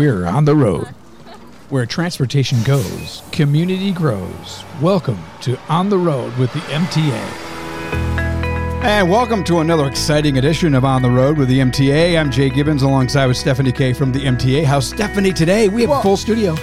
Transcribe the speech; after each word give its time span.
We're 0.00 0.24
on 0.24 0.46
the 0.46 0.56
road. 0.56 0.86
Where 1.68 1.84
transportation 1.84 2.62
goes, 2.62 3.22
community 3.32 3.92
grows. 3.92 4.64
Welcome 4.80 5.18
to 5.42 5.58
On 5.68 5.90
the 5.90 5.98
Road 5.98 6.34
with 6.38 6.50
the 6.54 6.60
MTA. 6.60 7.12
And 8.82 9.10
welcome 9.10 9.44
to 9.44 9.58
another 9.58 9.86
exciting 9.86 10.38
edition 10.38 10.74
of 10.74 10.86
On 10.86 11.02
the 11.02 11.10
Road 11.10 11.36
with 11.36 11.48
the 11.48 11.58
MTA. 11.58 12.18
I'm 12.18 12.30
Jay 12.30 12.48
Gibbons 12.48 12.80
alongside 12.82 13.26
with 13.26 13.36
Stephanie 13.36 13.72
K 13.72 13.92
from 13.92 14.10
the 14.10 14.20
MTA. 14.20 14.64
How's 14.64 14.88
Stephanie 14.88 15.34
today? 15.34 15.68
We 15.68 15.82
have 15.82 15.90
Well, 15.90 16.00
a 16.00 16.02
full 16.02 16.16
studio. 16.16 16.54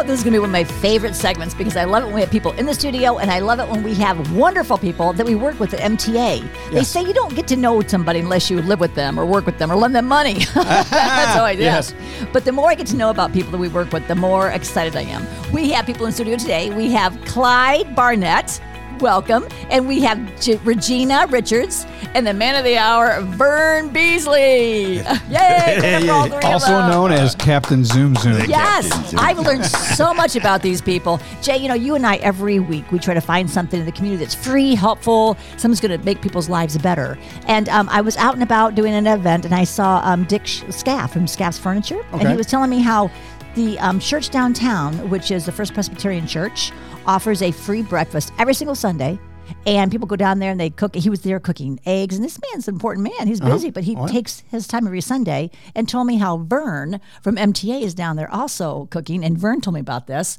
Know 0.00 0.06
this 0.06 0.20
is 0.20 0.24
going 0.24 0.32
to 0.32 0.36
be 0.36 0.40
one 0.40 0.48
of 0.48 0.52
my 0.52 0.64
favorite 0.64 1.14
segments 1.14 1.52
because 1.52 1.76
I 1.76 1.84
love 1.84 2.04
it 2.04 2.06
when 2.06 2.14
we 2.14 2.20
have 2.22 2.30
people 2.30 2.52
in 2.52 2.64
the 2.64 2.72
studio 2.72 3.18
and 3.18 3.30
I 3.30 3.40
love 3.40 3.60
it 3.60 3.68
when 3.68 3.82
we 3.82 3.92
have 3.96 4.34
wonderful 4.34 4.78
people 4.78 5.12
that 5.12 5.26
we 5.26 5.34
work 5.34 5.60
with 5.60 5.74
at 5.74 5.80
MTA. 5.80 6.70
They 6.72 6.84
say 6.84 7.02
you 7.02 7.12
don't 7.12 7.36
get 7.36 7.46
to 7.48 7.56
know 7.56 7.82
somebody 7.82 8.20
unless 8.20 8.48
you 8.48 8.62
live 8.62 8.80
with 8.80 8.94
them 8.94 9.20
or 9.20 9.26
work 9.26 9.44
with 9.44 9.58
them 9.58 9.70
or 9.70 9.76
lend 9.76 9.94
them 9.94 10.06
money. 10.06 10.38
That's 10.54 10.88
how 10.88 11.44
I 11.44 11.54
do. 11.54 11.64
Yes. 11.64 11.94
But 12.32 12.46
the 12.46 12.52
more 12.52 12.70
I 12.70 12.76
get 12.76 12.86
to 12.86 12.96
know 12.96 13.10
about 13.10 13.34
people 13.34 13.50
that 13.50 13.58
we 13.58 13.68
work 13.68 13.92
with, 13.92 14.08
the 14.08 14.14
more 14.14 14.48
excited 14.48 14.96
I 14.96 15.02
am. 15.02 15.26
We 15.52 15.70
have 15.72 15.84
people 15.84 16.06
in 16.06 16.12
studio 16.12 16.38
today. 16.38 16.70
We 16.70 16.90
have 16.92 17.22
Clyde 17.26 17.94
Barnett. 17.94 18.58
Welcome. 19.00 19.46
And 19.70 19.88
we 19.88 20.00
have 20.02 20.40
J- 20.40 20.56
Regina 20.56 21.26
Richards 21.28 21.86
and 22.14 22.26
the 22.26 22.34
man 22.34 22.56
of 22.56 22.64
the 22.64 22.76
hour, 22.76 23.20
Vern 23.22 23.88
Beasley. 23.90 24.94
Yay! 24.96 25.78
Give 25.80 25.84
it 25.84 26.08
up 26.08 26.08
for 26.08 26.12
all 26.12 26.26
three 26.26 26.36
of 26.38 26.44
Also 26.44 26.86
known 26.88 27.12
as 27.12 27.34
Captain 27.36 27.84
Zoom 27.84 28.14
Zoom. 28.16 28.44
Yes, 28.48 29.14
I've 29.14 29.38
learned 29.38 29.64
so 29.64 30.12
much 30.20 30.36
about 30.36 30.62
these 30.62 30.82
people. 30.82 31.20
Jay, 31.40 31.56
you 31.56 31.68
know, 31.68 31.74
you 31.74 31.94
and 31.94 32.06
I 32.06 32.16
every 32.16 32.58
week 32.58 32.90
we 32.92 32.98
try 32.98 33.14
to 33.14 33.20
find 33.20 33.48
something 33.48 33.80
in 33.80 33.86
the 33.86 33.92
community 33.92 34.22
that's 34.22 34.34
free, 34.34 34.74
helpful, 34.74 35.36
something's 35.56 35.80
going 35.80 35.98
to 35.98 36.04
make 36.04 36.20
people's 36.20 36.48
lives 36.48 36.76
better. 36.78 37.18
And 37.46 37.68
um, 37.68 37.88
I 37.90 38.00
was 38.00 38.16
out 38.16 38.34
and 38.34 38.42
about 38.42 38.74
doing 38.74 38.92
an 38.92 39.06
event, 39.06 39.44
and 39.44 39.54
I 39.54 39.64
saw 39.64 40.00
um, 40.04 40.24
Dick 40.24 40.46
Sh- 40.46 40.62
Scaff 40.70 41.12
from 41.12 41.26
Scaff's 41.26 41.58
Furniture, 41.58 42.04
and 42.12 42.28
he 42.28 42.36
was 42.36 42.46
telling 42.46 42.70
me 42.70 42.80
how 42.80 43.10
the 43.54 43.78
um, 43.80 43.98
church 43.98 44.30
downtown, 44.30 45.10
which 45.10 45.30
is 45.30 45.44
the 45.46 45.52
First 45.52 45.74
Presbyterian 45.74 46.26
Church, 46.26 46.70
offers 47.06 47.42
a 47.42 47.50
free 47.50 47.82
breakfast 47.82 48.32
every 48.38 48.54
single 48.54 48.74
Sunday. 48.74 49.18
And 49.66 49.90
people 49.90 50.06
go 50.06 50.16
down 50.16 50.38
there 50.38 50.52
and 50.52 50.60
they 50.60 50.70
cook. 50.70 50.94
He 50.94 51.10
was 51.10 51.22
there 51.22 51.40
cooking 51.40 51.80
eggs, 51.84 52.14
and 52.14 52.24
this 52.24 52.38
man's 52.50 52.68
an 52.68 52.74
important 52.74 53.04
man. 53.04 53.26
He's 53.26 53.40
uh-huh. 53.40 53.52
busy, 53.52 53.70
but 53.70 53.82
he 53.82 53.96
oh, 53.96 54.06
takes 54.06 54.40
his 54.48 54.68
time 54.68 54.86
every 54.86 55.00
Sunday. 55.00 55.50
And 55.74 55.88
told 55.88 56.06
me 56.06 56.18
how 56.18 56.38
Vern 56.38 57.00
from 57.20 57.34
MTA 57.36 57.82
is 57.82 57.94
down 57.94 58.14
there 58.14 58.32
also 58.32 58.86
cooking. 58.92 59.24
And 59.24 59.36
Vern 59.36 59.60
told 59.60 59.74
me 59.74 59.80
about 59.80 60.06
this. 60.06 60.38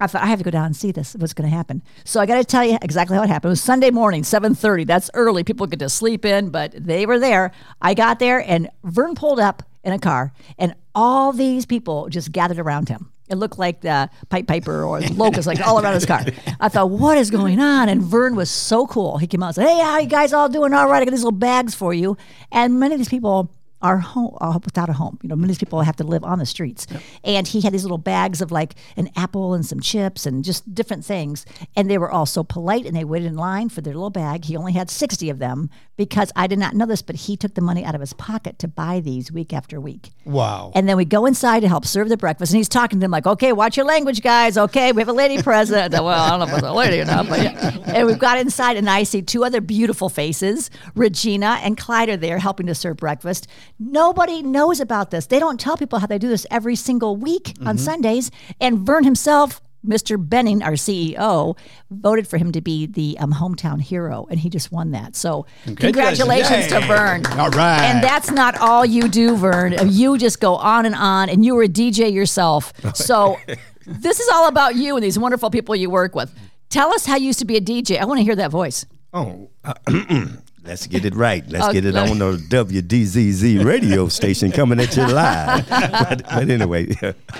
I 0.00 0.06
thought 0.06 0.22
I 0.22 0.26
have 0.26 0.38
to 0.38 0.44
go 0.44 0.50
down 0.50 0.66
and 0.66 0.76
see 0.76 0.92
this. 0.92 1.14
What's 1.14 1.34
going 1.34 1.48
to 1.48 1.54
happen? 1.54 1.82
So 2.04 2.20
I 2.20 2.26
got 2.26 2.36
to 2.36 2.44
tell 2.44 2.64
you 2.64 2.78
exactly 2.80 3.16
how 3.16 3.22
it 3.22 3.28
happened. 3.28 3.50
It 3.50 3.52
was 3.52 3.62
Sunday 3.62 3.90
morning, 3.90 4.24
seven 4.24 4.54
thirty. 4.54 4.84
That's 4.84 5.10
early. 5.14 5.44
People 5.44 5.66
get 5.66 5.78
to 5.80 5.88
sleep 5.88 6.24
in, 6.24 6.50
but 6.50 6.72
they 6.74 7.04
were 7.06 7.18
there. 7.18 7.52
I 7.82 7.94
got 7.94 8.18
there, 8.18 8.42
and 8.46 8.70
Vern 8.82 9.14
pulled 9.14 9.40
up 9.40 9.62
in 9.84 9.92
a 9.92 9.98
car, 9.98 10.32
and 10.58 10.74
all 10.94 11.32
these 11.32 11.66
people 11.66 12.08
just 12.08 12.32
gathered 12.32 12.58
around 12.58 12.88
him. 12.88 13.12
It 13.30 13.36
looked 13.36 13.58
like 13.58 13.80
the 13.80 14.10
Pied 14.28 14.48
Piper 14.48 14.84
or 14.84 15.00
the 15.00 15.12
Locust, 15.12 15.46
like 15.46 15.60
all 15.66 15.80
around 15.80 15.94
his 15.94 16.06
car. 16.06 16.24
I 16.60 16.68
thought, 16.68 16.90
what 16.90 17.16
is 17.16 17.30
going 17.30 17.60
on? 17.60 17.88
And 17.88 18.02
Vern 18.02 18.34
was 18.34 18.50
so 18.50 18.86
cool. 18.86 19.18
He 19.18 19.26
came 19.26 19.42
out 19.42 19.48
and 19.48 19.54
said, 19.56 19.68
Hey, 19.68 19.80
how 19.80 19.98
you 19.98 20.08
guys 20.08 20.32
all 20.32 20.48
doing? 20.48 20.74
All 20.74 20.88
right, 20.88 21.02
I 21.02 21.04
got 21.04 21.12
these 21.12 21.22
little 21.24 21.38
bags 21.38 21.74
for 21.74 21.94
you. 21.94 22.16
And 22.50 22.80
many 22.80 22.94
of 22.94 22.98
these 22.98 23.08
people 23.08 23.50
are 23.82 23.98
home 23.98 24.36
uh, 24.40 24.58
without 24.64 24.88
a 24.88 24.92
home. 24.92 25.18
You 25.22 25.28
know, 25.28 25.36
many 25.36 25.54
people 25.54 25.80
have 25.82 25.96
to 25.96 26.04
live 26.04 26.24
on 26.24 26.38
the 26.38 26.46
streets. 26.46 26.86
And 27.24 27.46
he 27.46 27.60
had 27.60 27.72
these 27.72 27.84
little 27.84 27.98
bags 27.98 28.40
of 28.40 28.52
like 28.52 28.74
an 28.96 29.10
apple 29.16 29.54
and 29.54 29.64
some 29.64 29.80
chips 29.80 30.26
and 30.26 30.44
just 30.44 30.74
different 30.74 31.04
things. 31.04 31.46
And 31.76 31.90
they 31.90 31.98
were 31.98 32.10
all 32.10 32.26
so 32.26 32.44
polite 32.44 32.86
and 32.86 32.94
they 32.94 33.04
waited 33.04 33.26
in 33.26 33.36
line 33.36 33.68
for 33.68 33.80
their 33.80 33.94
little 33.94 34.10
bag. 34.10 34.44
He 34.44 34.56
only 34.56 34.72
had 34.72 34.90
60 34.90 35.30
of 35.30 35.38
them 35.38 35.70
because 35.96 36.32
I 36.36 36.46
did 36.46 36.58
not 36.58 36.74
know 36.74 36.86
this, 36.86 37.02
but 37.02 37.16
he 37.16 37.36
took 37.36 37.54
the 37.54 37.60
money 37.60 37.84
out 37.84 37.94
of 37.94 38.00
his 38.00 38.12
pocket 38.14 38.58
to 38.60 38.68
buy 38.68 39.00
these 39.00 39.30
week 39.32 39.52
after 39.52 39.80
week. 39.80 40.10
Wow. 40.24 40.72
And 40.74 40.88
then 40.88 40.96
we 40.96 41.04
go 41.04 41.26
inside 41.26 41.60
to 41.60 41.68
help 41.68 41.84
serve 41.84 42.08
the 42.08 42.16
breakfast. 42.16 42.52
And 42.52 42.58
he's 42.58 42.68
talking 42.68 42.98
to 42.98 43.04
them 43.04 43.10
like, 43.10 43.26
okay, 43.26 43.52
watch 43.52 43.76
your 43.76 43.86
language, 43.86 44.22
guys. 44.22 44.56
Okay, 44.56 44.92
we 44.92 45.00
have 45.00 45.08
a 45.08 45.12
lady 45.12 45.42
present. 45.42 45.92
well, 45.92 46.08
I 46.08 46.30
don't 46.30 46.40
know 46.40 46.46
if 46.46 46.58
it's 46.58 46.66
a 46.66 46.72
lady 46.72 47.00
or 47.00 47.04
not, 47.04 47.28
but 47.28 47.42
yeah. 47.42 47.78
And 47.86 48.06
we've 48.06 48.18
got 48.18 48.38
inside, 48.38 48.76
and 48.76 48.88
I 48.88 49.02
see 49.02 49.20
two 49.20 49.44
other 49.44 49.60
beautiful 49.60 50.08
faces. 50.08 50.70
Regina 50.94 51.58
and 51.62 51.76
Clyde 51.76 52.08
are 52.08 52.16
there 52.16 52.38
helping 52.38 52.66
to 52.66 52.74
serve 52.74 52.96
breakfast. 52.96 53.46
Nobody 53.82 54.42
knows 54.42 54.78
about 54.78 55.10
this. 55.10 55.24
They 55.26 55.38
don't 55.38 55.58
tell 55.58 55.76
people 55.78 55.98
how 56.00 56.06
they 56.06 56.18
do 56.18 56.28
this 56.28 56.46
every 56.50 56.76
single 56.76 57.16
week 57.16 57.54
on 57.64 57.78
Sundays. 57.78 58.30
And 58.60 58.80
Vern 58.80 59.04
himself, 59.04 59.62
Mr. 59.86 60.18
Benning, 60.22 60.62
our 60.62 60.72
CEO, 60.72 61.56
voted 61.90 62.28
for 62.28 62.36
him 62.36 62.52
to 62.52 62.60
be 62.60 62.84
the 62.84 63.16
um, 63.18 63.32
hometown 63.32 63.80
hero, 63.80 64.26
and 64.30 64.38
he 64.38 64.50
just 64.50 64.70
won 64.70 64.90
that. 64.90 65.16
So, 65.16 65.46
congratulations 65.64 66.66
to 66.66 66.80
Vern. 66.82 67.24
All 67.38 67.48
right. 67.50 67.80
And 67.84 68.04
that's 68.04 68.30
not 68.30 68.58
all 68.58 68.84
you 68.84 69.08
do, 69.08 69.34
Vern. 69.38 69.74
You 69.88 70.18
just 70.18 70.40
go 70.40 70.56
on 70.56 70.84
and 70.84 70.94
on, 70.94 71.30
and 71.30 71.42
you 71.42 71.54
were 71.54 71.62
a 71.62 71.68
DJ 71.68 72.12
yourself. 72.12 72.74
So 72.94 73.38
this 73.86 74.20
is 74.20 74.28
all 74.28 74.46
about 74.46 74.74
you 74.74 74.94
and 74.94 75.02
these 75.02 75.18
wonderful 75.18 75.48
people 75.50 75.74
you 75.74 75.88
work 75.88 76.14
with. 76.14 76.30
Tell 76.68 76.92
us 76.92 77.06
how 77.06 77.16
you 77.16 77.28
used 77.28 77.38
to 77.38 77.46
be 77.46 77.56
a 77.56 77.60
DJ. 77.62 77.98
I 77.98 78.04
want 78.04 78.18
to 78.18 78.24
hear 78.24 78.36
that 78.36 78.50
voice. 78.50 78.84
Oh, 79.14 79.48
uh, 79.64 79.72
let's 80.64 80.86
get 80.86 81.04
it 81.04 81.14
right. 81.14 81.44
Let's 81.48 81.66
Oh, 81.68 81.72
get 81.72 81.84
it 81.84 81.96
on 81.96 82.18
the 82.18 82.36
WDZZ 82.48 83.64
radio 83.64 84.08
station 84.08 84.52
coming 84.52 84.80
at 84.80 84.96
you 84.96 85.06
live. 85.06 85.68
but, 85.68 86.22
but 86.24 86.50
anyway, 86.50 86.94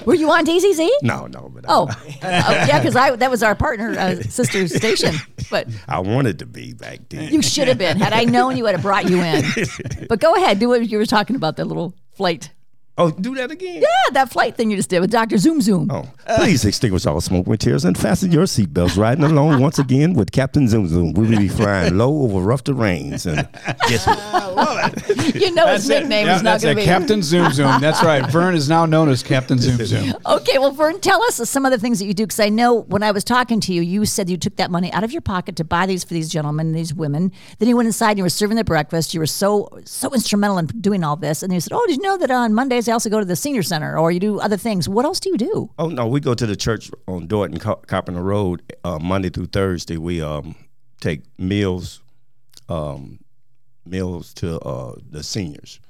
Were 0.04 0.14
you 0.14 0.30
on 0.30 0.44
DZZ? 0.44 0.88
no, 1.02 1.26
no, 1.26 1.50
but 1.54 1.64
Oh, 1.68 1.88
oh, 2.06 2.14
yeah, 2.22 2.78
because 2.78 2.96
I 2.96 3.14
that 3.16 3.30
was 3.30 3.42
our 3.42 3.54
partner 3.54 3.90
uh, 3.98 4.16
sister 4.22 4.66
station. 4.68 5.14
But 5.50 5.68
I, 5.88 5.96
I 5.96 5.98
wanted 6.00 6.38
to 6.40 6.46
be 6.46 6.72
back 6.74 7.00
then. 7.08 7.32
you 7.32 7.42
should 7.42 7.68
have 7.68 7.78
been. 7.78 7.98
Had 7.98 8.12
I 8.12 8.24
known, 8.24 8.56
you 8.56 8.64
would 8.64 8.72
have 8.74 8.82
brought 8.82 9.08
you 9.08 9.20
in. 9.22 9.44
But 10.08 10.20
go 10.20 10.34
ahead, 10.34 10.58
do 10.58 10.68
what 10.68 10.88
you 10.88 10.98
were 10.98 11.06
talking 11.06 11.36
about. 11.36 11.56
That 11.56 11.66
little 11.66 11.94
flight. 12.14 12.50
Oh, 12.98 13.10
do 13.10 13.34
that 13.36 13.50
again. 13.50 13.80
Yeah, 13.82 14.10
that 14.12 14.30
flight 14.30 14.56
thing 14.56 14.70
you 14.70 14.76
just 14.76 14.90
did 14.90 15.00
with 15.00 15.10
Doctor 15.10 15.38
Zoom 15.38 15.60
Zoom. 15.60 15.90
Oh, 15.90 16.08
please 16.36 16.64
extinguish 16.64 17.06
all 17.06 17.20
smoke 17.20 17.46
materials 17.46 17.84
and 17.84 17.96
fasten 17.96 18.30
your 18.32 18.44
seatbelts. 18.44 18.96
Riding 18.98 19.24
along 19.24 19.60
once 19.60 19.78
again 19.78 20.14
with 20.14 20.32
Captain 20.32 20.68
Zoom 20.68 20.88
Zoom. 20.88 21.12
We 21.14 21.26
will 21.28 21.38
be 21.38 21.48
flying 21.48 21.96
low 21.96 22.22
over 22.22 22.40
rough 22.40 22.64
terrains. 22.64 23.26
And 23.26 23.48
guess 23.88 24.06
what? 24.54 25.34
You 25.34 25.54
know 25.54 25.66
his 25.68 25.88
nickname 25.88 26.26
Yeah, 26.26 26.36
is 26.36 26.42
not 26.42 26.60
going 26.60 26.76
to 26.76 26.82
be 26.82 26.86
Captain 26.86 27.22
Zoom 27.22 27.52
Zoom. 27.52 27.80
That's 27.80 28.02
right. 28.02 28.24
Vern 28.30 28.54
is 28.54 28.68
now 28.68 28.86
known 28.86 29.08
as 29.08 29.22
Captain 29.22 29.58
Zoom 29.58 29.76
Zoom. 29.84 30.14
Okay, 30.26 30.58
well, 30.58 30.70
Vern, 30.72 31.00
tell 31.00 31.22
us 31.24 31.36
some 31.48 31.64
of 31.64 31.72
the 31.72 31.78
things 31.78 31.98
that 31.98 32.06
you 32.06 32.14
do 32.14 32.24
because 32.24 32.40
I 32.40 32.48
know 32.48 32.82
when 32.82 33.02
I 33.02 33.10
was 33.10 33.24
talking 33.24 33.60
to 33.60 33.72
you, 33.72 33.82
you 33.82 34.04
said 34.04 34.28
you 34.28 34.36
took 34.36 34.56
that 34.56 34.70
money 34.70 34.92
out 34.92 35.04
of 35.04 35.12
your 35.12 35.22
pocket 35.22 35.56
to 35.56 35.64
buy 35.64 35.86
these 35.86 36.04
for 36.04 36.14
these 36.14 36.28
gentlemen, 36.28 36.68
and 36.68 36.76
these 36.76 36.92
women. 36.94 37.32
Then 37.58 37.68
you 37.68 37.76
went 37.76 37.86
inside 37.86 38.10
and 38.10 38.18
you 38.18 38.24
were 38.24 38.30
serving 38.30 38.56
their 38.56 38.64
breakfast. 38.64 39.14
You 39.14 39.20
were 39.20 39.26
so 39.26 39.68
so 39.84 40.12
instrumental 40.12 40.58
in 40.58 40.66
doing 40.66 41.04
all 41.04 41.16
this, 41.16 41.42
and 41.42 41.52
you 41.52 41.60
said, 41.60 41.72
"Oh, 41.72 41.84
did 41.86 41.96
you 41.96 42.02
know 42.02 42.16
that 42.18 42.30
on 42.30 42.54
I 42.88 42.92
also 42.92 43.10
go 43.10 43.18
to 43.18 43.24
the 43.24 43.36
senior 43.36 43.62
center, 43.62 43.98
or 43.98 44.10
you 44.12 44.20
do 44.20 44.40
other 44.40 44.56
things? 44.56 44.88
What 44.88 45.04
else 45.04 45.20
do 45.20 45.30
you 45.30 45.36
do?" 45.36 45.70
Oh 45.78 45.88
no, 45.88 46.06
we 46.06 46.20
go 46.20 46.34
to 46.34 46.46
the 46.46 46.56
church 46.56 46.90
on 47.06 47.26
Dort 47.26 47.50
and 47.50 47.60
Carpenter 47.60 48.22
Road 48.22 48.62
uh, 48.84 48.98
Monday 48.98 49.30
through 49.30 49.46
Thursday. 49.46 49.96
We 49.96 50.22
um, 50.22 50.54
take 51.00 51.22
meals, 51.38 52.00
um, 52.68 53.20
meals 53.84 54.34
to 54.34 54.58
uh, 54.60 54.94
the 55.10 55.22
seniors. 55.22 55.80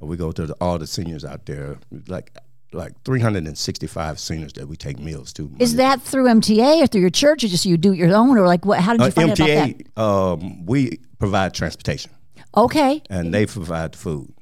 We 0.00 0.16
go 0.16 0.30
to 0.30 0.46
the, 0.46 0.54
all 0.60 0.78
the 0.78 0.86
seniors 0.86 1.24
out 1.24 1.46
there, 1.46 1.78
like 2.06 2.36
like 2.72 2.92
365 3.04 4.18
seniors 4.20 4.52
that 4.54 4.68
we 4.68 4.76
take 4.76 4.98
meals 4.98 5.32
to. 5.34 5.50
Is 5.58 5.76
that 5.76 6.02
through 6.02 6.26
MTA 6.26 6.82
or 6.82 6.86
through 6.86 7.00
your 7.00 7.10
church, 7.10 7.42
or 7.44 7.48
just 7.48 7.64
you 7.64 7.76
do 7.76 7.92
it 7.92 7.96
your 7.98 8.14
own, 8.14 8.36
or 8.36 8.46
like 8.46 8.64
what? 8.64 8.80
How 8.80 8.92
did 8.92 9.00
you 9.00 9.06
uh, 9.06 9.10
find 9.10 9.30
out 9.30 9.38
about 9.40 9.48
that? 9.48 9.94
MTA? 9.94 9.98
Um, 9.98 10.66
we 10.66 10.98
provide 11.18 11.54
transportation, 11.54 12.10
Okay, 12.56 13.02
and 13.10 13.32
they 13.32 13.46
provide 13.46 13.96
food. 13.96 14.32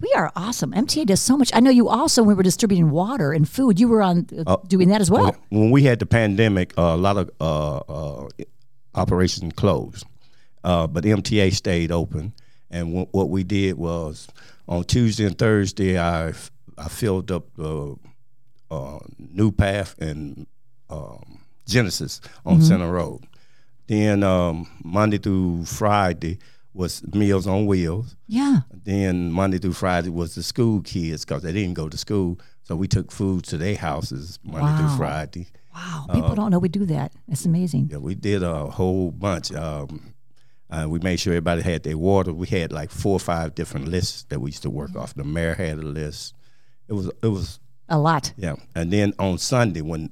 We 0.00 0.12
are 0.14 0.30
awesome. 0.36 0.72
MTA 0.72 1.06
does 1.06 1.20
so 1.22 1.36
much. 1.36 1.50
I 1.54 1.60
know 1.60 1.70
you 1.70 1.88
also 1.88 2.22
when 2.22 2.28
we 2.28 2.34
were 2.34 2.42
distributing 2.42 2.90
water 2.90 3.32
and 3.32 3.48
food, 3.48 3.80
you 3.80 3.88
were 3.88 4.02
on 4.02 4.26
uh, 4.46 4.56
doing 4.66 4.88
that 4.88 5.00
as 5.00 5.10
well. 5.10 5.34
When 5.50 5.70
we 5.70 5.84
had 5.84 5.98
the 5.98 6.06
pandemic, 6.06 6.74
uh, 6.78 6.82
a 6.82 6.96
lot 6.96 7.16
of 7.16 7.30
uh, 7.40 7.76
uh, 7.78 8.28
operations 8.94 9.52
closed, 9.56 10.04
uh, 10.64 10.86
but 10.86 11.04
MTA 11.04 11.52
stayed 11.54 11.90
open. 11.92 12.32
And 12.70 12.94
wh- 13.06 13.14
what 13.14 13.30
we 13.30 13.44
did 13.44 13.76
was 13.78 14.28
on 14.68 14.84
Tuesday 14.84 15.24
and 15.24 15.38
Thursday, 15.38 15.96
I 15.98 16.28
f- 16.30 16.50
I 16.78 16.88
filled 16.88 17.30
up 17.30 17.44
the 17.56 17.96
uh, 18.70 18.98
New 19.18 19.50
Path 19.52 19.94
and 19.98 20.46
um, 20.90 21.40
Genesis 21.66 22.20
on 22.44 22.60
Center 22.60 22.90
Road. 22.90 23.22
Then 23.86 24.22
um, 24.24 24.66
Monday 24.84 25.18
through 25.18 25.64
Friday 25.64 26.38
was 26.76 27.02
Meals 27.14 27.46
on 27.46 27.66
Wheels. 27.66 28.16
Yeah. 28.28 28.60
Then 28.84 29.32
Monday 29.32 29.58
through 29.58 29.72
Friday 29.72 30.10
was 30.10 30.34
the 30.34 30.42
school 30.42 30.80
kids 30.82 31.24
because 31.24 31.42
they 31.42 31.52
didn't 31.52 31.74
go 31.74 31.88
to 31.88 31.96
school. 31.96 32.38
So 32.64 32.76
we 32.76 32.86
took 32.88 33.10
food 33.10 33.44
to 33.44 33.56
their 33.56 33.76
houses 33.76 34.38
Monday 34.44 34.60
Wow. 34.66 34.78
through 34.78 34.96
Friday. 34.96 35.46
Wow. 35.74 36.06
People 36.12 36.34
don't 36.34 36.50
know 36.50 36.58
we 36.58 36.68
do 36.68 36.84
that. 36.86 37.12
That's 37.28 37.44
amazing. 37.46 37.88
Yeah, 37.90 37.98
we 37.98 38.14
did 38.14 38.42
a 38.42 38.66
whole 38.66 39.10
bunch. 39.10 39.52
Um, 39.52 40.14
uh, 40.70 40.86
we 40.88 40.98
made 40.98 41.20
sure 41.20 41.32
everybody 41.32 41.62
had 41.62 41.82
their 41.84 41.96
water. 41.98 42.32
We 42.32 42.46
had 42.48 42.72
like 42.72 42.90
four 42.90 43.12
or 43.16 43.20
five 43.20 43.54
different 43.54 43.88
lists 43.88 44.24
that 44.30 44.40
we 44.40 44.50
used 44.50 44.62
to 44.62 44.70
work 44.70 44.96
off. 44.96 45.14
The 45.14 45.22
mayor 45.24 45.54
had 45.54 45.78
a 45.78 45.82
list. 45.82 46.34
It 46.88 46.92
was 46.94 47.06
it 47.22 47.28
was 47.28 47.60
A 47.88 47.98
lot. 47.98 48.32
yeah. 48.36 48.56
And 48.74 48.92
then 48.92 49.12
on 49.18 49.38
Sunday 49.38 49.80
when 49.82 50.10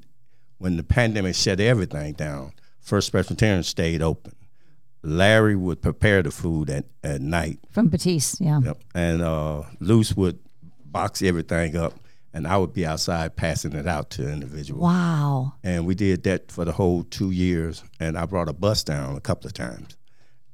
when 0.59 0.77
the 0.77 0.85
pandemic 0.85 1.35
shut 1.35 1.61
everything 1.61 2.13
down, 2.15 2.53
First 2.81 3.11
Presbyterian 3.11 3.63
stayed 3.65 4.01
open. 4.03 4.33
Larry 5.05 5.55
would 5.57 5.83
prepare 5.83 6.23
the 6.23 6.31
food 6.31 6.71
at, 6.71 6.87
at 7.03 7.21
night. 7.21 7.59
From 7.71 7.89
Batiste, 7.89 8.41
yeah. 8.41 8.61
Yep. 8.65 8.79
And 8.95 9.23
uh, 9.23 9.63
Luce 9.81 10.17
would 10.17 10.39
box 10.87 11.23
everything 11.23 11.77
up, 11.77 11.93
and 12.33 12.47
I 12.47 12.57
would 12.57 12.73
be 12.73 12.87
outside 12.87 13.37
passing 13.37 13.73
it 13.75 13.87
out 13.87 14.11
to 14.11 14.29
individuals. 14.31 14.83
Wow. 14.83 15.55
And 15.63 15.87
we 15.87 15.95
did 15.95 16.23
that 16.25 16.51
for 16.51 16.65
the 16.65 16.73
whole 16.73 17.05
two 17.05 17.31
years. 17.31 17.85
And 18.01 18.17
I 18.17 18.25
brought 18.27 18.49
a 18.49 18.53
bus 18.55 18.83
down 18.83 19.17
a 19.17 19.21
couple 19.21 19.47
of 19.47 19.53
times, 19.53 19.97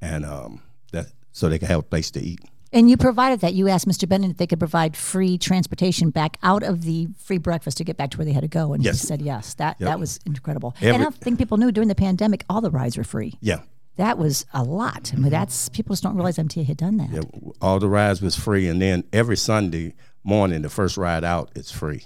and 0.02 0.24
um, 0.24 0.62
that 0.92 1.06
so 1.32 1.48
they 1.48 1.58
could 1.58 1.68
have 1.68 1.80
a 1.80 1.82
place 1.84 2.10
to 2.12 2.20
eat. 2.20 2.40
And 2.72 2.88
you 2.88 2.96
provided 2.96 3.40
that. 3.40 3.54
You 3.54 3.66
asked 3.68 3.88
Mr. 3.88 4.08
Benning 4.08 4.30
if 4.30 4.36
they 4.36 4.46
could 4.46 4.60
provide 4.60 4.96
free 4.96 5.36
transportation 5.38 6.10
back 6.10 6.36
out 6.42 6.62
of 6.62 6.82
the 6.82 7.08
free 7.18 7.38
breakfast 7.38 7.78
to 7.78 7.84
get 7.84 7.96
back 7.96 8.10
to 8.12 8.18
where 8.18 8.24
they 8.24 8.32
had 8.32 8.42
to 8.42 8.48
go, 8.48 8.72
and 8.72 8.82
Yes. 8.84 9.00
he 9.00 9.06
said 9.08 9.20
yes. 9.22 9.54
That 9.54 9.78
that 9.80 9.98
was 10.00 10.18
incredible. 10.26 10.74
Every- 10.76 10.90
and 10.90 10.96
I 11.02 11.04
don't 11.04 11.14
think 11.16 11.38
people 11.38 11.56
knew 11.56 11.72
during 11.72 11.88
the 11.88 11.94
pandemic 11.96 12.44
all 12.48 12.60
the 12.60 12.70
rides 12.70 12.96
were 12.96 13.04
free. 13.04 13.34
Yeah, 13.40 13.60
That 14.00 14.16
was 14.16 14.46
a 14.54 14.64
lot. 14.64 15.12
I 15.12 15.18
mean, 15.18 15.30
that's 15.30 15.68
people 15.68 15.92
just 15.92 16.02
don't 16.02 16.16
realize 16.16 16.38
MTA 16.38 16.64
had 16.64 16.78
done 16.78 16.96
that. 16.96 17.10
yeah. 17.10 17.20
All 17.60 17.78
the 17.78 17.86
rides 17.86 18.22
was 18.22 18.34
free, 18.34 18.66
and 18.66 18.80
then 18.80 19.04
every 19.12 19.36
Sunday 19.36 19.92
morning, 20.24 20.62
the 20.62 20.70
first 20.70 20.96
ride 20.96 21.22
out 21.22 21.50
is 21.54 21.70
free. 21.70 22.04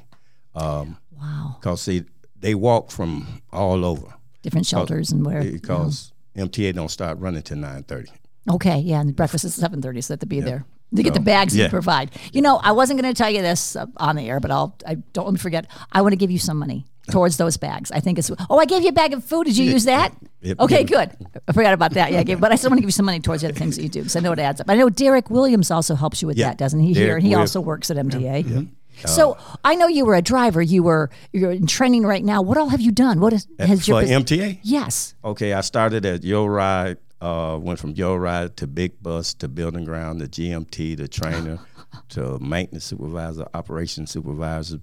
Wow. 0.57 1.57
Cause 1.61 1.83
see, 1.83 2.03
they 2.37 2.57
walk 2.57 2.91
from 2.91 3.43
all 3.53 3.85
over. 3.85 4.13
Different 4.43 4.67
shelters 4.67 5.13
and 5.13 5.25
where. 5.25 5.45
Because 5.45 6.13
MTA 6.37 6.75
don't 6.75 6.91
start 6.91 7.21
running 7.21 7.43
till 7.43 7.59
nine 7.59 7.85
thirty. 7.85 8.11
Okay, 8.51 8.81
yeah, 8.81 9.01
and 9.01 9.15
breakfast 9.15 9.45
is 9.45 9.55
seven 9.55 9.81
thirty, 9.81 10.01
so 10.01 10.15
they 10.15 10.15
have 10.15 10.21
to 10.21 10.27
be 10.27 10.41
there. 10.41 10.67
To 10.97 11.03
get 11.05 11.15
the 11.15 11.21
bags 11.21 11.57
yeah. 11.57 11.65
you 11.65 11.71
provide. 11.71 12.11
You 12.33 12.43
know, 12.43 12.57
I 12.57 12.73
wasn't 12.73 13.01
going 13.01 13.15
to 13.15 13.17
tell 13.17 13.31
you 13.31 13.41
this 13.41 13.77
uh, 13.77 13.87
on 13.99 14.17
the 14.17 14.29
air, 14.29 14.41
but 14.41 14.51
I'll. 14.51 14.77
I 14.85 14.97
don't 15.13 15.27
let 15.27 15.33
me 15.35 15.39
forget. 15.39 15.69
I 15.93 16.03
want 16.03 16.13
to 16.13 16.17
give 16.17 16.33
you 16.33 16.41
some 16.41 16.59
money 16.59 16.87
towards 17.11 17.37
those 17.37 17.57
bags. 17.57 17.91
I 17.93 18.01
think 18.01 18.19
it's. 18.19 18.31
Oh, 18.51 18.59
I 18.59 18.65
gave 18.65 18.83
you 18.83 18.89
a 18.89 18.93
bag 18.93 19.13
of 19.13 19.25
food. 19.25 19.45
Did 19.45 19.57
you 19.57 19.71
use 19.71 19.85
that? 19.85 20.13
Yep. 20.43 20.61
Okay, 20.61 20.85
good. 20.85 21.11
I 21.49 21.53
forgot 21.53 21.73
about 21.73 21.93
that. 21.93 22.13
Yeah, 22.13 22.21
I 22.21 22.23
gave, 22.23 22.41
but 22.41 22.53
I 22.53 22.57
still 22.57 22.71
want 22.71 22.79
to 22.79 22.83
give 22.83 22.89
you 22.89 22.93
some 22.93 23.07
money 23.07 23.21
towards 23.21 23.43
the 23.43 23.49
other 23.49 23.59
things 23.59 23.77
that 23.77 23.83
you 23.83 23.89
do 23.89 24.01
because 24.01 24.17
I 24.17 24.21
know 24.21 24.33
it 24.33 24.39
adds 24.39 24.61
up. 24.61 24.69
I 24.69 24.75
know 24.77 24.91
Derek 24.91 25.31
Williams 25.31 25.71
also 25.71 25.95
helps 25.95 26.21
you 26.23 26.29
with 26.29 26.37
Yeah, 26.37 26.49
that, 26.49 26.59
doesn't 26.59 26.81
he? 26.81 26.93
Here, 26.93 27.07
Derek 27.07 27.23
and 27.23 27.29
he 27.29 27.35
also 27.35 27.61
works 27.61 27.91
at 27.91 27.97
MTA. 27.97 28.69
So 29.07 29.37
I 29.65 29.75
know 29.75 29.89
you 29.89 30.05
were 30.05 30.15
a 30.15 30.23
driver. 30.23 30.63
You 30.63 30.83
were 30.83 31.11
you're 31.33 31.51
in 31.51 31.67
training 31.67 32.05
right 32.07 32.25
now. 32.25 32.43
What 32.43 32.57
all 32.59 32.69
have 32.69 32.81
you 32.81 32.93
done? 32.93 33.21
What 33.21 33.33
is, 33.33 33.47
has 33.59 33.89
your 33.89 34.03
MTA? 34.03 34.61
Yes. 34.63 35.15
Okay, 35.25 35.53
I 35.53 35.63
started 35.63 36.07
at 36.07 36.23
Your 36.25 36.51
Ride, 36.51 36.99
uh, 37.21 37.59
went 37.61 37.79
from 37.81 37.91
Your 37.93 38.21
Ride 38.21 38.57
to 38.59 38.67
Big 38.67 39.03
Bus 39.03 39.35
to 39.35 39.49
Building 39.49 39.85
Ground 39.85 40.21
to 40.21 40.29
GMT 40.29 40.97
to 40.99 41.09
trainer 41.09 41.59
to 42.11 42.39
maintenance 42.39 42.85
supervisor, 42.85 43.47
operations 43.53 44.11
supervisor, 44.13 44.79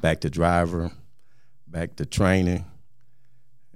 back 0.00 0.20
to 0.22 0.30
driver, 0.30 0.90
back 1.66 1.96
to 1.96 2.06
training, 2.06 2.64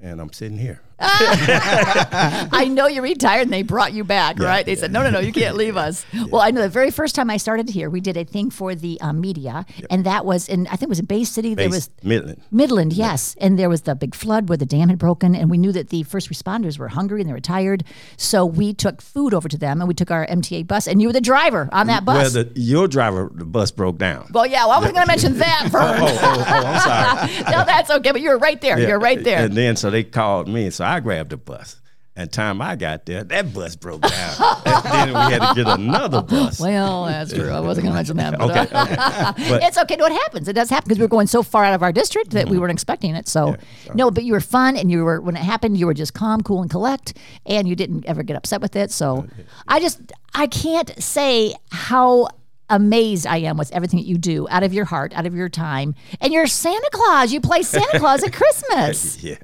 and 0.00 0.20
I'm 0.20 0.32
sitting 0.32 0.58
here. 0.58 0.82
I 2.52 2.68
know 2.70 2.86
you 2.86 3.02
retired 3.02 3.42
and 3.42 3.52
they 3.52 3.62
brought 3.62 3.92
you 3.92 4.04
back, 4.04 4.38
right? 4.38 4.64
They 4.66 4.76
said, 4.76 4.92
no, 4.92 5.02
no, 5.02 5.10
no, 5.10 5.18
you 5.20 5.32
can't 5.32 5.56
leave 5.56 5.76
us. 5.76 6.04
Well, 6.30 6.42
I 6.42 6.50
know 6.52 6.60
the 6.62 6.68
very 6.68 6.90
first 6.92 7.14
time 7.16 7.28
I 7.28 7.38
started 7.38 7.68
here, 7.70 7.90
we 7.90 8.00
did 8.00 8.16
a 8.16 8.24
thing 8.24 8.50
for 8.50 8.74
the 8.74 9.00
uh, 9.00 9.12
media, 9.12 9.66
and 9.88 10.04
that 10.06 10.24
was 10.24 10.48
in, 10.48 10.66
I 10.68 10.70
think 10.72 10.82
it 10.84 10.88
was 10.90 11.00
in 11.00 11.06
Bay 11.06 11.24
City. 11.24 11.54
there 11.54 11.68
was 11.68 11.90
Midland. 12.04 12.40
Midland, 12.52 12.92
yes. 12.92 13.34
And 13.40 13.58
there 13.58 13.68
was 13.68 13.82
the 13.82 13.96
big 13.96 14.14
flood 14.14 14.48
where 14.48 14.56
the 14.58 14.66
dam 14.66 14.90
had 14.90 14.98
broken, 14.98 15.34
and 15.34 15.50
we 15.50 15.58
knew 15.58 15.72
that 15.72 15.88
the 15.88 16.04
first 16.04 16.30
responders 16.30 16.78
were 16.78 16.88
hungry 16.88 17.20
and 17.20 17.28
they 17.28 17.32
were 17.32 17.40
tired. 17.40 17.82
So 18.16 18.46
we 18.46 18.72
took 18.74 19.02
food 19.02 19.34
over 19.34 19.48
to 19.48 19.58
them, 19.58 19.80
and 19.80 19.88
we 19.88 19.94
took 19.94 20.10
our 20.12 20.24
MTA 20.26 20.66
bus, 20.68 20.86
and 20.86 21.00
you 21.02 21.08
were 21.08 21.12
the 21.12 21.20
driver 21.20 21.68
on 21.72 21.86
that 21.88 22.04
Well, 22.04 22.22
bus. 22.22 22.34
the, 22.34 22.52
your 22.54 22.86
driver, 22.86 23.28
the 23.34 23.44
bus 23.46 23.72
broke 23.72 23.98
down. 23.98 24.28
well, 24.32 24.46
yeah, 24.46 24.66
well, 24.66 24.72
I 24.72 24.78
wasn't 24.78 24.94
going 24.94 25.06
to 25.06 25.10
mention 25.10 25.38
that, 25.38 25.68
Vern. 25.70 25.82
oh, 26.00 26.06
oh, 26.06 26.44
oh, 26.46 26.62
I'm 26.66 27.28
sorry. 27.28 27.42
no, 27.50 27.64
that's 27.64 27.90
okay, 27.90 28.12
but 28.12 28.20
you're 28.20 28.38
right 28.38 28.60
there. 28.60 28.78
You're 28.78 29.00
right 29.00 29.22
there. 29.24 29.44
And 29.44 29.56
then 29.56 29.74
so 29.76 29.90
they 29.90 30.04
called 30.04 30.46
me, 30.48 30.70
so 30.70 30.84
I 30.84 30.89
grabbed 30.98 31.32
a 31.32 31.36
bus. 31.36 31.80
And 32.16 32.30
time 32.30 32.60
I 32.60 32.74
got 32.74 33.06
there, 33.06 33.22
that 33.22 33.54
bus 33.54 33.76
broke 33.76 34.02
down. 34.02 34.34
and 34.66 34.84
then 34.84 35.08
we 35.08 35.32
had 35.32 35.48
to 35.48 35.54
get 35.54 35.66
another 35.78 36.20
bus. 36.20 36.58
Well, 36.60 37.04
that's 37.06 37.32
true. 37.32 37.48
I 37.50 37.60
wasn't 37.60 37.84
going 37.86 37.92
to 37.92 37.94
mention 37.94 38.16
that. 38.16 38.36
But, 38.36 38.50
Okay, 38.50 38.68
uh, 38.74 39.32
But- 39.48 39.62
it's 39.62 39.78
okay. 39.78 39.94
No, 39.96 40.06
it 40.06 40.12
happens. 40.12 40.48
It 40.48 40.54
does 40.54 40.68
happen 40.68 40.88
because 40.88 40.98
we 40.98 41.04
were 41.04 41.08
going 41.08 41.28
so 41.28 41.42
far 41.44 41.64
out 41.64 41.72
of 41.72 41.84
our 41.84 41.92
district 41.92 42.32
that 42.32 42.46
we 42.46 42.50
Mm-hmm. 42.52 42.60
weren't 42.62 42.72
expecting 42.72 43.14
it. 43.14 43.28
So, 43.28 43.56
no, 43.94 44.10
but 44.10 44.24
you 44.24 44.32
were 44.32 44.40
fun, 44.40 44.76
and 44.76 44.90
you 44.90 45.04
were 45.04 45.20
when 45.20 45.36
it 45.36 45.42
happened, 45.42 45.78
you 45.78 45.86
were 45.86 45.94
just 45.94 46.12
calm, 46.12 46.42
cool, 46.42 46.60
and 46.62 46.70
collect, 46.70 47.16
and 47.46 47.68
you 47.68 47.76
didn't 47.76 48.04
ever 48.06 48.24
get 48.24 48.36
upset 48.36 48.60
with 48.60 48.74
it. 48.74 48.90
So, 48.90 49.26
I 49.68 49.78
just 49.78 50.00
I 50.34 50.48
can't 50.48 50.90
say 51.00 51.54
how 51.70 52.28
amazed 52.70 53.26
I 53.26 53.38
am 53.38 53.56
with 53.58 53.70
everything 53.72 53.98
that 54.00 54.06
you 54.06 54.16
do 54.16 54.48
out 54.48 54.62
of 54.62 54.72
your 54.72 54.86
heart, 54.86 55.12
out 55.14 55.26
of 55.26 55.34
your 55.34 55.48
time, 55.50 55.94
and 56.20 56.32
you're 56.32 56.46
Santa 56.46 56.88
Claus. 56.92 57.32
You 57.32 57.40
play 57.40 57.62
Santa 57.62 57.98
Claus 58.00 58.22
at 58.22 58.32
Christmas. 58.32 59.22
Yeah. 59.22 59.36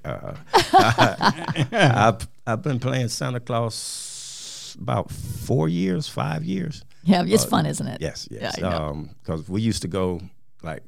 I've, 1.73 2.29
I've 2.47 2.63
been 2.63 2.79
playing 2.79 3.09
Santa 3.09 3.41
Claus 3.41 4.77
about 4.81 5.11
four 5.11 5.69
years, 5.69 6.09
five 6.09 6.45
years. 6.45 6.85
Yeah, 7.03 7.25
it's 7.27 7.45
fun, 7.45 7.67
isn't 7.67 7.87
it? 7.87 8.01
Yes, 8.01 8.27
yes. 8.31 8.61
I. 8.63 8.93
Because 9.23 9.49
we 9.49 9.61
used 9.61 9.83
to 9.83 9.89
go 9.89 10.21
like 10.63 10.83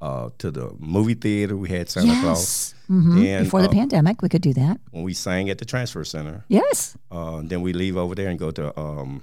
uh, 0.00 0.30
to 0.38 0.50
the 0.50 0.72
movie 0.78 1.14
theater. 1.14 1.56
We 1.56 1.68
had 1.68 1.88
Santa 1.90 2.20
Claus. 2.20 2.74
Yes. 2.74 2.74
hmm 2.88 3.18
And, 3.22 3.44
Before 3.46 3.62
the 3.62 3.68
uh, 3.68 3.72
pandemic, 3.72 4.22
we 4.22 4.28
could 4.28 4.42
do 4.42 4.52
that. 4.54 4.80
When 4.92 5.02
we 5.04 5.12
sang 5.12 5.50
at 5.50 5.58
the 5.58 5.64
transfer 5.64 6.04
center, 6.04 6.44
Yes. 6.48 6.96
uh, 7.10 7.42
then 7.44 7.62
we 7.62 7.72
leave 7.72 7.96
over 7.96 8.14
there 8.14 8.28
and 8.28 8.38
go 8.38 8.50
to 8.52 8.78
um, 8.80 9.22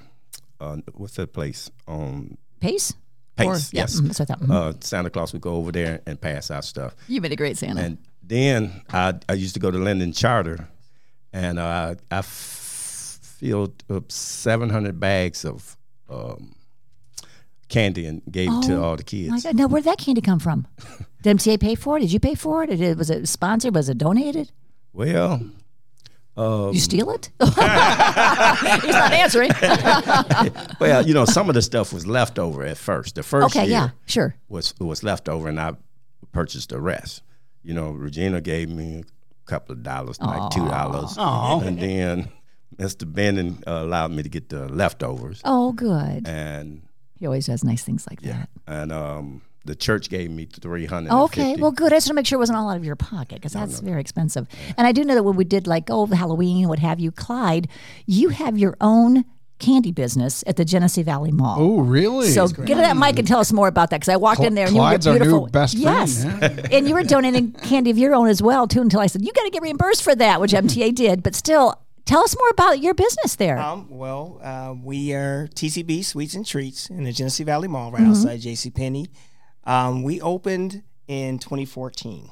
uh, 0.60 0.78
what's 0.94 1.16
that 1.16 1.34
place? 1.34 1.70
Um, 1.88 2.38
Pace. 2.60 2.94
Pace. 3.36 3.48
Or- 3.48 3.76
yeah, 3.76 3.82
yes. 3.84 4.00
that's 4.00 4.20
what 4.20 4.32
I 4.32 4.34
thought. 4.34 4.42
Mhm. 4.44 4.52
Uh, 4.52 4.74
Santa 4.82 5.10
Claus 5.10 5.34
would 5.34 5.42
go 5.42 5.56
over 5.56 5.72
there 5.72 6.02
and 6.08 6.20
pass 6.20 6.50
out 6.52 6.66
stuff. 6.66 6.96
You 7.08 7.22
made 7.22 7.32
a 7.32 7.36
great 7.36 7.58
Santa. 7.58 7.82
And 7.82 7.98
then 8.24 8.82
I, 8.92 9.14
I 9.30 9.34
used 9.34 9.54
to 9.54 9.60
go 9.60 9.70
to 9.72 9.78
Linden 9.78 10.12
Charter, 10.14 10.68
and 11.32 11.60
uh, 11.60 11.96
I 12.12 12.18
f- 12.18 13.20
filled 13.22 13.84
up 13.90 14.12
700 14.12 15.00
bags 15.00 15.46
of 15.46 15.78
um, 16.10 16.56
candy 17.70 18.06
and 18.06 18.22
gave 18.32 18.50
it 18.52 18.62
to 18.64 18.76
Oh, 18.78 18.84
all 18.84 18.96
the 18.98 19.04
kids. 19.04 19.46
Now 19.54 19.68
where'd 19.68 19.84
that 19.84 19.98
candy 20.00 20.22
come 20.22 20.40
from? 20.40 20.66
Did 21.22 21.38
MTA 21.38 21.60
pay 21.60 21.76
for 21.76 21.98
it? 21.98 22.02
Did 22.02 22.12
you 22.14 22.20
pay 22.20 22.36
for 22.36 22.64
it? 22.64 22.68
Did 22.68 22.82
it 22.82 22.98
was 22.98 23.10
it 23.10 23.28
sponsored? 23.28 23.76
Was 23.76 23.90
it 23.90 23.98
donated? 23.98 24.52
Well, 24.94 25.42
um, 26.38 26.74
you 26.74 26.80
steal 26.80 27.10
it? 27.12 27.32
He's 27.44 27.56
not 27.58 29.12
answering. 29.14 29.52
well, 30.80 31.06
you 31.06 31.14
know, 31.14 31.26
some 31.26 31.50
of 31.50 31.56
the 31.56 31.62
stuff 31.62 31.92
was 31.94 32.06
left 32.06 32.38
over 32.40 32.64
at 32.64 32.78
first. 32.78 33.16
The 33.16 33.24
first 33.24 33.56
okay, 33.56 33.66
year 33.66 33.72
yeah, 33.72 33.90
sure. 34.06 34.36
was 34.50 34.74
was 34.80 35.04
left 35.04 35.28
over, 35.30 35.50
and 35.50 35.60
I 35.60 35.76
purchased 36.32 36.70
the 36.70 36.80
rest. 36.80 37.24
You 37.64 37.74
know, 37.74 37.92
Regina 37.92 38.40
gave 38.42 38.70
me 38.70 39.00
a 39.00 39.50
couple 39.50 39.74
of 39.74 39.84
dollars, 39.84 40.20
like 40.22 40.52
two 40.52 40.66
dollars, 40.68 41.16
and 41.18 41.80
then 41.80 42.30
Mr. 42.78 43.12
Benning 43.12 43.64
uh, 43.68 43.82
allowed 43.84 44.12
me 44.12 44.24
to 44.24 44.30
get 44.30 44.50
the 44.50 44.68
leftovers, 44.70 45.42
Oh, 45.44 45.72
good. 45.74 46.28
and 46.28 46.84
He 47.20 47.26
always 47.26 47.48
does 47.48 47.64
nice 47.64 47.84
things 47.84 48.06
like 48.10 48.22
that. 48.22 48.50
and 48.68 48.92
um, 48.92 49.42
the 49.66 49.76
church 49.76 50.10
gave 50.10 50.32
me 50.32 50.46
three 50.46 50.86
hundred. 50.86 51.12
Okay, 51.14 51.56
well, 51.58 51.72
good. 51.72 51.92
I 51.92 51.98
just 51.98 52.08
want 52.08 52.12
to 52.12 52.14
make 52.16 52.26
sure 52.28 52.38
it 52.38 52.40
wasn't 52.40 52.58
all 52.58 52.70
out 52.70 52.78
of 52.78 52.86
your 52.86 52.96
pocket 52.96 53.36
because 53.36 53.54
that's 53.54 53.80
very 53.80 54.00
expensive. 54.02 54.48
And 54.78 54.88
I 54.88 54.92
do 54.92 55.04
know 55.04 55.14
that 55.16 55.24
when 55.24 55.36
we 55.36 55.44
did 55.44 55.68
like 55.68 55.90
oh 55.90 56.06
Halloween, 56.08 56.68
what 56.70 56.80
have 56.80 57.00
you, 57.00 57.12
Clyde, 57.12 57.68
you 58.06 58.30
have 58.30 58.58
your 58.58 58.76
own 58.82 59.26
candy 59.60 59.92
business 59.92 60.44
at 60.46 60.56
the 60.56 60.64
Genesee 60.64 61.02
Valley 61.02 61.32
Mall. 61.32 61.58
Oh, 61.60 61.80
really? 61.80 62.30
So 62.30 62.48
get 62.48 62.68
to 62.68 62.76
that 62.76 62.96
mic 62.96 63.18
and 63.18 63.28
tell 63.28 63.40
us 63.40 63.52
more 63.52 63.68
about 63.68 63.90
that 63.90 63.98
because 64.02 64.10
I 64.10 64.16
walked 64.18 64.42
in 64.44 64.54
there 64.54 64.68
and 64.68 64.76
Clyde's 64.76 65.08
you 65.08 65.14
our 65.14 65.18
were 65.18 65.26
new 65.26 65.32
beautiful. 65.32 65.48
best 65.48 65.82
friend, 65.82 66.08
yes, 66.10 66.24
yeah. 66.24 66.68
and 66.78 66.88
you 66.88 66.94
were 66.94 67.02
donating 67.04 67.54
candy 67.54 67.90
of 67.90 67.98
your 67.98 68.14
own 68.14 68.28
as 68.28 68.40
well 68.42 68.68
too. 68.68 68.82
Until 68.82 69.00
I 69.00 69.08
said 69.08 69.24
you 69.26 69.34
got 69.34 69.44
to 69.46 69.50
get 69.50 69.64
reimbursed 69.64 70.04
for 70.04 70.14
that, 70.16 70.40
which 70.40 70.52
MTA 70.52 70.94
did. 71.04 71.24
But 71.24 71.34
still, 71.34 71.74
tell 72.06 72.22
us 72.24 72.38
more 72.38 72.50
about 72.52 72.82
your 72.84 72.94
business 72.94 73.36
there. 73.36 73.58
Um, 73.58 73.88
well, 73.90 74.40
uh, 74.44 74.76
we 74.82 75.12
are 75.14 75.50
TCB 75.56 76.06
Sweets 76.06 76.36
and 76.36 76.46
Treats 76.46 76.92
in 76.92 77.04
the 77.06 77.12
Genesee 77.12 77.44
Valley 77.44 77.68
Mall, 77.68 77.92
Mm-hmm. 77.92 78.04
right 78.04 78.10
outside 78.12 78.40
J.C. 78.42 78.70
Penney. 78.70 79.08
Um, 79.68 80.02
we 80.02 80.22
opened 80.22 80.82
in 81.08 81.38
2014. 81.40 82.30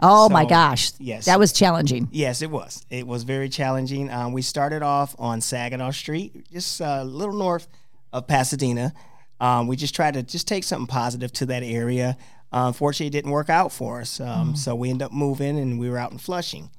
oh 0.00 0.28
my 0.28 0.44
gosh, 0.44 0.92
yes. 0.98 1.26
that 1.26 1.38
was 1.38 1.52
challenging. 1.52 2.08
Yes, 2.10 2.42
it 2.42 2.50
was. 2.50 2.84
It 2.90 3.06
was 3.06 3.22
very 3.22 3.48
challenging. 3.48 4.10
Um, 4.10 4.32
we 4.32 4.42
started 4.42 4.82
off 4.82 5.14
on 5.18 5.40
Saginaw 5.40 5.90
Street, 5.92 6.50
just 6.50 6.80
uh, 6.80 7.00
a 7.00 7.04
little 7.04 7.34
north 7.34 7.68
of 8.12 8.26
Pasadena. 8.26 8.92
Um, 9.38 9.68
we 9.68 9.76
just 9.76 9.94
tried 9.94 10.14
to 10.14 10.22
just 10.22 10.48
take 10.48 10.64
something 10.64 10.86
positive 10.86 11.32
to 11.34 11.46
that 11.46 11.62
area. 11.62 12.16
Uh, 12.52 12.64
unfortunately, 12.68 13.06
it 13.08 13.10
didn't 13.10 13.30
work 13.32 13.50
out 13.50 13.70
for 13.72 14.00
us. 14.00 14.18
Um, 14.18 14.56
So 14.56 14.74
we 14.74 14.90
ended 14.90 15.06
up 15.06 15.12
moving, 15.12 15.58
and 15.58 15.78
we 15.78 15.88
were 15.90 15.98
out 15.98 16.10
in 16.12 16.18
Flushing, 16.18 16.70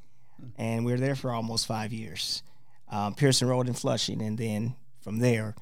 and 0.57 0.85
we 0.85 0.91
were 0.91 0.97
there 0.99 1.15
for 1.15 1.31
almost 1.31 1.67
five 1.67 1.93
years. 1.93 2.41
Um, 2.89 3.13
Pierson 3.15 3.47
Road 3.47 3.67
in 3.67 3.73
Flushing, 3.73 4.21
and 4.21 4.37
then 4.37 4.75
from 5.01 5.19
there, 5.19 5.55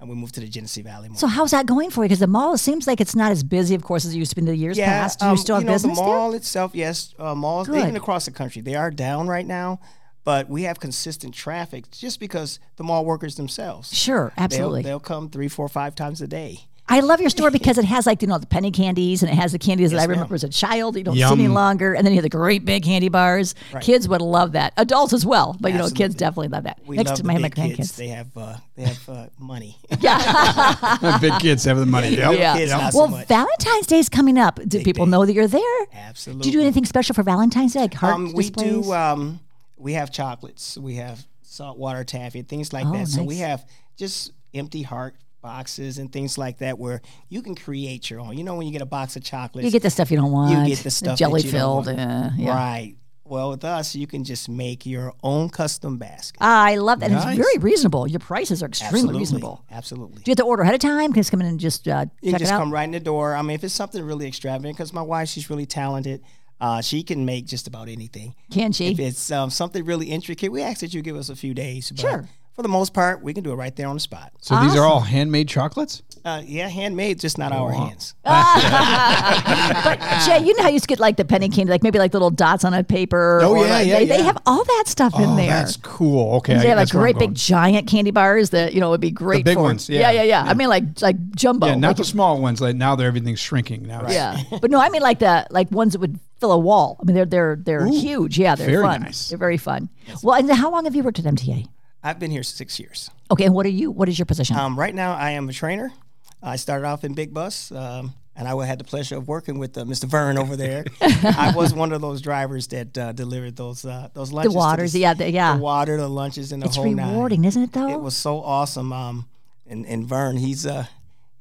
uh, 0.00 0.06
we 0.06 0.14
moved 0.14 0.34
to 0.34 0.40
the 0.40 0.48
Genesee 0.48 0.82
Valley 0.82 1.08
Mall. 1.08 1.18
So 1.18 1.26
how's 1.26 1.52
that 1.52 1.66
going 1.66 1.90
for 1.90 2.02
you? 2.02 2.08
Because 2.08 2.18
the 2.20 2.26
mall 2.26 2.56
seems 2.58 2.86
like 2.86 3.00
it's 3.00 3.14
not 3.16 3.32
as 3.32 3.42
busy, 3.42 3.74
of 3.74 3.82
course, 3.82 4.04
as 4.04 4.14
it 4.14 4.18
used 4.18 4.30
to 4.30 4.36
be 4.36 4.40
in 4.40 4.46
the 4.46 4.56
years 4.56 4.78
past. 4.78 5.20
Do 5.20 5.26
you 5.26 5.30
um, 5.32 5.36
still 5.36 5.56
have 5.56 5.64
know, 5.64 5.72
business 5.72 5.98
the 5.98 6.04
there? 6.04 6.14
mall 6.14 6.34
itself, 6.34 6.72
yes, 6.74 7.14
uh, 7.18 7.34
malls 7.34 7.68
Good. 7.68 7.78
even 7.78 7.96
across 7.96 8.24
the 8.26 8.30
country 8.30 8.62
they 8.62 8.74
are 8.74 8.90
down 8.90 9.26
right 9.26 9.46
now, 9.46 9.80
but 10.24 10.48
we 10.48 10.64
have 10.64 10.80
consistent 10.80 11.34
traffic 11.34 11.90
just 11.90 12.20
because 12.20 12.58
the 12.76 12.84
mall 12.84 13.04
workers 13.04 13.36
themselves. 13.36 13.94
Sure, 13.94 14.32
They'll, 14.36 14.44
absolutely. 14.44 14.82
they'll 14.82 15.00
come 15.00 15.30
three, 15.30 15.48
four, 15.48 15.68
five 15.68 15.94
times 15.94 16.20
a 16.20 16.26
day. 16.26 16.66
I 16.88 17.00
love 17.00 17.20
your 17.20 17.30
store 17.30 17.50
because 17.50 17.78
it 17.82 17.84
has 17.84 18.06
like 18.06 18.22
you 18.22 18.28
know 18.28 18.38
the 18.38 18.46
penny 18.46 18.70
candies 18.70 19.22
and 19.22 19.30
it 19.30 19.34
has 19.34 19.52
the 19.52 19.58
candies 19.58 19.90
that 19.90 19.98
I 19.98 20.02
ma'am. 20.02 20.10
remember 20.10 20.34
as 20.36 20.44
a 20.44 20.48
child. 20.48 20.96
You 20.96 21.02
don't 21.04 21.16
Yum. 21.16 21.36
see 21.36 21.44
any 21.44 21.48
longer, 21.52 21.94
and 21.94 22.06
then 22.06 22.12
you 22.12 22.18
have 22.18 22.22
the 22.22 22.28
great 22.28 22.64
big 22.64 22.84
candy 22.84 23.08
bars. 23.08 23.54
Kids 23.80 24.08
would 24.08 24.20
love 24.22 24.52
that. 24.52 24.72
Adults 24.76 25.12
as 25.12 25.26
well, 25.26 25.56
but 25.60 25.72
you 25.72 25.78
know 25.78 25.88
kids 25.90 26.14
definitely 26.14 26.48
love 26.48 26.64
that. 26.64 26.80
We 26.86 26.96
Next 26.96 27.08
love 27.10 27.16
to 27.16 27.22
the 27.22 27.26
my, 27.26 27.34
big 27.34 27.42
my 27.42 27.48
kids. 27.68 27.78
grandkids. 27.92 27.96
They 27.96 28.08
have 28.08 28.36
uh, 28.36 28.56
they 28.76 28.82
have 28.84 29.08
uh, 29.08 29.26
money. 29.38 29.76
Yeah, 30.00 31.18
big 31.20 31.32
kids 31.40 31.64
have 31.64 31.78
the 31.78 31.86
money. 31.86 32.10
Yep. 32.16 32.38
Yeah. 32.38 32.56
Kids, 32.56 32.70
not 32.72 32.94
well, 32.94 33.08
so. 33.10 33.24
Valentine's 33.26 33.86
Day 33.86 33.98
is 33.98 34.08
coming 34.08 34.38
up. 34.38 34.60
Do 34.66 34.82
people 34.82 35.06
day. 35.06 35.10
know 35.10 35.26
that 35.26 35.32
you're 35.32 35.48
there? 35.48 35.86
Absolutely. 35.92 36.42
Do 36.42 36.48
you 36.50 36.52
do 36.58 36.60
anything 36.62 36.84
special 36.84 37.14
for 37.14 37.22
Valentine's 37.22 37.72
Day, 37.74 37.80
like 37.80 37.94
heart 37.94 38.14
Um, 38.14 38.32
we 38.32 38.44
displays? 38.50 38.86
do. 38.86 38.92
Um, 38.92 39.40
we 39.76 39.94
have 39.94 40.10
chocolates. 40.12 40.78
We 40.78 40.96
have 40.96 41.26
saltwater 41.42 42.04
taffy, 42.04 42.42
things 42.42 42.72
like 42.72 42.86
Oh, 42.86 42.92
that. 42.92 43.08
So 43.08 43.22
we 43.24 43.38
have 43.38 43.64
just 43.96 44.32
empty 44.54 44.82
heart 44.82 45.14
boxes 45.50 45.98
and 45.98 46.12
things 46.12 46.36
like 46.36 46.58
that 46.58 46.76
where 46.78 47.00
you 47.28 47.40
can 47.40 47.54
create 47.54 48.10
your 48.10 48.18
own. 48.20 48.36
You 48.36 48.42
know, 48.42 48.56
when 48.56 48.66
you 48.66 48.72
get 48.72 48.82
a 48.82 48.86
box 48.98 49.14
of 49.16 49.22
chocolates, 49.22 49.64
you 49.64 49.70
get 49.70 49.82
the 49.82 49.90
stuff 49.90 50.10
you 50.10 50.16
don't 50.16 50.32
want. 50.32 50.50
you 50.50 50.74
get 50.74 50.82
the 50.82 50.90
stuff 50.90 51.16
jelly 51.16 51.40
that 51.42 51.46
you 51.46 51.52
don't 51.52 51.84
filled. 51.84 51.96
yeah. 51.96 52.50
Right. 52.50 52.96
Well, 53.24 53.50
with 53.50 53.64
us, 53.64 53.94
you 53.94 54.06
can 54.06 54.22
just 54.24 54.48
make 54.48 54.86
your 54.86 55.12
own 55.22 55.48
custom 55.48 55.98
basket. 55.98 56.36
I 56.40 56.76
love 56.76 57.00
that. 57.00 57.06
And 57.10 57.14
Nice. 57.14 57.38
It's 57.38 57.44
very 57.46 57.58
reasonable. 57.58 58.06
Your 58.06 58.20
prices 58.20 58.62
are 58.62 58.66
extremely 58.66 58.98
Absolutely. 58.98 59.18
reasonable. 59.20 59.64
Absolutely. 59.70 60.22
Do 60.22 60.22
you 60.26 60.32
have 60.32 60.36
to 60.38 60.44
order 60.44 60.62
ahead 60.62 60.74
of 60.76 60.80
time? 60.80 61.10
Can 61.12 61.16
you 61.16 61.20
just 61.20 61.30
come 61.30 61.40
in 61.40 61.46
and 61.48 61.58
just 61.60 61.88
uh, 61.88 62.06
You 62.22 62.30
check 62.32 62.38
can 62.38 62.46
just 62.46 62.52
come 62.52 62.72
right 62.72 62.84
in 62.84 62.92
the 62.92 63.00
door. 63.00 63.34
I 63.34 63.42
mean, 63.42 63.54
if 63.56 63.64
it's 63.64 63.74
something 63.74 64.02
really 64.02 64.28
extravagant, 64.28 64.76
because 64.76 64.92
my 64.92 65.02
wife, 65.02 65.28
she's 65.28 65.48
really 65.50 65.66
talented. 65.66 66.22
Uh, 66.60 66.80
she 66.80 67.02
can 67.02 67.24
make 67.24 67.46
just 67.46 67.66
about 67.66 67.88
anything. 67.88 68.34
Can 68.50 68.72
she? 68.72 68.92
If 68.92 69.00
it's 69.00 69.30
um, 69.32 69.50
something 69.50 69.84
really 69.84 70.06
intricate, 70.06 70.50
we 70.52 70.62
ask 70.62 70.80
that 70.80 70.94
you 70.94 71.02
give 71.02 71.16
us 71.16 71.28
a 71.28 71.36
few 71.36 71.52
days. 71.52 71.90
But 71.90 72.00
Sure. 72.00 72.28
For 72.56 72.62
the 72.62 72.68
most 72.68 72.94
part, 72.94 73.22
we 73.22 73.34
can 73.34 73.44
do 73.44 73.52
it 73.52 73.56
right 73.56 73.76
there 73.76 73.86
on 73.86 73.94
the 73.96 74.00
spot. 74.00 74.32
So 74.40 74.58
these 74.62 74.74
are 74.74 74.84
all 74.84 75.00
handmade 75.00 75.46
chocolates? 75.46 76.02
Uh, 76.24 76.42
yeah, 76.44 76.68
handmade, 76.68 77.20
just 77.20 77.36
not 77.38 77.52
our 77.52 77.70
hands. 77.70 78.14
But 78.24 80.00
Jay, 80.24 80.44
you 80.44 80.56
know 80.56 80.62
how 80.62 80.68
you 80.68 80.74
used 80.74 80.84
to 80.84 80.88
get 80.88 80.98
like 80.98 81.16
the 81.16 81.24
penny 81.24 81.48
candy, 81.48 81.70
like 81.70 81.82
maybe 81.82 81.98
like 81.98 82.12
little 82.14 82.30
dots 82.30 82.64
on 82.64 82.74
a 82.74 82.82
paper. 82.82 83.40
Oh, 83.42 83.50
or 83.56 83.66
yeah, 83.66 83.70
like- 83.74 83.86
yeah, 83.86 83.98
they, 84.00 84.06
they 84.06 84.22
have 84.22 84.38
all 84.46 84.64
that 84.64 84.84
stuff 84.86 85.14
in 85.18 85.24
Oh, 85.30 85.36
there. 85.36 85.48
that's 85.50 85.76
cool. 85.76 86.36
Okay. 86.36 86.54
they 86.54 86.68
have 86.68 86.76
like 86.78 86.88
that's 86.88 86.94
where 86.94 87.06
I'm 87.06 87.12
great 87.12 87.28
big 87.28 87.34
giant 87.34 87.86
candy 87.88 88.10
bars 88.10 88.50
that 88.50 88.72
you 88.74 88.80
know 88.80 88.90
would 88.90 89.00
be 89.00 89.10
great. 89.10 89.38
The 89.44 89.50
big 89.50 89.56
for, 89.56 89.62
ones, 89.62 89.88
Yeah, 89.88 90.00
yeah. 90.10 90.22
yeah, 90.22 90.22
yeah. 90.22 90.42
I 90.50 90.54
mean 90.54 90.68
like 90.68 90.84
like 91.02 91.16
jumbo. 91.32 91.66
Yeah, 91.66 91.74
not 91.76 91.88
like- 91.88 91.96
the 91.98 92.04
small 92.04 92.40
ones. 92.40 92.60
Like 92.60 92.74
now, 92.76 92.96
they're 92.96 93.06
everything's 93.06 93.40
shrinking 93.40 93.82
now. 93.86 94.00
it's- 94.06 94.14
yeah, 94.14 94.58
but 94.60 94.70
no, 94.70 94.80
I 94.80 94.88
mean 94.88 95.02
like 95.02 95.18
the 95.18 95.46
like 95.50 95.70
ones 95.70 95.92
that 95.92 96.00
would 96.00 96.18
fill 96.40 96.52
a 96.52 96.58
wall. 96.58 96.96
I 97.00 97.04
mean 97.04 97.14
they're 97.14 97.26
they're 97.26 97.56
they're 97.56 97.86
huge. 97.86 98.38
Yeah, 98.38 98.54
they're 98.56 98.66
very 98.66 98.82
fun. 98.82 99.02
nice. 99.02 99.28
They're 99.28 99.38
very 99.38 99.58
fun. 99.58 99.90
Well, 100.22 100.34
and 100.38 100.50
how 100.50 100.70
long 100.70 100.84
have 100.86 100.96
you 100.96 101.02
worked 101.02 101.18
at 101.18 101.24
MTA? 101.26 101.68
I've 102.06 102.20
been 102.20 102.30
here 102.30 102.44
six 102.44 102.78
years. 102.78 103.10
Okay, 103.32 103.46
and 103.46 103.54
what 103.54 103.66
are 103.66 103.70
you? 103.70 103.90
What 103.90 104.08
is 104.08 104.16
your 104.18 104.26
position? 104.26 104.56
Um, 104.56 104.78
right 104.78 104.94
now, 104.94 105.14
I 105.14 105.32
am 105.32 105.48
a 105.48 105.52
trainer. 105.52 105.92
I 106.40 106.54
started 106.54 106.86
off 106.86 107.02
in 107.02 107.14
Big 107.14 107.34
Bus, 107.34 107.72
um, 107.72 108.14
and 108.36 108.46
I 108.46 108.64
had 108.64 108.78
the 108.78 108.84
pleasure 108.84 109.16
of 109.16 109.26
working 109.26 109.58
with 109.58 109.76
uh, 109.76 109.82
Mr. 109.84 110.04
Vern 110.04 110.38
over 110.38 110.54
there. 110.54 110.84
I 111.00 111.52
was 111.56 111.74
one 111.74 111.92
of 111.92 112.00
those 112.00 112.20
drivers 112.20 112.68
that 112.68 112.96
uh, 112.96 113.10
delivered 113.10 113.56
those 113.56 113.84
uh, 113.84 114.08
those 114.14 114.30
lunches. 114.32 114.52
to 114.52 114.56
waters, 114.56 114.92
the, 114.92 115.00
yeah, 115.00 115.14
the- 115.14 115.30
yeah. 115.32 115.56
the 115.56 115.62
water, 115.62 115.96
the 115.96 116.08
lunches, 116.08 116.52
and 116.52 116.62
the 116.62 116.66
it's 116.66 116.76
whole 116.76 116.84
nine. 116.88 117.10
rewarding, 117.10 117.44
isn't 117.44 117.62
it? 117.64 117.72
Though 117.72 117.88
It 117.88 118.00
was 118.00 118.16
so 118.16 118.40
awesome. 118.40 118.92
Um, 118.92 119.26
and 119.66 119.84
and 119.86 120.06
Vern, 120.06 120.36
he's 120.36 120.64
uh 120.64 120.86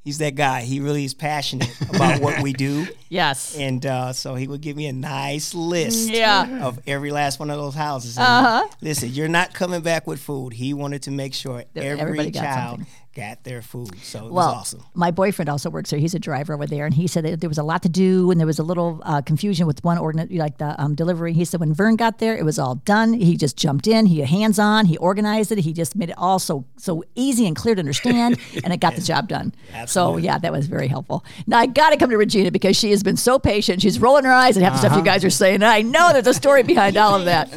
he's 0.05 0.19
that 0.19 0.35
guy. 0.35 0.61
He 0.61 0.79
really 0.79 1.03
is 1.03 1.13
passionate 1.13 1.69
about 1.89 2.21
what 2.21 2.41
we 2.41 2.53
do. 2.53 2.87
yes. 3.09 3.57
And 3.57 3.85
uh, 3.85 4.13
so 4.13 4.35
he 4.35 4.47
would 4.47 4.61
give 4.61 4.77
me 4.77 4.85
a 4.87 4.93
nice 4.93 5.53
list 5.53 6.09
Yeah. 6.09 6.65
of 6.65 6.79
every 6.87 7.11
last 7.11 7.37
one 7.39 7.49
of 7.49 7.57
those 7.57 7.75
houses. 7.75 8.17
Uh-huh. 8.17 8.65
Listen, 8.81 9.09
you're 9.09 9.27
not 9.27 9.53
coming 9.53 9.81
back 9.81 10.07
with 10.07 10.21
food. 10.21 10.53
He 10.53 10.73
wanted 10.73 11.01
to 11.03 11.11
make 11.11 11.33
sure 11.33 11.65
every 11.75 11.99
everybody 11.99 12.31
child 12.31 12.77
something. 12.77 12.87
Got 13.15 13.43
their 13.45 13.61
food. 13.61 13.97
So 14.03 14.27
it 14.27 14.31
Well, 14.33 14.47
was 14.49 14.55
awesome. 14.55 14.83
my 14.93 15.09
boyfriend 15.09 15.49
also 15.49 15.69
works 15.69 15.89
there. 15.89 15.99
He's 15.99 16.13
a 16.13 16.19
driver 16.19 16.53
over 16.53 16.67
there, 16.67 16.85
and 16.85 16.93
he 16.93 17.07
said 17.07 17.23
that 17.25 17.39
there 17.41 17.49
was 17.49 17.57
a 17.57 17.63
lot 17.63 17.81
to 17.83 17.89
do, 17.89 18.29
and 18.29 18.39
there 18.39 18.45
was 18.45 18.59
a 18.59 18.63
little 18.63 19.01
uh, 19.03 19.21
confusion 19.21 19.65
with 19.65 19.83
one 19.83 19.97
ordinance, 19.97 20.31
like 20.33 20.57
the 20.57 20.79
um, 20.81 20.93
delivery. 20.95 21.33
He 21.33 21.45
said 21.45 21.59
when 21.61 21.73
Vern 21.73 21.95
got 21.95 22.19
there, 22.19 22.37
it 22.37 22.43
was 22.43 22.59
all 22.59 22.75
done. 22.75 23.13
He 23.13 23.37
just 23.37 23.57
jumped 23.57 23.87
in, 23.87 24.05
he 24.07 24.19
hands 24.19 24.59
on, 24.59 24.85
he 24.85 24.97
organized 24.97 25.51
it, 25.51 25.59
he 25.59 25.71
just 25.73 25.95
made 25.95 26.09
it 26.09 26.15
all 26.17 26.39
so 26.39 26.65
so 26.77 27.03
easy 27.15 27.47
and 27.47 27.55
clear 27.55 27.73
to 27.75 27.79
understand, 27.79 28.37
and 28.63 28.73
it 28.73 28.81
got 28.81 28.95
the 28.95 29.01
job 29.01 29.27
done. 29.29 29.53
So 29.87 30.17
yeah, 30.17 30.37
that 30.37 30.51
was 30.51 30.67
very 30.67 30.87
helpful. 30.89 31.23
Now 31.47 31.59
I 31.59 31.65
got 31.67 31.91
to 31.91 31.97
come 31.97 32.09
to 32.09 32.17
Regina 32.17 32.51
because 32.51 32.75
she 32.75 32.91
has 32.91 33.01
been 33.01 33.17
so 33.17 33.39
patient. 33.39 33.81
She's 33.81 33.97
rolling 33.99 34.25
her 34.25 34.31
eyes 34.33 34.57
at 34.57 34.63
half 34.63 34.73
the 34.73 34.79
stuff 34.79 34.97
you 34.97 35.03
guys 35.03 35.23
are 35.23 35.29
saying. 35.29 35.55
And 35.55 35.65
I 35.65 35.81
know 35.81 36.11
there's 36.11 36.27
a 36.27 36.33
story 36.33 36.63
behind 36.63 36.97
all 36.97 37.15
of 37.15 37.25
that. 37.31 37.49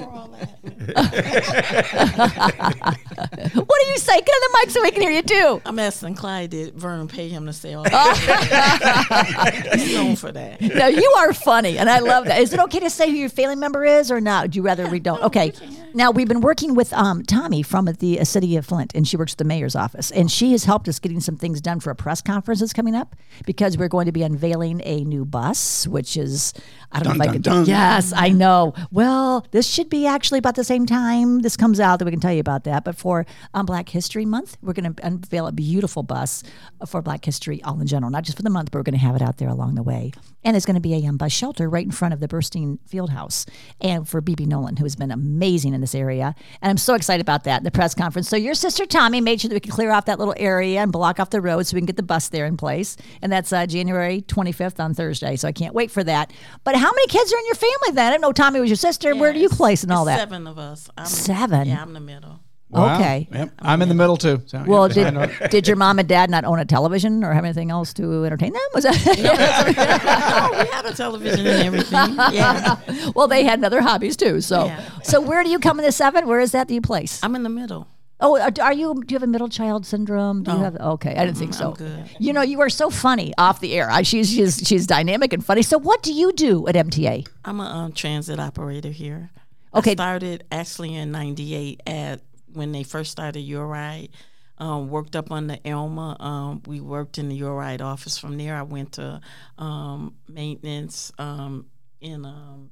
what 2.38 3.81
do 3.83 3.87
you 3.88 3.99
say? 3.99 4.15
Get 4.21 4.29
on 4.29 4.41
the 4.53 4.59
mic 4.61 4.71
so 4.71 4.83
we 4.83 4.91
can 4.91 5.03
hear 5.03 5.11
you 5.11 5.23
too. 5.23 5.48
I'm 5.64 5.78
asking 5.78 6.14
Clyde 6.14 6.50
did 6.50 6.75
Vern 6.75 7.09
pay 7.09 7.28
him 7.28 7.47
to 7.47 7.52
say 7.52 7.75
all 7.75 7.85
that? 7.85 9.71
He's 9.75 9.95
known 9.95 10.17
for 10.17 10.33
that. 10.33 10.61
No, 10.61 10.87
you 10.87 11.12
are 11.19 11.33
funny, 11.33 11.78
and 11.78 11.88
I 11.90 11.99
love 12.00 12.26
that. 12.26 12.40
Is 12.40 12.52
it 12.52 12.61
okay 12.61 12.81
to 12.81 12.90
say 12.90 13.11
who 13.11 13.17
your 13.17 13.28
family 13.28 13.57
member 13.57 13.85
is, 13.85 14.11
or 14.11 14.21
not? 14.21 14.45
Would 14.45 14.57
you 14.57 14.62
rather 14.62 14.88
we 14.88 15.00
don't? 15.00 15.23
Okay. 15.23 15.52
Now 15.95 16.11
we've 16.11 16.28
been 16.28 16.43
working 16.43 16.75
with 16.75 16.93
um, 16.93 17.23
Tommy 17.23 17.62
from 17.62 17.87
the 17.87 18.21
uh, 18.21 18.25
city 18.25 18.57
of 18.57 18.67
Flint, 18.67 18.93
and 18.95 19.09
she 19.09 19.17
works 19.17 19.33
at 19.33 19.38
the 19.38 19.45
mayor's 19.45 19.75
office, 19.75 20.11
and 20.11 20.31
she 20.31 20.52
has 20.52 20.64
helped 20.64 20.87
us 20.88 20.99
getting 20.99 21.21
some 21.21 21.37
things 21.37 21.61
done 21.61 21.81
for 21.81 21.90
a 21.90 21.95
press 21.97 22.21
conference 22.21 22.61
that's 22.61 22.73
coming 22.75 22.95
up 22.95 23.17
because 23.47 23.76
we're 23.78 23.88
going 23.88 24.07
to 24.07 24.12
be 24.12 24.23
unveiling 24.23 24.81
a 24.85 25.02
new 25.05 25.25
bus, 25.25 25.87
which 25.87 26.17
is 26.17 26.52
I 26.93 27.00
don't 27.00 27.17
know 27.17 27.17
if 27.17 27.21
I 27.23 27.25
Dun, 27.26 27.33
could. 27.35 27.43
dun, 27.43 27.57
dun. 27.57 27.67
Yes, 27.67 28.12
I 28.14 28.28
know. 28.28 28.75
Well, 28.90 29.47
this 29.50 29.67
should 29.67 29.88
be 29.88 30.07
actually 30.07 30.38
about 30.38 30.55
the 30.57 30.64
same 30.64 30.87
time 30.87 31.40
this 31.40 31.57
comes 31.57 31.81
out 31.81 31.99
that 31.99 32.05
we 32.05 32.11
can 32.11 32.21
tell 32.21 32.33
you 32.33 32.40
about 32.40 32.64
that. 32.64 32.85
But 32.85 32.97
for 32.97 33.26
um, 33.55 33.67
Black 33.67 33.88
History 33.88 34.25
Month, 34.25 34.57
we're 34.62 34.73
going 34.75 34.95
to 34.95 35.07
unveil 35.07 35.38
a 35.47 35.52
beautiful 35.52 36.02
bus 36.02 36.42
for 36.87 37.02
Black 37.02 37.25
History 37.25 37.62
all 37.62 37.80
in 37.80 37.87
general, 37.87 38.11
not 38.11 38.25
just 38.25 38.37
for 38.37 38.42
the 38.42 38.50
month, 38.50 38.71
but 38.71 38.78
we're 38.78 38.83
going 38.85 38.99
to 38.99 39.00
have 39.07 39.16
it 39.16 39.23
out 39.23 39.38
there 39.38 39.49
along 39.49 39.75
the 39.75 39.83
way. 39.83 40.12
And 40.45 40.57
it's 40.57 40.64
going 40.66 40.75
to 40.76 40.80
be 40.80 40.95
a 40.95 41.07
um, 41.09 41.16
bus 41.16 41.33
shelter 41.33 41.68
right 41.68 41.85
in 41.85 41.90
front 41.90 42.14
of 42.14 42.21
the 42.21 42.28
Berston 42.28 42.78
Field 42.87 43.11
House, 43.11 43.45
and 43.80 44.09
for 44.09 44.23
BB 44.23 44.47
Nolan, 44.47 44.76
who 44.76 44.85
has 44.85 44.97
been 44.97 45.11
amazing 45.11 45.75
in 45.75 45.80
this 45.80 45.95
area. 45.95 46.35
And 46.62 46.71
I'm 46.71 46.78
so 46.78 46.95
excited 46.95 47.21
about 47.21 47.45
that. 47.45 47.64
The 47.64 47.71
press 47.71 47.95
conference. 47.95 48.28
So 48.28 48.37
your 48.37 48.54
sister 48.54 48.87
Tommy 48.87 49.21
made 49.21 49.40
sure 49.40 49.49
that 49.49 49.54
we 49.54 49.61
could 49.61 49.73
clear 49.73 49.90
off 49.90 50.04
that 50.07 50.18
little 50.18 50.35
area 50.37 50.80
and 50.80 50.92
block 50.92 51.18
off 51.21 51.30
the 51.30 51.40
road 51.40 51.66
so 51.66 51.75
we 51.75 51.80
can 51.80 51.87
get 51.87 51.97
the 51.97 52.02
bus 52.02 52.28
there 52.28 52.47
in 52.47 52.57
place. 52.57 52.97
And 53.21 53.30
that's 53.33 53.52
uh, 53.52 53.66
January 53.66 54.23
25th 54.23 54.78
on 54.80 54.95
Thursday. 54.95 55.37
So 55.37 55.49
I 55.49 55.52
can't 55.52 55.75
wait 55.75 55.90
for 55.90 56.04
that. 56.04 56.33
But 56.64 56.76
how 56.76 56.90
many 56.92 57.07
kids 57.09 57.33
are 57.33 57.38
in 57.38 57.47
your 57.47 57.54
family 57.57 57.95
then? 57.95 58.07
I 58.07 58.11
didn't 58.12 58.23
know 58.23 58.33
Tommy 58.33 58.61
was 58.61 58.71
your 58.71 58.76
sister. 58.76 59.14
Where 59.16 59.33
do 59.33 59.38
you 59.38 59.49
Yes. 59.49 59.57
place 59.57 59.83
and 59.83 59.92
all 59.92 60.04
that? 60.07 60.18
Seven 60.18 60.47
of 60.47 60.59
us. 60.59 60.88
I'm, 60.97 61.07
Seven? 61.07 61.68
Yeah, 61.68 61.83
I'm 61.83 61.92
the 61.92 62.00
middle. 62.00 62.40
Wow. 62.71 62.97
Okay. 62.97 63.29
Yep. 63.33 63.53
I'm 63.61 63.81
in 63.83 63.89
the 63.89 63.95
middle 63.95 64.17
too. 64.17 64.43
So, 64.47 64.63
Well, 64.67 64.93
yeah, 64.93 65.27
did, 65.27 65.51
did 65.51 65.69
your 65.69 65.77
mom 65.77 65.99
and 65.99 66.07
dad 66.09 66.31
not 66.31 66.45
own 66.45 66.59
a 66.59 66.65
television 66.65 67.25
or 67.25 67.33
have 67.33 67.45
anything 67.45 67.71
else 67.71 67.95
to 67.95 68.25
entertain 68.25 68.53
them? 68.53 68.63
Was 68.75 68.85
that? 68.85 68.95
oh, 70.53 70.59
we 70.63 70.69
had 70.69 70.85
a 70.85 70.95
television 70.95 71.47
and 71.47 71.63
everything. 71.63 72.15
Yeah, 72.33 72.77
well, 73.15 73.27
they 73.27 73.43
had 73.43 73.65
other 73.65 73.81
hobbies 73.81 74.17
too. 74.17 74.41
So, 74.43 74.67
Yeah. 74.67 74.83
so 75.03 75.21
where 75.21 75.43
do 75.43 75.51
you 75.51 75.59
come 75.59 75.79
in 75.79 75.85
the 75.87 75.93
seven? 75.93 76.27
Where 76.27 76.41
is 76.41 76.53
that 76.53 76.69
that 76.69 76.75
you 76.75 76.81
place? 76.81 77.21
I'm 77.23 77.35
in 77.35 77.43
the 77.43 77.49
middle. 77.49 77.89
Oh, 78.21 78.37
are, 78.37 78.51
are 78.61 78.73
you? 78.73 78.95
Do 78.95 79.13
you 79.13 79.17
have 79.17 79.23
a 79.23 79.29
middle 79.29 79.49
child 79.49 79.87
syndrome? 79.87 80.43
Do 80.43 80.51
you 80.51 80.59
have? 80.59 80.77
Okay, 80.77 81.15
I 81.15 81.25
didn't 81.25 81.39
think 81.39 81.55
so. 81.55 81.69
I'm 81.69 81.75
good. 81.75 82.11
You 82.19 82.33
know, 82.33 82.43
you 82.43 82.61
are 82.61 82.69
so 82.69 82.91
funny 82.91 83.33
off 83.39 83.61
the 83.61 83.75
air. 83.75 83.89
I, 83.89 84.03
she's 84.03 84.29
she's 84.33 84.59
she's 84.67 84.89
dynamic 84.89 85.33
and 85.33 85.45
funny. 85.45 85.63
So, 85.63 85.79
what 85.79 86.03
do 86.03 86.13
you 86.13 86.33
do 86.33 86.67
at 86.67 86.75
MTA? 86.75 87.29
I'm 87.45 87.61
a 87.61 87.65
um, 87.65 87.93
transit 87.93 88.41
operator 88.41 88.91
here. 88.91 89.31
Okay. 89.73 89.93
I 89.93 89.95
started 89.95 90.45
actually 90.51 90.97
in 90.97 91.13
'98 91.13 91.81
at 91.87 92.23
when 92.59 92.73
they 92.73 92.83
first 92.83 93.11
started 93.11 93.41
Your 93.41 93.67
Ride. 93.67 94.11
Um, 94.59 94.88
worked 94.91 95.15
up 95.15 95.31
on 95.31 95.47
the 95.47 95.65
Elma. 95.67 96.17
Um, 96.19 96.62
we 96.67 96.81
worked 96.81 97.17
in 97.17 97.29
the 97.29 97.37
Your 97.37 97.55
Ride 97.55 97.81
office. 97.81 98.19
From 98.19 98.37
there, 98.37 98.57
I 98.57 98.62
went 98.62 98.93
to 98.95 99.21
um, 99.57 100.17
maintenance 100.29 101.12
um, 101.19 101.67
in 102.00 102.25
um. 102.27 102.71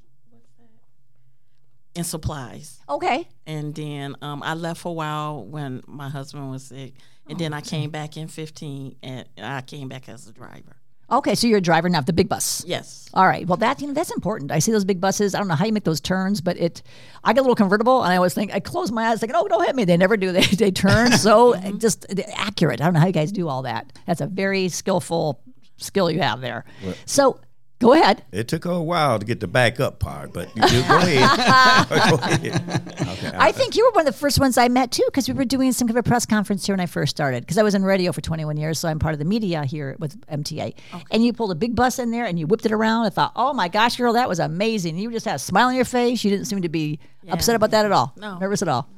In 1.94 2.04
supplies. 2.04 2.78
Okay. 2.90 3.26
and 3.46 3.74
then 3.74 4.16
um, 4.20 4.42
I 4.42 4.52
left 4.52 4.82
for 4.82 4.90
a 4.90 4.92
while 4.92 5.42
when 5.46 5.82
my 5.86 6.10
husband 6.10 6.50
was 6.50 6.64
sick, 6.64 6.92
and 7.26 7.38
then 7.38 7.54
I 7.54 7.62
came 7.62 7.88
back 7.88 8.18
in 8.18 8.28
15, 8.28 8.96
and 9.02 9.26
I 9.38 9.62
came 9.62 9.88
back 9.88 10.06
as 10.06 10.28
a 10.28 10.32
driver. 10.32 10.76
Okay, 11.10 11.36
so 11.36 11.46
you're 11.46 11.58
a 11.58 11.62
driver 11.62 11.88
now, 11.88 12.00
of 12.00 12.06
the 12.06 12.12
big 12.12 12.28
bus. 12.28 12.64
Yes. 12.66 13.08
All 13.14 13.26
right. 13.26 13.46
Well, 13.46 13.56
that 13.58 13.80
you 13.80 13.86
know 13.86 13.92
that's 13.94 14.10
important. 14.10 14.50
I 14.50 14.58
see 14.58 14.72
those 14.72 14.84
big 14.84 15.00
buses. 15.00 15.34
I 15.34 15.38
don't 15.38 15.48
know 15.48 15.54
how 15.54 15.64
you 15.64 15.72
make 15.72 15.84
those 15.84 16.00
turns, 16.00 16.40
but 16.40 16.56
it. 16.56 16.82
I 17.22 17.32
get 17.32 17.40
a 17.40 17.42
little 17.42 17.54
convertible, 17.54 18.02
and 18.02 18.12
I 18.12 18.16
always 18.16 18.34
think 18.34 18.52
I 18.52 18.60
close 18.60 18.90
my 18.90 19.08
eyes, 19.08 19.20
thinking, 19.20 19.36
"Oh, 19.36 19.46
don't 19.46 19.64
hit 19.64 19.76
me." 19.76 19.84
They 19.84 19.96
never 19.96 20.16
do. 20.16 20.32
They 20.36 20.42
they 20.42 20.70
turn 20.70 21.12
so 21.12 21.54
just 21.78 22.06
uh, 22.10 22.22
accurate. 22.34 22.80
I 22.80 22.84
don't 22.84 22.94
know 22.94 23.00
how 23.00 23.06
you 23.06 23.12
guys 23.12 23.30
do 23.32 23.48
all 23.48 23.62
that. 23.62 23.92
That's 24.06 24.20
a 24.20 24.26
very 24.26 24.68
skillful 24.68 25.40
skill 25.76 26.10
you 26.10 26.20
have 26.20 26.40
there. 26.40 26.64
So 27.04 27.38
go 27.78 27.92
ahead. 27.92 28.24
It 28.32 28.48
took 28.48 28.64
a 28.64 28.80
while 28.80 29.18
to 29.18 29.24
get 29.24 29.40
the 29.40 29.46
back 29.46 29.80
up 29.80 29.98
part, 29.98 30.32
but 30.32 30.48
you, 30.56 30.62
you 30.62 30.88
go 30.88 30.96
ahead. 30.98 31.88
go 32.10 32.16
ahead. 32.16 32.84
Okay. 33.00 33.36
I 33.36 33.52
think 33.52 33.76
you 33.76 33.84
were 33.84 33.90
one 33.92 34.06
of 34.06 34.12
the 34.12 34.18
first 34.18 34.38
ones 34.40 34.58
I 34.58 34.68
met 34.68 34.90
too, 34.92 35.04
because 35.06 35.28
we 35.28 35.34
were 35.34 35.44
doing 35.44 35.72
some 35.72 35.88
kind 35.88 35.98
of 35.98 36.06
a 36.06 36.08
press 36.08 36.26
conference 36.26 36.66
here 36.66 36.74
when 36.74 36.80
I 36.80 36.86
first 36.86 37.10
started. 37.10 37.42
Because 37.42 37.58
I 37.58 37.62
was 37.62 37.74
in 37.74 37.84
radio 37.84 38.12
for 38.12 38.20
21 38.20 38.56
years, 38.56 38.78
so 38.78 38.88
I'm 38.88 38.98
part 38.98 39.12
of 39.14 39.18
the 39.18 39.24
media 39.24 39.64
here 39.64 39.96
with 39.98 40.20
MTA. 40.28 40.74
And 41.10 41.24
you 41.24 41.32
pulled 41.32 41.52
a 41.52 41.56
big 41.56 41.74
bus 41.74 41.98
in 41.98 42.10
there 42.10 42.24
and 42.24 42.38
you 42.38 42.46
whipped 42.46 42.66
it 42.66 42.72
around. 42.72 43.06
I 43.06 43.10
thought, 43.10 43.32
oh 43.36 43.52
my 43.52 43.68
gosh, 43.68 43.96
girl, 43.96 44.12
that 44.14 44.28
was 44.28 44.38
amazing. 44.38 44.98
You 44.98 45.10
just 45.10 45.26
had 45.26 45.36
a 45.36 45.38
smile 45.38 45.68
on 45.68 45.74
your 45.74 45.84
face. 45.84 46.24
You 46.24 46.30
didn't 46.30 46.46
seem 46.46 46.62
to 46.62 46.68
be 46.68 46.98
upset 47.28 47.56
about 47.56 47.70
that 47.72 47.84
at 47.84 47.92
all. 47.92 48.12
No. 48.16 48.38
nervous 48.38 48.62
at 48.62 48.68
all. 48.68 48.88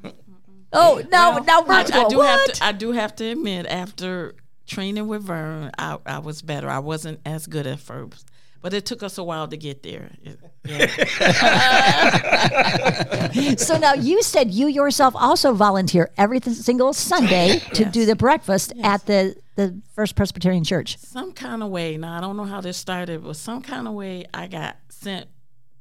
Oh, 0.73 1.02
now 1.11 1.38
now 1.38 1.62
I, 1.62 1.64
Bert's 1.64 1.90
I 1.90 1.94
going, 1.94 2.11
do 2.11 2.18
what? 2.18 2.28
have 2.28 2.52
to. 2.52 2.64
I 2.64 2.73
do 2.73 2.92
have 2.92 3.16
to 3.16 3.25
admit, 3.25 3.66
after 3.66 4.35
training 4.66 5.08
with 5.08 5.23
Vern, 5.23 5.70
I, 5.78 5.99
I 6.04 6.18
was 6.18 6.42
better. 6.42 6.68
I 6.68 6.78
wasn't 6.80 7.20
as 7.25 7.47
good 7.47 7.66
at 7.66 7.80
first, 7.80 8.28
but 8.61 8.73
it 8.75 8.85
took 8.87 9.03
us 9.03 9.19
a 9.19 9.25
while 9.25 9.49
to 9.49 9.57
get 9.57 9.83
there. 9.83 10.11
Yeah. 10.23 10.35
So 13.59 13.79
now 13.79 13.95
you 13.95 14.23
said 14.23 14.50
you 14.53 14.67
yourself 14.67 15.15
also 15.17 15.53
volunteer 15.55 16.11
every 16.17 16.41
single 16.41 16.93
Sunday 16.93 17.61
to 17.75 17.85
do 17.85 18.05
the 18.07 18.17
breakfast 18.17 18.73
at 18.83 19.07
the 19.07 19.37
the 19.57 19.81
First 19.95 20.15
Presbyterian 20.15 20.65
Church. 20.65 20.99
some 20.99 21.33
kind 21.33 21.62
of 21.62 21.71
way. 21.71 21.97
Now 21.97 22.17
I 22.17 22.21
don't 22.21 22.37
know 22.37 22.45
how 22.45 22.61
this 22.61 22.77
started, 22.77 23.25
but 23.25 23.37
some 23.37 23.62
kind 23.62 23.88
of 23.88 23.95
way 23.95 24.27
I 24.33 24.47
got 24.47 24.77
sent 24.88 25.27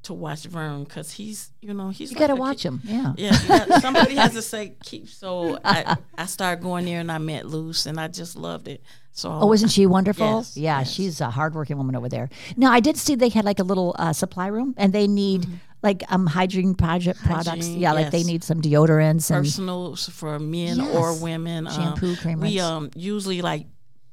to 0.08 0.14
watch 0.14 0.44
Vern 0.46 0.84
because 0.84 1.12
he's, 1.12 1.52
you 1.62 1.74
know, 1.74 1.90
he's. 1.90 2.12
You 2.12 2.16
like 2.16 2.28
got 2.28 2.36
to 2.36 2.36
watch 2.36 2.64
kid- 2.64 2.68
him. 2.70 2.82
Yeah. 2.84 3.14
Yeah, 3.18 3.80
somebody 3.80 4.16
has 4.16 4.34
to 4.34 4.42
say 4.42 4.74
keep. 4.84 5.08
So 5.08 5.58
I, 5.64 5.96
I 6.18 6.26
started 6.26 6.62
going 6.62 6.86
there 6.86 7.00
and 7.00 7.12
I 7.12 7.18
met 7.20 7.46
Luce 7.48 7.86
and 7.86 8.00
I 8.00 8.08
just 8.08 8.36
loved 8.36 8.68
it. 8.68 8.82
So 9.12 9.32
Oh, 9.32 9.52
isn't 9.54 9.70
she 9.70 9.86
wonderful? 9.88 10.28
Yes, 10.28 10.58
yeah, 10.58 10.80
yes. 10.80 10.92
she's 10.92 11.22
a 11.22 11.30
hardworking 11.32 11.78
woman 11.78 11.96
over 11.96 12.08
there. 12.08 12.30
Now, 12.56 12.72
I 12.72 12.80
did 12.80 12.98
see 12.98 13.16
they 13.16 13.30
had 13.30 13.46
like 13.46 13.58
a 13.60 13.64
little 13.64 13.96
uh, 13.98 14.14
supply 14.14 14.46
room, 14.48 14.76
and 14.78 14.94
they 14.94 15.08
need 15.08 15.48
like 15.82 16.04
um 16.12 16.28
hygiene 16.28 16.76
project 16.76 17.20
products. 17.24 17.48
Mm-hmm. 17.50 17.60
Hygiene, 17.62 17.80
Yeah, 17.80 17.94
like 17.94 18.12
they 18.12 18.24
need 18.24 18.44
some 18.44 18.62
deodorants 18.62 19.32
and 19.32 19.44
personal 19.44 19.96
for 19.96 20.38
men 20.40 20.80
or 20.82 21.20
women. 21.20 21.66
Shampoo, 21.68 22.10
um, 22.12 22.16
cream 22.18 22.40
We 22.42 22.60
um 22.60 22.92
usually 22.96 23.42
like 23.42 23.66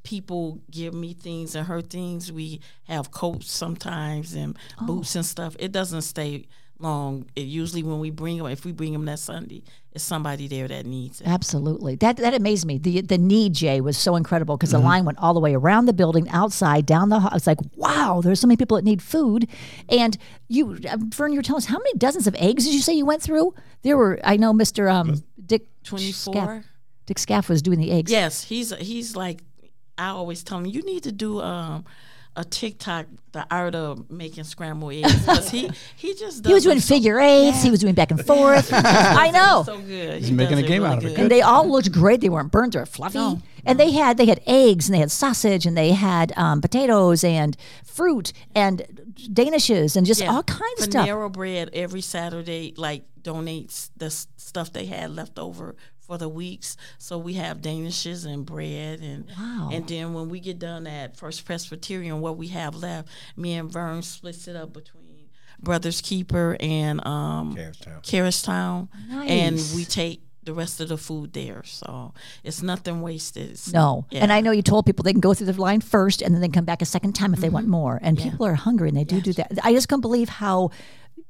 people 0.04 0.60
give 0.70 0.94
me 0.94 1.12
things 1.14 1.54
and 1.56 1.66
her 1.66 1.82
things. 1.82 2.30
We 2.30 2.60
have 2.84 3.10
coats 3.10 3.50
sometimes 3.50 4.34
and 4.34 4.56
Oh. 4.80 4.86
boots 4.86 5.16
and 5.16 5.26
stuff. 5.26 5.56
It 5.58 5.72
doesn't 5.72 6.02
stay 6.02 6.46
long. 6.78 7.24
It 7.34 7.42
usually 7.42 7.82
when 7.82 7.98
we 8.00 8.10
bring 8.10 8.36
them, 8.38 8.46
if 8.46 8.64
we 8.64 8.72
bring 8.72 8.92
them 8.92 9.04
that 9.06 9.18
Sunday, 9.18 9.62
it's 9.92 10.02
somebody 10.04 10.48
there 10.48 10.66
that 10.68 10.84
needs 10.86 11.20
it. 11.20 11.26
Absolutely. 11.26 11.94
That 11.96 12.16
that 12.18 12.34
amazed 12.34 12.66
me. 12.66 12.78
The 12.78 13.00
the 13.00 13.16
need, 13.16 13.54
Jay, 13.54 13.80
was 13.80 13.96
so 13.96 14.16
incredible 14.16 14.56
because 14.56 14.70
Mm-hmm. 14.70 14.82
the 14.82 14.84
line 14.88 15.04
went 15.04 15.18
all 15.18 15.34
the 15.34 15.40
way 15.40 15.54
around 15.54 15.86
the 15.86 15.92
building, 15.92 16.28
outside, 16.30 16.84
down 16.84 17.08
the 17.08 17.20
hall. 17.20 17.30
It's 17.34 17.46
like, 17.46 17.58
wow, 17.76 18.20
there's 18.22 18.40
so 18.40 18.46
many 18.46 18.56
people 18.56 18.76
that 18.76 18.84
need 18.84 19.00
food. 19.02 19.48
And 19.88 20.18
you, 20.48 20.76
uh, 20.90 20.96
Vern, 21.14 21.32
you 21.32 21.38
were 21.38 21.42
telling 21.42 21.58
us 21.62 21.66
how 21.66 21.78
many 21.78 21.92
dozens 21.96 22.26
of 22.26 22.34
eggs 22.38 22.64
did 22.64 22.74
you 22.74 22.80
say 22.82 22.92
you 22.92 23.06
went 23.06 23.22
through? 23.22 23.54
There 23.82 23.96
were, 23.96 24.18
I 24.24 24.36
know, 24.36 24.52
Mr. 24.52 24.92
Um, 24.92 25.22
Dick 25.46 25.66
Twenty 25.84 26.12
Scaff. 26.12 26.64
Dick 27.06 27.18
Scaff 27.18 27.48
was 27.48 27.62
doing 27.62 27.78
the 27.78 27.92
eggs. 27.92 28.10
Yes, 28.10 28.42
he's 28.44 28.74
he's 28.76 29.14
like 29.14 29.42
I 29.98 30.08
always 30.08 30.42
tell 30.42 30.58
him 30.58 30.66
you 30.66 30.82
need 30.82 31.02
to 31.04 31.12
do 31.12 31.40
um 31.40 31.84
a 32.36 32.42
TikTok, 32.44 33.06
the 33.30 33.46
art 33.48 33.76
of 33.76 34.10
making 34.10 34.42
scrambled 34.42 34.92
eggs, 34.92 35.14
because 35.20 35.50
he 35.50 35.70
he 35.96 36.14
just 36.14 36.42
does 36.42 36.50
He 36.50 36.54
was 36.54 36.64
doing 36.64 36.80
so- 36.80 36.94
figure 36.94 37.20
eights. 37.20 37.62
He 37.62 37.70
was 37.70 37.78
doing 37.78 37.94
back 37.94 38.10
and 38.10 38.26
forth. 38.26 38.70
I 38.72 39.30
know. 39.30 39.62
so 39.64 39.78
good. 39.80 40.18
He's 40.18 40.28
He 40.28 40.34
making 40.34 40.58
a 40.58 40.62
game 40.62 40.82
really 40.82 40.92
out 40.96 40.98
of 40.98 41.04
it. 41.04 41.08
good. 41.10 41.18
and 41.20 41.30
they 41.30 41.42
all 41.42 41.70
looked 41.70 41.92
great. 41.92 42.20
They 42.20 42.28
weren't 42.28 42.50
burnt 42.50 42.74
or 42.74 42.84
fluffy. 42.86 43.40
And 43.66 43.78
they 43.80 43.92
had 43.92 44.16
they 44.16 44.26
had 44.26 44.40
eggs 44.48 44.88
and 44.88 44.94
they 44.94 44.98
had 44.98 45.12
sausage 45.12 45.64
and 45.64 45.76
they 45.76 45.92
had 45.92 46.32
um, 46.36 46.60
potatoes 46.60 47.22
and 47.22 47.56
fruit 47.84 48.32
and 48.54 48.82
danishes 49.32 49.94
and 49.96 50.04
just 50.04 50.20
Yeah. 50.20 50.34
all 50.34 50.42
kinds 50.42 50.80
of 50.80 50.84
stuff. 50.90 51.06
Panera 51.08 51.30
Bread 51.32 51.70
every 51.72 52.00
Saturday 52.00 52.74
like 52.76 53.04
donates 53.22 53.90
the 53.96 54.06
s- 54.06 54.26
stuff 54.36 54.72
they 54.72 54.86
had 54.86 55.10
left 55.14 55.38
over 55.38 55.76
for 56.06 56.18
the 56.18 56.28
weeks. 56.28 56.76
So 56.98 57.18
we 57.18 57.34
have 57.34 57.60
danishes 57.60 58.26
and 58.26 58.44
bread 58.44 59.00
and 59.00 59.26
Wow. 59.38 59.70
and 59.72 59.88
then 59.88 60.12
when 60.14 60.28
we 60.28 60.40
get 60.40 60.58
done 60.58 60.86
at 60.86 61.16
First 61.16 61.44
Presbyterian, 61.44 62.20
what 62.20 62.36
we 62.36 62.48
have 62.48 62.74
left, 62.74 63.08
me 63.36 63.54
and 63.54 63.70
Vern 63.70 64.02
splits 64.02 64.46
it 64.48 64.56
up 64.56 64.72
between 64.72 65.02
Brothers 65.60 66.00
Keeper 66.00 66.56
and 66.60 67.04
um 67.06 67.54
Carriage 67.54 67.80
Town. 67.80 68.00
Carristown. 68.02 68.88
And 69.10 69.56
we 69.74 69.84
take 69.84 70.20
the 70.42 70.52
rest 70.52 70.78
of 70.78 70.90
the 70.90 70.98
food 70.98 71.32
there. 71.32 71.62
So 71.64 72.12
it's 72.42 72.60
nothing 72.62 73.00
wasted. 73.00 73.44
It's- 73.44 73.72
No. 73.72 74.04
Yeah. 74.10 74.22
And 74.22 74.30
I 74.30 74.42
know 74.42 74.50
you 74.50 74.60
told 74.60 74.84
people 74.84 75.02
they 75.02 75.12
can 75.12 75.22
go 75.22 75.32
through 75.32 75.46
the 75.50 75.58
line 75.58 75.80
first 75.80 76.20
and 76.20 76.34
then 76.34 76.42
they 76.42 76.48
come 76.48 76.66
back 76.66 76.82
a 76.82 76.84
second 76.84 77.14
time 77.14 77.32
if 77.32 77.40
they 77.40 77.48
want 77.48 77.66
more. 77.66 77.98
And 78.02 78.18
people 78.18 78.44
are 78.44 78.54
hungry 78.54 78.88
and 78.90 78.98
they 78.98 79.04
do 79.04 79.22
do 79.22 79.32
that. 79.34 79.52
I 79.62 79.72
just 79.72 79.88
can't 79.88 80.02
believe 80.02 80.28
how 80.28 80.70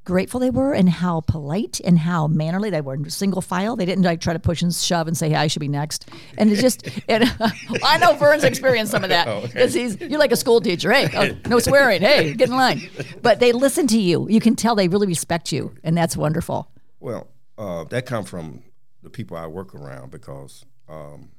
grateful 0.04 0.38
they 0.40 0.50
were 0.50 0.73
and 0.73 0.88
how 0.88 1.20
polite 1.23 1.80
and 1.84 1.99
how 1.99 2.26
mannerly 2.26 2.70
they 2.70 2.80
were 2.80 2.94
in 2.94 3.08
single 3.11 3.40
file. 3.40 3.75
They 3.76 3.87
didn't 3.87 4.04
like 4.04 4.20
try 4.20 4.32
to 4.32 4.38
push 4.38 4.62
and 4.62 4.73
shove 4.75 5.08
and 5.08 5.16
say, 5.16 5.30
hey, 5.30 5.37
I 5.37 5.46
should 5.46 5.61
be 5.61 5.68
next. 5.68 6.08
And 6.38 6.50
it 6.52 6.56
just, 6.56 6.88
and 7.08 7.25
I 7.84 7.99
know 7.99 8.14
Vern's 8.14 8.44
experienced 8.44 8.92
some 8.92 9.02
of 9.02 9.11
that 9.11 9.42
because 9.42 9.74
he's, 9.74 10.00
you're 10.00 10.18
like 10.18 10.33
a 10.33 10.37
school 10.37 10.61
teacher. 10.61 10.92
Hey, 10.92 11.09
oh, 11.16 11.37
no 11.48 11.59
swearing. 11.59 12.02
Hey, 12.02 12.35
get 12.35 12.48
in 12.50 12.57
line. 12.57 12.88
But 13.22 13.40
they 13.40 13.52
listen 13.52 13.87
to 13.88 13.98
you. 13.98 14.29
You 14.29 14.40
can 14.40 14.57
tell 14.57 14.74
they 14.74 14.88
really 14.88 15.07
respect 15.07 15.52
you. 15.52 15.74
And 15.83 15.96
that's 15.96 16.16
wonderful. 16.16 16.70
Well, 17.00 17.29
uh, 17.57 17.85
that 17.85 18.07
come 18.07 18.24
from 18.24 18.62
the 19.02 19.11
people 19.11 19.37
I 19.37 19.46
work 19.46 19.74
around 19.74 20.11
because 20.11 20.64
um, 20.88 21.31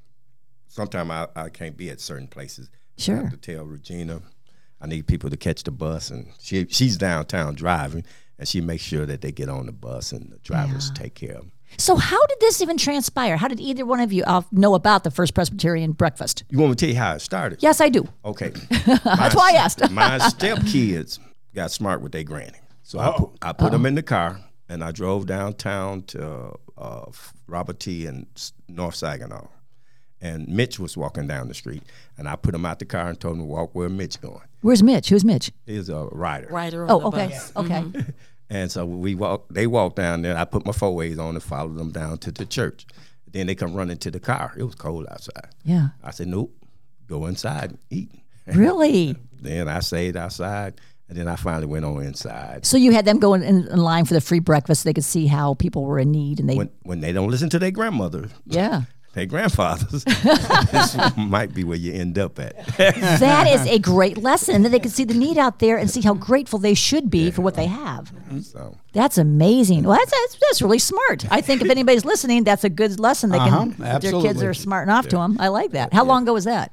sometimes 0.68 1.12
I, 1.12 1.28
I 1.36 1.50
can't 1.50 1.78
be 1.78 1.90
at 1.90 2.00
certain 2.00 2.28
places. 2.28 2.70
I 2.74 3.02
Sure. 3.02 3.16
have 3.18 3.32
to 3.32 3.38
tell 3.38 3.66
Regina 3.66 4.22
I 4.82 4.88
need 4.88 5.08
people 5.08 5.30
to 5.30 5.38
catch 5.38 5.64
the 5.64 5.72
bus, 5.72 6.10
and 6.10 6.28
she 6.40 6.66
she's 6.70 6.98
downtown 6.98 7.56
driving, 7.56 8.04
and 8.38 8.48
she 8.48 8.62
makes 8.62 8.84
sure 8.84 9.06
that 9.06 9.22
they 9.22 9.32
get 9.32 9.50
on 9.50 9.66
the 9.66 9.72
bus 9.72 10.12
and 10.12 10.32
the 10.32 10.38
drivers 10.40 10.92
take 10.92 11.16
care 11.16 11.32
of 11.32 11.42
them. 11.42 11.52
So 11.78 11.96
how 11.96 12.26
did 12.28 12.38
this 12.40 12.62
even 12.62 12.78
transpire? 12.78 13.38
How 13.38 13.48
did 13.48 13.60
either 13.60 13.86
one 13.86 14.00
of 14.00 14.14
you 14.14 14.24
uh, 14.26 14.42
know 14.52 14.76
about 14.76 15.04
the 15.04 15.12
First 15.12 15.34
Presbyterian 15.34 15.92
breakfast? 15.92 16.44
You 16.50 16.60
want 16.60 16.72
me 16.72 16.76
to 16.76 16.86
tell 16.86 16.94
you 16.94 17.00
how 17.00 17.16
it 17.16 17.20
started? 17.22 17.62
Yes, 17.62 17.82
I 17.82 17.90
do. 17.90 18.08
Okay. 18.24 18.50
That's 18.86 19.36
why 19.36 19.52
I 19.54 19.58
asked. 19.58 19.82
my 19.92 20.20
stepkids 20.20 21.20
got 21.54 21.72
smart 21.72 22.02
with 22.02 22.12
their 22.12 22.24
granny. 22.24 22.60
So 22.84 23.00
I 23.00 23.14
put, 23.18 23.30
I 23.42 23.52
put 23.54 23.72
them 23.72 23.86
in 23.86 23.96
the 23.96 24.04
car 24.04 24.40
and 24.70 24.84
I 24.84 24.92
drove 24.92 25.26
downtown 25.26 26.04
to 26.04 26.54
uh, 26.78 27.06
Robert 27.48 27.80
T. 27.80 28.06
and 28.06 28.26
North 28.68 28.96
Saginaw. 28.96 29.48
And 30.22 30.48
Mitch 30.48 30.80
was 30.80 30.96
walking 30.96 31.28
down 31.28 31.50
the 31.50 31.54
street, 31.54 31.84
and 32.18 32.28
I 32.28 32.36
put 32.36 32.56
him 32.56 32.66
out 32.66 32.80
the 32.80 32.86
car 32.86 33.10
and 33.10 33.20
told 33.20 33.36
him 33.36 33.42
to 33.42 33.46
walk 33.46 33.76
where 33.76 33.90
Mitch 33.90 34.20
going. 34.22 34.42
Where's 34.66 34.82
Mitch? 34.82 35.10
Who's 35.10 35.24
Mitch? 35.24 35.52
He's 35.68 35.90
a 35.90 36.08
rider. 36.12 36.48
Rider 36.50 36.84
on 36.86 36.90
Oh, 36.92 37.00
the 37.00 37.06
okay. 37.08 37.28
bus. 37.28 37.52
Okay. 37.56 37.82
Mm-hmm. 37.82 38.10
And 38.50 38.72
so 38.72 38.86
we 38.86 39.16
walk. 39.16 39.46
They 39.50 39.66
walked 39.66 39.96
down 39.96 40.22
there. 40.22 40.38
I 40.38 40.46
put 40.46 40.66
my 40.68 40.72
four 40.72 40.94
ways 40.96 41.18
on 41.18 41.34
and 41.34 41.42
followed 41.44 41.78
them 41.78 41.90
down 41.92 42.20
to 42.20 42.32
the 42.32 42.46
church. 42.46 42.86
Then 43.32 43.48
they 43.48 43.56
come 43.56 43.74
running 43.74 43.98
to 43.98 44.12
the 44.12 44.20
car. 44.20 44.54
It 44.56 44.62
was 44.64 44.76
cold 44.76 45.08
outside. 45.10 45.50
Yeah. 45.64 45.90
I 46.04 46.12
said, 46.12 46.28
"Nope, 46.28 46.56
go 47.08 47.26
inside 47.26 47.72
and 47.72 47.80
eat." 47.90 48.12
Really? 48.56 49.16
Then 49.42 49.68
I 49.68 49.80
stayed 49.80 50.16
outside, 50.16 50.80
and 51.10 51.18
then 51.18 51.28
I 51.28 51.36
finally 51.38 51.66
went 51.66 51.86
on 51.86 52.04
inside. 52.04 52.68
So 52.68 52.78
you 52.78 52.92
had 52.92 53.06
them 53.06 53.18
going 53.18 53.42
in, 53.42 53.68
in 53.68 53.78
line 53.80 54.06
for 54.06 54.14
the 54.14 54.22
free 54.22 54.40
breakfast 54.40 54.84
so 54.84 54.90
they 54.90 54.94
could 54.94 55.04
see 55.04 55.26
how 55.26 55.56
people 55.56 55.84
were 55.84 55.98
in 55.98 56.12
need 56.12 56.40
and 56.40 56.48
they 56.48 56.56
When 56.56 56.70
when 56.84 57.00
they 57.02 57.12
don't 57.14 57.32
listen 57.32 57.50
to 57.50 57.60
their 57.60 57.72
grandmother, 57.72 58.30
Yeah. 58.46 58.84
their 59.16 59.26
grandfathers, 59.26 60.04
this 60.72 60.98
might 61.18 61.54
be 61.54 61.64
where 61.64 61.78
you 61.78 61.94
end 61.94 62.20
up 62.20 62.38
at. 62.40 62.56
That 62.78 63.48
is 63.48 63.66
a 63.68 63.80
great 63.80 64.18
lesson. 64.20 64.56
And 64.56 64.64
then 64.66 64.72
they 64.72 64.80
can 64.80 64.92
see 64.92 65.06
the 65.06 65.14
need 65.14 65.38
out 65.38 65.60
there 65.60 65.78
and 65.78 65.90
see 65.90 66.02
how 66.02 66.14
grateful 66.14 66.60
they 66.60 66.74
should 66.74 67.10
be 67.10 67.32
for 67.32 67.42
what 67.42 67.56
they 67.56 67.66
have. 67.66 68.12
so 68.44 68.78
That's 68.94 69.18
amazing. 69.18 69.84
Well, 69.84 69.98
that's, 69.98 70.12
that's 70.12 70.38
that's 70.42 70.62
really 70.62 70.80
smart. 70.80 71.26
I 71.32 71.42
think 71.42 71.62
if 71.62 71.70
anybody's 71.72 72.06
listening, 72.14 72.44
that's 72.44 72.64
a 72.64 72.70
good 72.70 73.00
lesson. 73.00 73.32
They 73.32 73.38
Uh-huh, 73.40 73.50
can 73.50 73.70
their 73.72 74.00
kids 74.00 74.06
absolutely. 74.06 74.46
are 74.48 74.54
smart 74.54 74.88
enough 74.88 75.08
to 75.10 75.16
them. 75.18 75.38
I 75.40 75.48
like 75.48 75.72
that. 75.72 75.94
How 75.94 76.04
long 76.06 76.24
ago 76.24 76.34
was 76.34 76.46
that? 76.46 76.72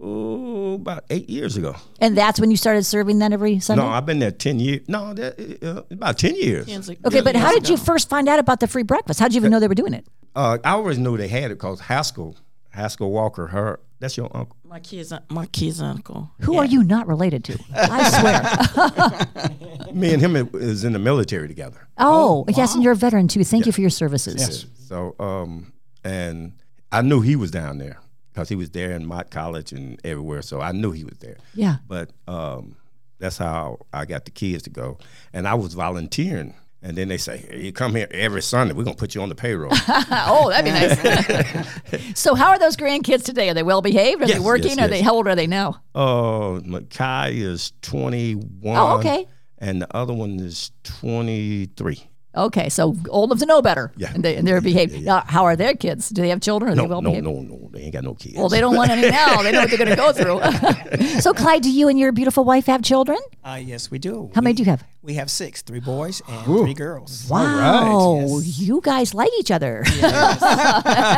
oh, 0.00 0.74
about 0.74 1.02
eight 1.10 1.28
years 1.28 1.56
ago. 1.56 1.74
And 2.00 2.16
that's 2.16 2.38
when 2.38 2.50
you 2.52 2.56
started 2.56 2.84
serving 2.84 3.18
then 3.18 3.32
every 3.32 3.58
Sunday. 3.58 3.82
No, 3.82 3.88
I've 3.88 4.06
been 4.06 4.20
there 4.20 4.30
ten 4.30 4.60
years. 4.60 4.82
No, 4.88 5.12
that, 5.14 5.58
uh, 5.62 5.82
about 5.92 6.18
ten 6.18 6.36
years. 6.36 6.68
okay, 7.04 7.20
but 7.20 7.34
how 7.34 7.52
did 7.52 7.68
you 7.68 7.76
first 7.76 8.08
find 8.08 8.28
out 8.28 8.38
about 8.38 8.60
the 8.60 8.68
free 8.68 8.84
breakfast? 8.84 9.18
How 9.18 9.26
did 9.26 9.34
you 9.34 9.40
even 9.40 9.50
know 9.50 9.58
they 9.60 9.66
were 9.68 9.74
doing 9.74 9.94
it? 9.94 10.06
Uh, 10.34 10.58
I 10.64 10.70
always 10.72 10.98
knew 10.98 11.16
they 11.16 11.28
had 11.28 11.50
it 11.50 11.56
because 11.56 11.80
Haskell, 11.80 12.36
Haskell 12.70 13.10
Walker, 13.10 13.48
her 13.48 13.80
that's 14.00 14.16
your 14.16 14.30
uncle. 14.34 14.56
My 14.64 14.78
kids, 14.78 15.12
my 15.28 15.46
kids' 15.46 15.80
uncle. 15.80 16.30
Who 16.40 16.56
are 16.58 16.64
you 16.64 16.84
not 16.84 17.08
related 17.08 17.42
to? 17.44 17.58
I 17.74 19.26
swear. 19.34 19.92
Me 19.94 20.12
and 20.12 20.22
him 20.22 20.36
is 20.54 20.84
in 20.84 20.92
the 20.92 20.98
military 21.00 21.48
together. 21.48 21.88
Oh, 21.96 22.44
yes, 22.48 22.74
and 22.74 22.82
you're 22.84 22.92
a 22.92 22.96
veteran 22.96 23.26
too. 23.26 23.42
Thank 23.42 23.66
you 23.66 23.72
for 23.72 23.80
your 23.80 23.90
services. 23.90 24.36
Yes. 24.38 24.66
So, 24.86 25.16
um, 25.18 25.72
and 26.04 26.52
I 26.92 27.02
knew 27.02 27.20
he 27.20 27.34
was 27.34 27.50
down 27.50 27.78
there 27.78 27.98
because 28.32 28.48
he 28.48 28.54
was 28.54 28.70
there 28.70 28.92
in 28.92 29.04
Mott 29.04 29.30
College 29.30 29.72
and 29.72 30.00
everywhere. 30.04 30.42
So 30.42 30.60
I 30.60 30.70
knew 30.72 30.92
he 30.92 31.04
was 31.04 31.18
there. 31.18 31.38
Yeah. 31.54 31.76
But 31.88 32.10
um, 32.28 32.76
that's 33.18 33.38
how 33.38 33.80
I 33.92 34.04
got 34.04 34.26
the 34.26 34.30
kids 34.30 34.62
to 34.64 34.70
go. 34.70 34.98
And 35.32 35.48
I 35.48 35.54
was 35.54 35.74
volunteering. 35.74 36.54
And 36.80 36.96
then 36.96 37.08
they 37.08 37.16
say, 37.16 37.48
you 37.52 37.72
come 37.72 37.96
here 37.96 38.06
every 38.12 38.40
Sunday. 38.40 38.72
We're 38.72 38.84
going 38.84 38.94
to 38.94 39.00
put 39.00 39.14
you 39.14 39.20
on 39.20 39.28
the 39.28 39.34
payroll. 39.34 39.72
oh, 40.10 40.48
that'd 40.50 40.64
be 40.64 40.70
nice. 40.70 42.14
so, 42.18 42.36
how 42.36 42.50
are 42.50 42.58
those 42.58 42.76
grandkids 42.76 43.24
today? 43.24 43.48
Are 43.50 43.54
they 43.54 43.64
well 43.64 43.82
behaved? 43.82 44.22
Are 44.22 44.26
they 44.26 44.38
working? 44.38 44.70
yes, 44.70 44.78
Are 44.78 44.82
yes. 44.82 44.90
they? 44.90 45.02
How 45.02 45.14
old 45.14 45.26
are 45.26 45.34
they 45.34 45.48
now? 45.48 45.82
uh, 45.96 46.60
Makai 46.60 47.34
is 47.34 47.72
21. 47.82 48.76
Oh, 48.76 48.98
okay. 48.98 49.26
And 49.58 49.82
the 49.82 49.96
other 49.96 50.14
one 50.14 50.38
is 50.38 50.70
23. 50.84 52.08
Okay, 52.38 52.68
so 52.68 52.94
old 53.10 53.30
enough 53.30 53.40
to 53.40 53.46
know 53.46 53.60
better. 53.60 53.92
Yeah. 53.96 54.12
And, 54.14 54.22
they, 54.24 54.36
and 54.36 54.46
they're 54.46 54.60
behaved. 54.60 55.02
Now, 55.02 55.24
how 55.26 55.44
are 55.44 55.56
their 55.56 55.74
kids? 55.74 56.08
Do 56.08 56.22
they 56.22 56.28
have 56.28 56.40
children? 56.40 56.72
Are 56.72 56.76
No, 56.76 56.82
they 56.82 56.88
well 56.88 57.02
no, 57.02 57.10
behaved? 57.10 57.24
no, 57.26 57.40
no. 57.40 57.68
They 57.72 57.80
ain't 57.82 57.92
got 57.92 58.04
no 58.04 58.14
kids. 58.14 58.36
Well, 58.36 58.48
they 58.48 58.60
don't 58.60 58.76
want 58.76 58.90
any 58.90 59.10
now. 59.22 59.42
They 59.42 59.50
know 59.52 59.60
what 59.60 59.70
they're 59.70 59.78
going 59.78 59.90
to 59.90 59.96
go 59.96 60.12
through. 60.12 61.20
so, 61.20 61.34
Clyde, 61.34 61.62
do 61.62 61.70
you 61.70 61.88
and 61.88 61.98
your 61.98 62.12
beautiful 62.12 62.44
wife 62.44 62.66
have 62.66 62.82
children? 62.82 63.18
Uh, 63.44 63.58
yes, 63.62 63.90
we 63.90 63.98
do. 63.98 64.30
How 64.34 64.40
many 64.40 64.54
do 64.54 64.62
you 64.62 64.70
have? 64.70 64.84
We 65.02 65.14
have 65.14 65.30
six, 65.30 65.62
three 65.62 65.80
boys 65.80 66.22
and 66.28 66.44
three 66.44 66.74
girls. 66.74 67.26
Wow, 67.28 68.20
Yes. 68.20 68.58
you 68.60 68.80
guys 68.82 69.14
like 69.14 69.30
each 69.38 69.50
other. 69.50 69.82
That's 70.00 70.40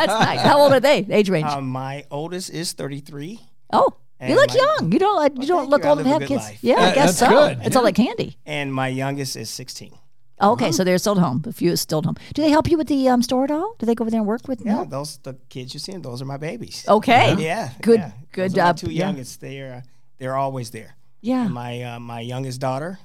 nice. 0.07 0.41
How 0.41 0.59
old 0.59 0.73
are 0.73 0.79
they? 0.79 1.05
Age 1.09 1.29
range? 1.29 1.47
Um, 1.47 1.67
my 1.69 2.05
oldest 2.09 2.49
is 2.49 2.71
33. 2.73 3.39
oh, 3.73 3.93
you 4.21 4.35
look 4.35 4.49
my- 4.49 4.55
young. 4.55 4.91
You 4.91 4.99
don't. 4.99 5.19
uh, 5.37 5.41
You 5.41 5.47
don't 5.47 5.69
look 5.69 5.83
you. 5.83 5.87
I 5.89 5.91
old 5.91 5.99
to 6.03 6.09
have 6.09 6.21
kids. 6.21 6.43
life. 6.43 6.59
Yeah, 6.61 6.75
I 6.79 6.93
guess 6.93 7.19
that's 7.19 7.19
so. 7.19 7.27
good, 7.29 7.57
It's 7.65 7.69
yeah. 7.73 7.77
all 7.77 7.83
like 7.83 7.95
candy. 7.95 8.37
And 8.45 8.73
my 8.73 8.87
youngest 8.87 9.35
is 9.35 9.49
16. 10.41 10.49
Okay, 10.53 10.71
so 10.71 10.83
they're 10.83 10.97
still 10.97 11.17
at 11.17 11.23
home. 11.23 11.43
A 11.47 11.53
few 11.53 11.71
is 11.71 11.81
still 11.81 11.99
at 11.99 12.05
home. 12.05 12.17
Do 12.33 12.41
they 12.41 12.49
help 12.49 12.69
you 12.69 12.77
with 12.77 12.87
the 12.87 13.07
um, 13.09 13.21
store 13.21 13.43
at 13.45 13.51
all? 13.51 13.75
Do 13.79 13.85
they 13.85 13.95
go 13.95 14.03
over 14.03 14.11
there 14.11 14.19
and 14.19 14.27
work 14.27 14.47
with? 14.47 14.61
Yeah, 14.65 14.75
No? 14.75 14.85
those 14.85 15.17
the 15.19 15.35
kids 15.49 15.73
you 15.73 15.79
see, 15.79 15.91
and 15.93 16.03
those 16.03 16.21
are 16.21 16.25
my 16.25 16.37
babies. 16.37 16.85
Okay. 16.87 17.35
Yeah, 17.39 17.69
Good- 17.81 17.99
yeah. 17.99 18.11
good 18.31 18.51
Those 18.51 18.55
job. 18.55 18.77
Two 18.77 18.91
Yeah. 18.91 19.05
youngest, 19.07 19.39
they're 19.41 19.83
they're 20.17 20.35
always 20.35 20.71
there. 20.71 20.95
Yeah. 21.21 21.45
And 21.45 21.53
my 21.53 21.81
uh, 21.83 21.99
my 21.99 22.19
youngest 22.21 22.59
daughter, 22.59 22.99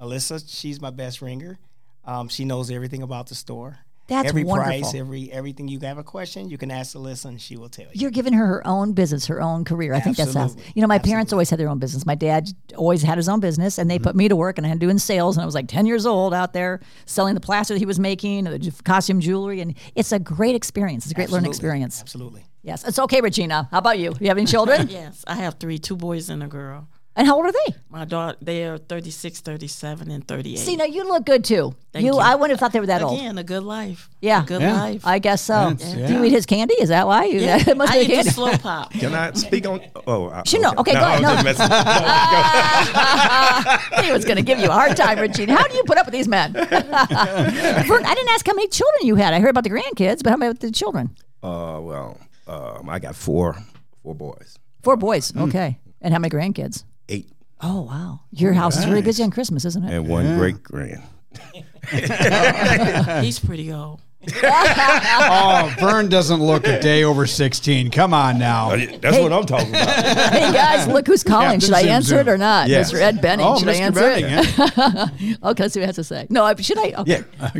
Alyssa, 0.00 0.42
she's 0.46 0.80
my 0.80 0.90
best 0.90 1.22
ringer. 1.22 1.58
Um, 2.04 2.28
she 2.28 2.44
knows 2.44 2.70
everything 2.70 3.02
about 3.02 3.28
the 3.28 3.34
store. 3.34 3.78
That's 4.12 4.28
every 4.28 4.44
wonderful. 4.44 4.80
price, 4.80 4.94
every 4.94 5.30
everything. 5.32 5.68
You 5.68 5.78
have 5.80 5.98
a 5.98 6.04
question, 6.04 6.48
you 6.48 6.58
can 6.58 6.70
ask 6.70 6.94
Alyssa, 6.96 7.24
and 7.26 7.40
she 7.40 7.56
will 7.56 7.68
tell 7.68 7.86
you. 7.86 7.90
You're 7.94 8.10
giving 8.10 8.32
her 8.34 8.46
her 8.46 8.66
own 8.66 8.92
business, 8.92 9.26
her 9.26 9.40
own 9.42 9.64
career. 9.64 9.94
I 9.94 10.00
think 10.00 10.16
that's 10.16 10.36
awesome. 10.36 10.60
You 10.74 10.82
know, 10.82 10.88
my 10.88 10.98
parents 10.98 11.32
always 11.32 11.50
had 11.50 11.58
their 11.58 11.68
own 11.68 11.78
business. 11.78 12.04
My 12.06 12.14
dad 12.14 12.48
always 12.76 13.02
had 13.02 13.16
his 13.18 13.28
own 13.28 13.40
business, 13.40 13.78
and 13.78 13.90
they 13.90 13.96
Mm-hmm. 13.96 14.04
put 14.04 14.16
me 14.16 14.28
to 14.28 14.36
work, 14.36 14.58
and 14.58 14.66
I 14.66 14.68
had 14.68 14.78
doing 14.78 14.98
sales, 14.98 15.36
and 15.36 15.42
I 15.42 15.46
was 15.46 15.54
like 15.54 15.68
10 15.68 15.86
years 15.86 16.06
old 16.06 16.32
out 16.34 16.52
there 16.52 16.80
selling 17.06 17.34
the 17.34 17.40
plaster 17.40 17.74
that 17.74 17.78
he 17.78 17.86
was 17.86 17.98
making, 17.98 18.44
the 18.44 18.72
costume 18.84 19.20
jewelry, 19.20 19.60
and 19.60 19.74
it's 19.94 20.12
a 20.12 20.18
great 20.18 20.54
experience. 20.54 21.04
It's 21.04 21.12
a 21.12 21.14
great 21.14 21.30
learning 21.30 21.50
experience. 21.50 22.00
Absolutely. 22.00 22.44
Yes, 22.62 22.84
it's 22.86 22.98
okay, 22.98 23.20
Regina. 23.20 23.68
How 23.70 23.78
about 23.78 23.98
you? 23.98 24.14
You 24.20 24.28
have 24.28 24.38
any 24.38 24.46
children? 24.46 24.88
Yes, 24.90 25.24
I 25.26 25.34
have 25.36 25.54
three, 25.58 25.78
two 25.78 25.96
boys 25.96 26.28
and 26.30 26.42
a 26.42 26.46
girl. 26.46 26.88
And 27.14 27.26
how 27.26 27.36
old 27.36 27.44
are 27.44 27.52
they? 27.52 27.74
My 27.90 28.06
daughter, 28.06 28.38
they 28.40 28.64
are 28.64 28.78
36, 28.78 29.40
37, 29.42 30.10
and 30.10 30.26
38. 30.26 30.58
See, 30.58 30.76
now 30.76 30.84
you 30.86 31.04
look 31.04 31.26
good 31.26 31.44
too. 31.44 31.74
Thank 31.92 32.06
you, 32.06 32.14
you. 32.14 32.18
I 32.18 32.34
wouldn't 32.36 32.52
have 32.52 32.60
thought 32.60 32.72
they 32.72 32.80
were 32.80 32.86
that 32.86 33.02
old. 33.02 33.18
Again, 33.18 33.36
a 33.36 33.44
good 33.44 33.62
life. 33.64 34.08
Yeah. 34.22 34.42
A 34.42 34.46
good 34.46 34.62
Yeah. 34.62 34.80
life. 34.80 35.06
I 35.06 35.18
guess 35.18 35.42
so. 35.42 35.74
That's- 35.74 35.92
Do 36.08 36.14
you 36.14 36.24
eat 36.24 36.32
his 36.32 36.46
candy? 36.46 36.72
Is 36.80 36.88
that 36.88 37.06
why? 37.06 37.24
You, 37.26 37.40
it 37.44 37.76
must 37.76 37.92
I 37.92 37.96
be 37.98 38.04
eat 38.04 38.08
the 38.08 38.14
candy. 38.14 38.30
slow 38.30 38.56
pop. 38.56 38.92
Can 39.02 39.12
I 39.14 39.30
speak 39.32 39.66
on? 39.68 39.82
Oh, 40.06 40.30
I, 40.30 40.42
Sure, 40.46 40.62
no. 40.62 40.72
Okay, 40.78 40.94
go 40.94 41.00
I 41.00 41.16
ahead. 41.18 41.22
No. 41.22 41.32
just 41.34 41.44
messing- 41.44 41.68
no, 41.68 41.82
go. 43.96 44.02
he 44.04 44.12
was 44.16 44.24
going 44.24 44.36
to 44.38 44.42
give 44.42 44.58
you 44.58 44.68
a 44.68 44.72
hard 44.72 44.96
time, 44.96 45.18
Regina. 45.18 45.54
How 45.54 45.66
do 45.68 45.74
you 45.76 45.84
put 45.84 45.98
up 45.98 46.06
with 46.06 46.14
these 46.14 46.28
men? 46.28 46.52
Vern, 46.54 46.64
I 46.64 48.14
didn't 48.14 48.30
ask 48.30 48.46
how 48.46 48.54
many 48.54 48.68
children 48.68 49.06
you 49.06 49.16
had. 49.16 49.34
I 49.34 49.40
heard 49.40 49.50
about 49.50 49.64
the 49.64 49.70
grandkids, 49.70 50.22
but 50.22 50.30
how 50.30 50.36
about 50.36 50.60
the 50.60 50.70
children? 50.70 51.14
Uh, 51.42 51.78
well, 51.82 52.18
um, 52.46 52.88
I 52.88 52.98
got 52.98 53.14
four, 53.16 53.56
four 54.02 54.14
boys, 54.14 54.58
Four 54.82 54.96
boys. 54.96 55.30
Mm. 55.32 55.48
Okay. 55.48 55.78
And 56.00 56.12
how 56.14 56.18
many 56.18 56.30
grandkids? 56.34 56.84
Eight, 57.08 57.28
Oh, 57.64 57.82
wow. 57.82 58.20
Your 58.32 58.52
house 58.54 58.76
is 58.76 58.86
really 58.86 59.02
busy 59.02 59.22
on 59.22 59.30
Christmas, 59.30 59.64
isn't 59.64 59.84
it? 59.84 59.92
and 59.94 60.08
one 60.08 60.36
great 60.36 60.62
grand. 60.62 61.02
He's 63.24 63.38
pretty 63.38 63.72
old. 63.72 64.00
Oh, 64.44 65.72
Vern 65.80 66.08
doesn't 66.08 66.40
look 66.40 66.66
a 66.66 66.80
day 66.80 67.02
over 67.04 67.26
16. 67.26 67.90
Come 67.90 68.14
on 68.14 68.38
now. 68.38 68.72
Oh, 68.72 68.76
that's 68.76 69.18
what 69.18 69.32
I'm 69.32 69.44
talking 69.46 69.70
about. 69.70 69.88
hey, 70.32 70.52
guys, 70.52 70.86
look 70.86 71.06
who's 71.06 71.22
calling. 71.24 71.44
Captain 71.44 71.60
should 71.60 71.74
I 71.74 71.82
Zoom 71.82 71.90
answer 71.90 72.14
it 72.20 72.24
Zoom. 72.26 72.34
or 72.34 72.38
not? 72.38 72.68
Yes. 72.68 72.92
Mr. 72.92 73.00
Ed 73.00 73.20
Benning. 73.20 73.46
Oh, 73.46 73.58
should 73.58 73.68
I 73.68 73.74
Mr. 73.74 73.80
answer 73.80 74.00
Benning, 74.00 74.24
it? 74.26 74.56
yeah. 75.20 75.48
Okay, 75.50 75.62
let's 75.64 75.74
see 75.74 75.80
what 75.80 75.84
he 75.84 75.86
has 75.86 75.96
to 75.96 76.04
say. 76.04 76.26
No, 76.30 76.44
I- 76.44 76.54
should 76.56 76.78
I? 76.78 76.92
Okay. 76.98 77.22
Yeah. 77.40 77.50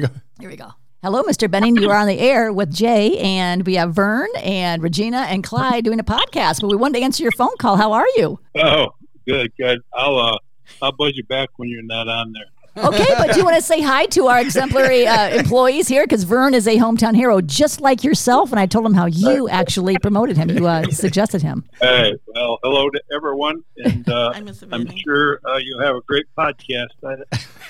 Here 0.41 0.51
we 0.51 0.57
go. 0.57 0.69
Hello, 1.03 1.23
Mr. 1.25 1.51
Benning. 1.51 1.77
You 1.77 1.91
are 1.91 1.97
on 1.97 2.07
the 2.07 2.19
air 2.21 2.53
with 2.53 2.73
Jay, 2.73 3.19
and 3.19 3.67
we 3.67 3.75
have 3.75 3.93
Vern 3.95 4.29
and 4.43 4.83
Regina 4.83 5.19
and 5.29 5.43
Clyde 5.43 5.85
doing 5.85 5.99
a 5.99 6.05
podcast. 6.05 6.61
But 6.61 6.69
we 6.69 6.77
wanted 6.77 6.99
to 7.01 7.05
answer 7.05 7.23
your 7.25 7.33
phone 7.33 7.57
call. 7.59 7.77
How 7.77 7.93
are 7.93 8.07
you? 8.17 8.39
Oh, 8.57 8.95
good, 9.27 9.53
good. 9.59 9.81
I'll 9.93 10.19
uh, 10.19 10.39
I'll 10.81 10.93
buzz 10.93 11.13
you 11.15 11.25
back 11.25 11.51
when 11.57 11.69
you're 11.69 11.83
not 11.83 12.09
on 12.09 12.33
there. 12.33 12.45
Okay, 12.75 13.05
but 13.19 13.33
do 13.33 13.39
you 13.39 13.45
want 13.45 13.57
to 13.57 13.63
say 13.63 13.83
hi 13.83 14.07
to 14.07 14.29
our 14.29 14.41
exemplary 14.41 15.07
uh, 15.07 15.29
employees 15.39 15.89
here? 15.89 16.05
Because 16.05 16.25
Vern 16.25 16.55
is 16.55 16.67
a 16.67 16.79
hometown 16.79 17.15
hero, 17.15 17.43
just 17.43 17.83
like 17.83 18.03
yourself. 18.03 18.51
And 18.51 18.59
I 18.59 18.65
told 18.65 18.87
him 18.87 18.95
how 18.95 19.05
you 19.05 19.47
actually 19.51 19.99
promoted 19.99 20.39
him. 20.39 20.49
You 20.49 20.67
uh, 20.67 20.85
suggested 20.91 21.43
him. 21.43 21.65
Hey, 21.83 22.15
well, 22.29 22.59
hello 22.63 22.89
to 22.89 23.03
everyone, 23.15 23.63
and 23.77 24.09
uh, 24.09 24.33
I'm 24.73 24.87
sure 24.97 25.39
uh, 25.45 25.59
you'll 25.59 25.83
have 25.83 25.97
a 25.97 26.01
great 26.03 26.25
podcast. 26.37 26.87
I, 27.05 27.17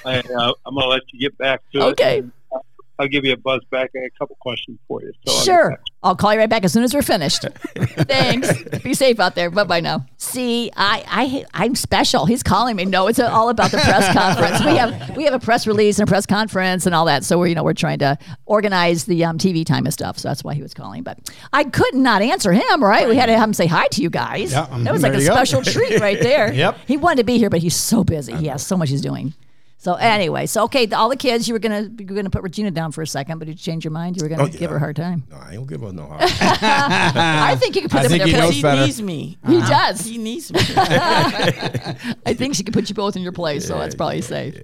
I 0.04 0.18
uh, 0.20 0.52
I'm 0.64 0.74
gonna 0.74 0.86
let 0.86 1.02
you 1.12 1.18
get 1.18 1.36
back 1.36 1.62
to 1.72 1.80
it. 1.80 1.82
Okay. 1.82 2.22
And 2.98 3.04
I'll 3.04 3.08
give 3.08 3.24
you 3.24 3.32
a 3.32 3.36
buzz 3.36 3.60
back. 3.70 3.90
I 3.96 4.00
got 4.00 4.06
a 4.06 4.10
couple 4.18 4.36
questions 4.40 4.78
for 4.88 5.02
you. 5.02 5.12
So 5.26 5.34
I'll 5.34 5.44
Sure. 5.44 5.80
I'll 6.02 6.16
call 6.16 6.32
you 6.32 6.38
right 6.40 6.50
back 6.50 6.64
as 6.64 6.72
soon 6.72 6.82
as 6.82 6.94
we're 6.94 7.02
finished. 7.02 7.42
Thanks. 7.76 8.62
Be 8.82 8.92
safe 8.94 9.20
out 9.20 9.34
there. 9.34 9.50
Bye 9.50 9.64
bye 9.64 9.80
now. 9.80 10.06
See, 10.18 10.70
I, 10.76 11.04
I 11.06 11.44
I'm 11.54 11.74
special. 11.74 12.26
He's 12.26 12.42
calling 12.42 12.76
me. 12.76 12.84
No, 12.84 13.06
it's 13.06 13.18
all 13.20 13.48
about 13.50 13.70
the 13.70 13.78
press 13.78 14.12
conference. 14.12 14.64
We 14.64 14.76
have 14.76 15.16
we 15.16 15.24
have 15.24 15.34
a 15.34 15.38
press 15.38 15.66
release 15.66 15.98
and 15.98 16.08
a 16.08 16.10
press 16.10 16.26
conference 16.26 16.86
and 16.86 16.94
all 16.94 17.04
that. 17.06 17.24
So 17.24 17.38
we're 17.38 17.46
you 17.48 17.54
know 17.54 17.62
we're 17.64 17.72
trying 17.74 17.98
to 18.00 18.18
organize 18.46 19.04
the 19.04 19.24
um, 19.24 19.38
TV 19.38 19.64
time 19.64 19.84
and 19.86 19.92
stuff. 19.92 20.18
So 20.18 20.28
that's 20.28 20.42
why 20.42 20.54
he 20.54 20.62
was 20.62 20.74
calling. 20.74 21.02
But 21.02 21.18
I 21.52 21.64
could 21.64 21.94
not 21.94 22.20
answer 22.22 22.52
him. 22.52 22.82
Right? 22.82 23.08
We 23.08 23.16
had 23.16 23.26
to 23.26 23.36
have 23.38 23.48
him 23.48 23.54
say 23.54 23.66
hi 23.66 23.86
to 23.88 24.02
you 24.02 24.10
guys. 24.10 24.52
Yeah, 24.52 24.66
that 24.80 24.92
was 24.92 25.02
like 25.02 25.14
a 25.14 25.20
you 25.20 25.28
go. 25.28 25.34
special 25.34 25.62
treat 25.62 26.00
right 26.00 26.20
there. 26.20 26.52
Yep. 26.62 26.78
He 26.86 26.96
wanted 26.96 27.16
to 27.18 27.24
be 27.24 27.38
here, 27.38 27.48
but 27.50 27.60
he's 27.60 27.74
so 27.74 28.04
busy. 28.04 28.34
He 28.36 28.46
has 28.46 28.64
so 28.64 28.76
much 28.76 28.90
he's 28.90 29.00
doing. 29.00 29.32
So 29.82 29.94
anyway, 29.94 30.46
so 30.46 30.62
okay, 30.66 30.86
all 30.92 31.08
the 31.08 31.16
kids, 31.16 31.48
you 31.48 31.54
were 31.54 31.58
gonna 31.58 31.80
you 31.98 32.06
were 32.06 32.14
gonna 32.14 32.30
put 32.30 32.44
Regina 32.44 32.70
down 32.70 32.92
for 32.92 33.02
a 33.02 33.06
second, 33.06 33.40
but 33.40 33.46
did 33.48 33.54
you 33.58 33.58
change 33.72 33.84
your 33.84 33.90
mind? 33.90 34.16
You 34.16 34.22
were 34.22 34.28
gonna 34.28 34.44
Oh, 34.44 34.46
give 34.46 34.70
her 34.70 34.76
a 34.76 34.78
hard 34.78 34.94
time. 34.94 35.24
No, 35.28 35.36
I 35.38 35.54
ain't 35.54 35.54
gonna 35.56 35.66
give 35.66 35.80
her 35.80 35.92
no 35.92 36.06
hard. 36.06 36.20
Time. 36.20 36.28
I 37.50 37.56
think 37.56 37.74
you 37.74 37.82
could 37.82 37.90
put 37.90 38.02
I 38.02 38.06
them 38.06 38.20
in 38.20 38.26
he 38.28 38.32
their 38.32 38.42
knows 38.42 38.60
place. 38.60 38.78
he 38.78 38.84
needs 38.86 39.02
me. 39.02 39.38
He 39.44 39.56
Uh, 39.56 39.68
does. 39.68 40.00
He 40.06 40.18
needs 40.18 40.52
me. 40.52 40.60
I 40.76 42.32
think 42.34 42.54
she 42.54 42.62
could 42.62 42.74
put 42.74 42.88
you 42.88 42.94
both 42.94 43.16
in 43.16 43.22
your 43.22 43.32
place, 43.32 43.66
so 43.66 43.76
that's 43.76 43.96
probably 43.96 44.20
safe. 44.22 44.54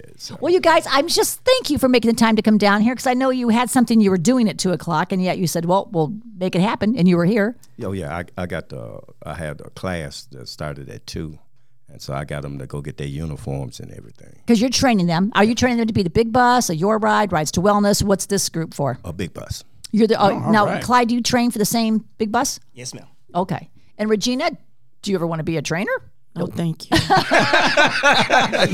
Well, 0.41 0.53
you 0.53 0.61
guys, 0.61 0.87
I'm 0.89 1.09
just 1.09 1.41
thank 1.45 1.69
you 1.71 1.79
for 1.79 1.89
making 1.89 2.11
the 2.13 2.17
time 2.17 2.37
to 2.37 2.43
come 2.43 2.57
down 2.57 2.83
here 2.83 2.95
because 2.95 3.09
I 3.09 3.15
know 3.15 3.31
you 3.31 3.49
had 3.49 3.71
something 3.71 4.01
you 4.01 4.11
were 4.11 4.19
doing 4.19 4.49
at 4.49 4.57
two 4.59 4.71
o'clock, 4.71 5.11
and 5.11 5.21
yet 5.21 5.39
you 5.39 5.49
said, 5.49 5.65
"Well, 5.65 5.89
we'll 5.91 6.15
make 6.39 6.55
it 6.55 6.61
happen," 6.61 6.97
and 6.97 7.09
you 7.09 7.17
were 7.17 7.25
here. 7.25 7.57
Oh 7.83 7.91
yeah, 7.93 8.17
I, 8.17 8.25
I 8.43 8.47
got 8.47 8.69
the 8.69 9.01
I 9.25 9.35
had 9.35 9.61
a 9.63 9.71
class 9.71 10.25
that 10.31 10.49
started 10.49 10.89
at 10.89 11.07
two, 11.09 11.39
and 11.91 12.03
so 12.03 12.13
I 12.13 12.25
got 12.25 12.43
them 12.43 12.59
to 12.59 12.67
go 12.67 12.81
get 12.81 12.97
their 12.97 13.07
uniforms 13.07 13.81
and 13.81 13.91
everything. 13.93 14.35
Because 14.47 14.61
you're 14.61 14.71
training 14.71 15.07
them. 15.07 15.33
Are 15.35 15.45
you 15.45 15.55
training 15.55 15.79
them 15.79 15.87
to 15.87 15.93
be 15.93 16.03
the 16.03 16.11
big 16.11 16.33
bus, 16.33 16.71
a 16.71 16.77
your 16.77 16.99
ride, 16.99 17.33
rides 17.33 17.51
to 17.53 17.61
wellness? 17.61 18.03
What's 18.03 18.27
this 18.27 18.49
group 18.49 18.75
for? 18.75 18.99
A 19.05 19.13
big 19.13 19.33
bus. 19.33 19.65
You're 19.91 20.07
the 20.07 20.21
oh, 20.21 20.31
oh 20.31 20.51
now, 20.51 20.67
right. 20.67 20.83
Clyde. 20.83 21.09
Do 21.09 21.15
you 21.15 21.23
train 21.23 21.51
for 21.51 21.59
the 21.59 21.65
same 21.65 22.05
big 22.19 22.31
bus? 22.31 22.61
Yes, 22.75 22.93
ma'am. 22.93 23.07
Okay. 23.35 23.71
And 23.97 24.11
Regina, 24.11 24.51
do 25.03 25.11
you 25.11 25.17
ever 25.17 25.27
want 25.27 25.41
to 25.41 25.45
be 25.45 25.57
a 25.57 25.63
trainer? 25.63 26.03
No, 26.37 26.47
thank 26.47 26.89
you. 26.91 26.97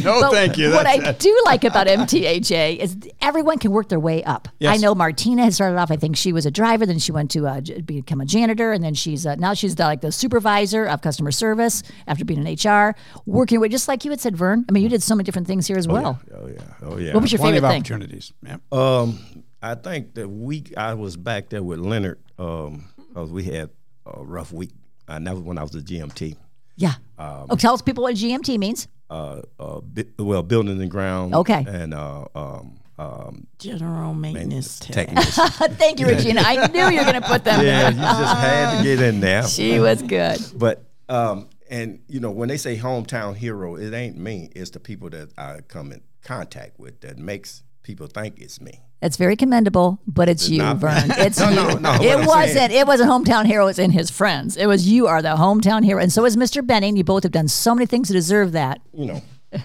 No, 0.05 0.21
But 0.21 0.33
thank 0.33 0.59
you. 0.59 0.71
What 0.71 0.87
I 0.87 0.97
it. 1.11 1.19
do 1.19 1.43
like 1.47 1.65
about 1.65 1.87
MTA 1.87 2.77
is 2.79 2.97
everyone 3.23 3.59
can 3.59 3.71
work 3.71 3.89
their 3.89 4.01
way 4.01 4.23
up. 4.25 4.49
Yes. 4.59 4.75
I 4.75 4.77
know 4.81 4.95
Martina 4.95 5.45
has 5.45 5.55
started 5.55 5.79
off. 5.79 5.91
I 5.91 5.97
think 5.97 6.17
she 6.17 6.33
was 6.33 6.45
a 6.47 6.51
driver, 6.51 6.85
then 6.85 6.99
she 6.99 7.13
went 7.13 7.31
to 7.33 7.47
uh, 7.47 7.61
become 7.85 8.21
a 8.21 8.27
janitor, 8.27 8.73
and 8.73 8.83
then 8.85 8.93
she's 8.95 9.25
uh, 9.27 9.35
now 9.37 9.55
she's 9.55 9.77
the, 9.77 9.85
like 9.85 10.01
the 10.03 10.13
supervisor 10.13 10.85
of 10.85 11.01
customer 11.01 11.31
service 11.31 11.83
after 12.07 12.25
being 12.25 12.45
in 12.47 12.55
HR, 12.55 12.95
working 13.27 13.61
with 13.61 13.71
just 13.71 13.89
like 13.89 14.05
you 14.05 14.11
had 14.11 14.21
said, 14.21 14.37
Vern. 14.37 14.65
I 14.69 14.73
mean, 14.73 14.83
you 14.83 14.89
did 14.89 15.03
so 15.03 15.15
many 15.15 15.25
different 15.25 15.47
things 15.47 15.67
here 15.67 15.79
as 15.79 15.89
well. 15.89 16.21
Oh 16.37 16.47
yeah, 16.49 16.61
oh 16.83 16.99
yeah. 16.99 17.15
What 17.15 17.23
was 17.23 17.33
your 17.33 17.39
Plenty 17.39 17.57
favorite 17.61 17.69
of 17.69 17.73
thing? 17.73 17.81
opportunities. 17.81 18.33
Yep. 18.47 18.73
Um, 18.73 19.19
I 19.63 19.75
think 19.75 20.15
the 20.15 20.29
week 20.29 20.75
I 20.77 20.95
was 20.95 21.17
back 21.17 21.49
there 21.49 21.63
with 21.63 21.79
Leonard, 21.79 22.19
um, 22.39 22.89
'cause 23.15 23.31
we 23.31 23.45
had 23.45 23.71
a 24.07 24.23
rough 24.23 24.53
week, 24.53 24.73
and 25.09 25.27
that 25.27 25.35
was 25.35 25.43
when 25.43 25.57
I 25.59 25.63
was 25.63 25.75
at 25.77 25.85
GMT. 25.85 26.37
Yeah. 26.77 26.95
Um, 27.19 27.47
oh, 27.51 27.57
tell 27.57 27.75
us 27.75 27.83
people 27.83 28.03
what 28.03 28.15
GMT 28.15 28.59
means. 28.59 28.89
Uh, 29.11 29.43
uh, 29.61 29.81
bi- 29.81 30.07
well, 30.19 30.43
building 30.43 30.81
and 30.81 30.91
ground. 30.91 31.35
Okay. 31.35 31.65
And 31.67 31.95
uh, 31.95 32.25
um, 32.35 32.81
um, 32.99 33.47
General 33.59 34.15
maintenance 34.15 34.79
tech. 34.79 35.09
technician. 35.09 35.45
Thank 35.77 36.01
you, 36.01 36.07
Regina. 36.07 36.43
I 36.45 36.67
knew 36.73 36.89
you 36.91 36.99
were 36.99 37.11
going 37.11 37.21
to 37.21 37.29
put 37.29 37.45
them 37.45 37.65
yeah, 37.65 37.91
there. 37.91 37.93
you 37.93 37.99
just 38.01 38.37
had 38.37 38.79
to 38.79 38.83
get 38.83 39.01
in 39.03 39.21
there. 39.21 39.47
She 39.47 39.79
was 39.79 40.03
good. 40.03 40.39
But 40.57 40.85
um, 41.09 41.49
and 41.71 42.01
you 42.09 42.21
know 42.21 42.31
when 42.31 42.49
they 42.49 42.57
say 42.57 42.77
hometown 42.77 43.37
hero, 43.37 43.77
it 43.77 43.93
ain't 43.93 44.17
me. 44.17 44.51
It's 44.55 44.71
the 44.71 44.81
people 44.81 45.11
that 45.11 45.31
I 45.39 45.61
come 45.67 45.93
in 45.93 46.03
contact 46.23 46.79
with 46.79 47.01
that 47.01 47.19
makes 47.19 47.63
people 47.83 48.07
think 48.07 48.41
it's 48.41 48.61
me. 48.61 48.81
It's 49.05 49.17
very 49.19 49.37
commendable, 49.37 50.01
but 50.07 50.29
it's 50.29 50.49
you, 50.49 50.59
not- 50.59 50.79
Vern. 50.79 51.11
It's 51.19 51.39
No, 51.39 51.51
you. 51.51 51.57
no, 51.57 51.75
no, 51.79 51.93
it 52.03 52.27
wasn't. 52.27 52.53
saying- 52.53 52.71
It 52.73 52.87
wasn't 52.87 53.11
hometown 53.11 53.45
hero. 53.47 53.67
It's 53.69 53.79
in 53.79 53.91
his 53.91 54.11
friends. 54.11 54.57
It 54.57 54.67
was 54.67 54.89
you 54.89 55.07
are 55.07 55.21
the 55.23 55.37
hometown 55.37 55.85
hero, 55.85 56.01
and 56.01 56.13
so 56.13 56.25
is 56.25 56.37
Mr. 56.37 56.67
Benning. 56.67 56.97
You 56.97 57.05
both 57.05 57.23
have 57.23 57.33
done 57.33 57.49
so 57.49 57.75
many 57.75 57.87
things 57.87 58.09
to 58.09 58.15
deserve 58.15 58.53
that. 58.53 58.81
You 58.93 59.07
know. 59.07 59.23
He's 59.53 59.63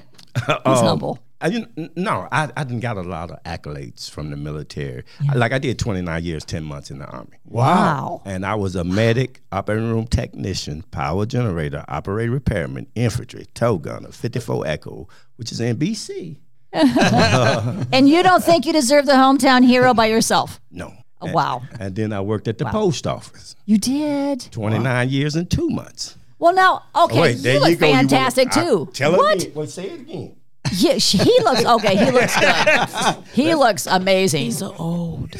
Um, 0.66 0.86
humble. 0.86 1.20
I 1.42 1.50
didn't. 1.50 1.96
No, 1.96 2.28
I, 2.34 2.50
I 2.58 2.66
didn't 2.66 2.82
got 2.82 2.98
a 2.98 3.02
lot 3.02 3.32
of 3.32 3.42
accolades 3.44 4.10
from 4.12 4.30
the 4.30 4.36
military. 4.36 5.04
Like 5.34 5.54
I 5.54 5.58
did 5.58 5.80
29 5.80 6.22
years, 6.22 6.44
10 6.44 6.66
months 6.66 6.92
in 6.92 7.00
the 7.00 7.06
army, 7.06 7.38
Wow. 7.46 8.22
and 8.26 8.46
I 8.46 8.56
was 8.56 8.76
a 8.76 8.84
medic, 8.84 9.42
operating 9.54 9.90
room 9.90 10.06
technician, 10.06 10.84
power 10.92 11.26
generator, 11.26 11.86
operator 11.88 12.34
repairman, 12.34 12.88
infantry, 12.94 13.46
tow 13.54 13.78
gunner, 13.78 14.12
54 14.12 14.68
Echo, 14.68 15.08
which 15.38 15.54
is 15.54 15.62
in 15.62 15.78
BC. 15.78 16.40
and 16.74 18.08
you 18.10 18.22
don't 18.24 18.44
think 18.44 18.66
you 18.66 18.74
deserve 18.74 19.06
the 19.06 19.14
hometown 19.14 19.66
hero 19.66 19.94
by 19.94 20.06
yourself? 20.06 20.60
No. 20.72 20.94
Oh, 21.22 21.32
wow. 21.32 21.64
And 21.80 21.96
then 21.96 22.14
I 22.14 22.22
worked 22.22 22.48
at 22.48 22.58
the 22.58 22.66
post 22.66 23.06
office. 23.06 23.56
You 23.66 23.78
did. 23.78 24.48
29 24.52 25.10
years 25.10 25.36
and 25.36 25.50
two 25.50 25.70
months. 25.70 26.16
Well, 26.38 26.54
now, 26.54 26.84
oh, 26.96 27.06
okay, 27.06 27.20
Wait, 27.20 27.38
you 27.40 27.60
look. 27.60 27.70
You 27.70 27.78
fantastic 27.78 28.56
I- 28.56 28.64
too. 28.64 28.90
Tell 28.94 29.14
it 29.14 29.18
what? 29.18 29.42
again. 29.42 29.52
Well, 29.54 29.68
say 29.68 29.90
it 29.90 30.00
again. 30.02 30.36
Yeah, 30.74 30.98
sh- 31.00 31.14
he 31.14 31.36
looks 31.42 31.66
okay. 31.66 31.96
He 31.96 32.12
looks 32.12 32.38
good. 32.40 33.16
He 33.34 33.56
looks 33.56 33.88
amazing. 33.88 34.44
He's 34.46 34.58
so 34.60 34.76
old. 34.78 35.34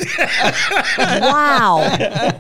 Wow, 0.98 1.82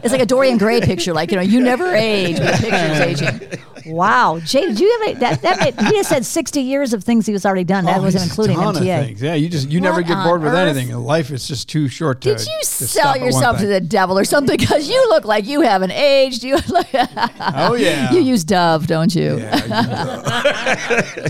it's 0.03 0.11
like 0.11 0.21
a 0.21 0.25
Dorian 0.25 0.57
Gray 0.57 0.81
picture. 0.81 1.13
Like 1.13 1.29
you 1.29 1.35
know, 1.37 1.43
you 1.43 1.59
never 1.59 1.93
age, 1.93 2.37
but 2.37 2.59
the 2.59 2.69
picture's 2.69 2.99
aging. 2.99 3.59
Wow, 3.91 4.39
Jay, 4.43 4.61
did 4.65 4.79
you 4.79 4.99
have 4.99 5.09
a, 5.15 5.19
that? 5.19 5.41
That 5.41 5.59
made, 5.59 5.79
he 5.87 5.91
just 5.97 6.09
said 6.09 6.25
sixty 6.25 6.61
years 6.61 6.93
of 6.93 7.03
things 7.03 7.25
he 7.25 7.33
was 7.33 7.45
already 7.45 7.63
done. 7.63 7.85
That 7.85 7.97
Oh, 7.99 8.01
wasn't 8.03 8.23
he's 8.23 8.29
a 8.31 8.33
including 8.33 8.55
ton 8.57 8.75
of 8.77 8.81
MTA. 8.83 9.05
things. 9.05 9.21
Yeah, 9.21 9.33
you 9.35 9.49
just 9.49 9.69
you 9.69 9.81
never 9.81 10.01
get 10.01 10.17
on 10.17 10.25
bored 10.27 10.41
with 10.43 10.53
earth? 10.53 10.75
anything. 10.75 10.95
Life 10.97 11.31
is 11.31 11.47
just 11.47 11.67
too 11.69 11.87
short 11.87 12.21
to. 12.21 12.35
Did 12.35 12.41
you 12.45 12.59
to 12.61 12.65
sell 12.67 13.13
stop 13.13 13.17
yourself 13.17 13.57
to 13.59 13.67
the 13.67 13.81
devil 13.81 14.17
or 14.17 14.23
something? 14.25 14.57
Because 14.57 14.87
you 14.89 15.09
look 15.09 15.25
like 15.25 15.45
you 15.45 15.61
haven't 15.61 15.91
aged. 15.91 16.43
You 16.43 16.55
look, 16.69 16.87
Oh 17.39 17.75
yeah. 17.75 18.11
you 18.11 18.21
use 18.21 18.43
Dove, 18.43 18.87
don't 18.87 19.13
you? 19.13 19.37
Yeah, 19.39 21.29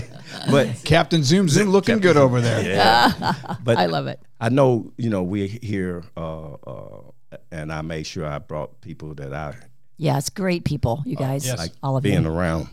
But 0.50 0.68
Captain 0.84 1.22
Zoom 1.22 1.48
Zoom 1.48 1.68
looking 1.68 1.98
good 1.98 2.16
over 2.16 2.40
there. 2.40 3.14
but 3.64 3.76
I 3.78 3.86
love 3.86 4.06
it. 4.06 4.20
I 4.40 4.48
know, 4.48 4.92
you 4.96 5.10
know, 5.10 5.22
we're 5.22 5.46
here, 5.46 6.02
uh, 6.16 6.52
uh, 6.54 7.02
and 7.52 7.70
I 7.72 7.82
made 7.82 8.06
sure 8.06 8.26
I 8.26 8.38
brought 8.38 8.80
people 8.80 9.14
that 9.16 9.34
I 9.34 9.54
Yeah, 10.00 10.16
it's 10.16 10.30
great 10.30 10.64
people, 10.64 11.02
you 11.04 11.14
guys. 11.14 11.44
yes. 11.46 11.58
like 11.58 11.72
All 11.82 11.94
of 11.98 12.02
being 12.02 12.22
you. 12.22 12.30
around. 12.32 12.68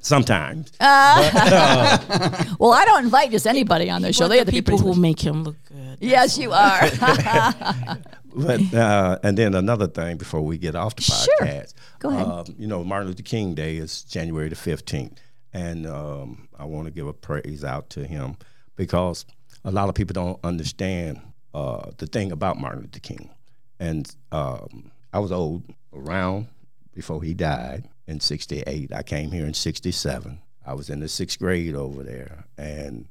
Sometimes, 0.00 0.72
Well, 0.80 2.72
I 2.72 2.82
don't 2.86 3.04
invite 3.04 3.30
just 3.30 3.46
anybody 3.46 3.88
on 3.90 4.02
the 4.02 4.12
show. 4.12 4.26
They 4.26 4.40
are 4.40 4.44
the 4.44 4.50
people 4.50 4.76
pretty 4.78 4.94
who 4.94 5.00
make 5.00 5.20
him 5.20 5.44
look 5.44 5.56
good. 5.68 5.98
Yes, 6.00 6.36
you 6.38 6.50
are. 6.50 6.80
but 8.34 8.74
uh, 8.74 9.18
and 9.22 9.38
then 9.38 9.54
another 9.54 9.86
thing 9.86 10.16
before 10.16 10.40
we 10.40 10.58
get 10.58 10.74
off 10.74 10.96
the 10.96 11.02
Sure. 11.02 11.26
podcast. 11.42 11.74
Go 12.00 12.08
ahead. 12.08 12.26
Um, 12.26 12.46
you 12.58 12.66
know, 12.66 12.82
Martin 12.82 13.08
Luther 13.08 13.22
King 13.22 13.54
Day 13.54 13.76
is 13.76 14.02
January 14.02 14.48
the 14.48 14.56
fifteenth, 14.56 15.20
and 15.52 15.86
um, 15.86 16.48
I 16.58 16.64
want 16.64 16.86
to 16.86 16.90
give 16.90 17.06
a 17.06 17.12
praise 17.12 17.62
out 17.62 17.88
to 17.90 18.04
him 18.06 18.36
because 18.76 19.24
a 19.64 19.70
lot 19.70 19.88
of 19.88 19.94
people 19.94 20.14
don't 20.14 20.40
understand 20.42 21.20
uh, 21.54 21.90
the 21.98 22.06
thing 22.06 22.32
about 22.32 22.58
Martin 22.58 22.80
Luther 22.82 22.98
King. 22.98 23.30
And 23.78 24.12
um, 24.32 24.90
I 25.12 25.18
was 25.20 25.30
old 25.30 25.62
around 25.92 26.48
before 26.94 27.22
he 27.22 27.34
died 27.34 27.88
in 28.06 28.20
'68. 28.20 28.92
I 28.92 29.02
came 29.02 29.30
here 29.30 29.46
in 29.46 29.54
'67. 29.54 30.38
I 30.64 30.74
was 30.74 30.88
in 30.90 31.00
the 31.00 31.08
sixth 31.08 31.38
grade 31.38 31.74
over 31.74 32.02
there, 32.02 32.44
and 32.56 33.06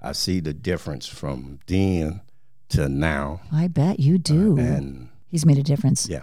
I 0.00 0.12
see 0.12 0.40
the 0.40 0.54
difference 0.54 1.06
from 1.06 1.60
then 1.66 2.20
to 2.70 2.88
now. 2.88 3.40
I 3.52 3.68
bet 3.68 4.00
you 4.00 4.18
do. 4.18 4.58
And 4.58 5.08
He's 5.28 5.44
made 5.44 5.58
a 5.58 5.62
difference. 5.62 6.08
yeah, 6.08 6.22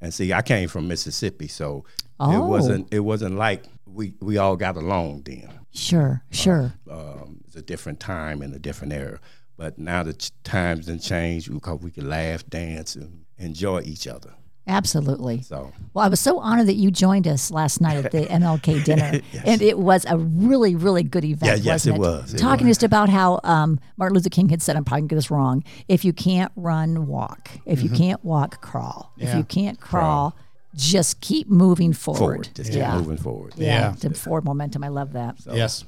and 0.00 0.12
see, 0.12 0.32
I 0.32 0.42
came 0.42 0.68
from 0.68 0.88
Mississippi, 0.88 1.48
so 1.48 1.84
Oh. 2.20 2.32
it 2.44 2.48
wasn't 2.48 2.92
it 2.92 3.00
wasn't 3.00 3.36
like 3.36 3.64
we 3.86 4.14
we 4.20 4.36
all 4.38 4.56
got 4.56 4.76
along 4.76 5.22
then. 5.24 5.48
Sure, 5.72 6.22
sure. 6.30 6.74
Um, 6.90 7.40
it's 7.46 7.54
a 7.56 7.62
different 7.62 8.00
time 8.00 8.42
and 8.42 8.52
a 8.54 8.58
different 8.58 8.92
era. 8.92 9.20
But 9.56 9.78
now 9.78 10.02
the 10.02 10.14
ch- 10.14 10.30
times 10.44 10.86
have 10.88 11.00
changed 11.02 11.52
because 11.52 11.80
we 11.80 11.90
can 11.90 12.08
laugh, 12.08 12.44
dance, 12.48 12.96
and 12.96 13.24
enjoy 13.38 13.82
each 13.82 14.06
other. 14.08 14.32
Absolutely. 14.68 15.40
So 15.42 15.72
Well, 15.94 16.04
I 16.04 16.08
was 16.08 16.20
so 16.20 16.38
honored 16.38 16.66
that 16.68 16.74
you 16.74 16.90
joined 16.90 17.26
us 17.26 17.50
last 17.50 17.80
night 17.80 18.04
at 18.04 18.12
the 18.12 18.26
MLK 18.26 18.84
dinner, 18.84 19.20
and 19.44 19.62
it 19.62 19.78
was 19.78 20.04
a 20.08 20.18
really, 20.18 20.74
really 20.74 21.02
good 21.02 21.24
event. 21.24 21.58
Yeah, 21.58 21.72
yes, 21.72 21.86
wasn't 21.86 21.96
it 21.96 22.00
was. 22.00 22.34
It 22.34 22.38
Talking 22.38 22.66
just 22.66 22.82
about 22.82 23.08
how 23.08 23.40
um, 23.44 23.80
Martin 23.96 24.14
Luther 24.14 24.28
King 24.28 24.50
had 24.50 24.60
said, 24.62 24.76
"I'm 24.76 24.84
probably 24.84 25.02
gonna 25.02 25.08
get 25.08 25.16
this 25.16 25.30
wrong. 25.30 25.64
If 25.88 26.04
you 26.04 26.12
can't 26.12 26.52
run, 26.54 27.06
walk. 27.06 27.50
If 27.66 27.82
you 27.82 27.88
can't 27.88 28.22
walk, 28.24 28.60
crawl. 28.60 29.12
If 29.16 29.34
you 29.34 29.42
can't 29.44 29.80
crawl, 29.80 30.36
just 30.74 31.20
keep 31.20 31.48
moving 31.48 31.92
forward. 31.92 32.18
forward, 32.18 32.48
just 32.54 32.70
keep 32.70 32.78
yeah. 32.80 32.98
moving 32.98 33.16
forward. 33.16 33.54
Yeah, 33.56 33.90
Yeah. 33.90 34.10
to 34.10 34.10
forward 34.14 34.44
momentum. 34.44 34.84
I 34.84 34.88
love 34.88 35.12
that. 35.14 35.36
Yes. 35.50 35.84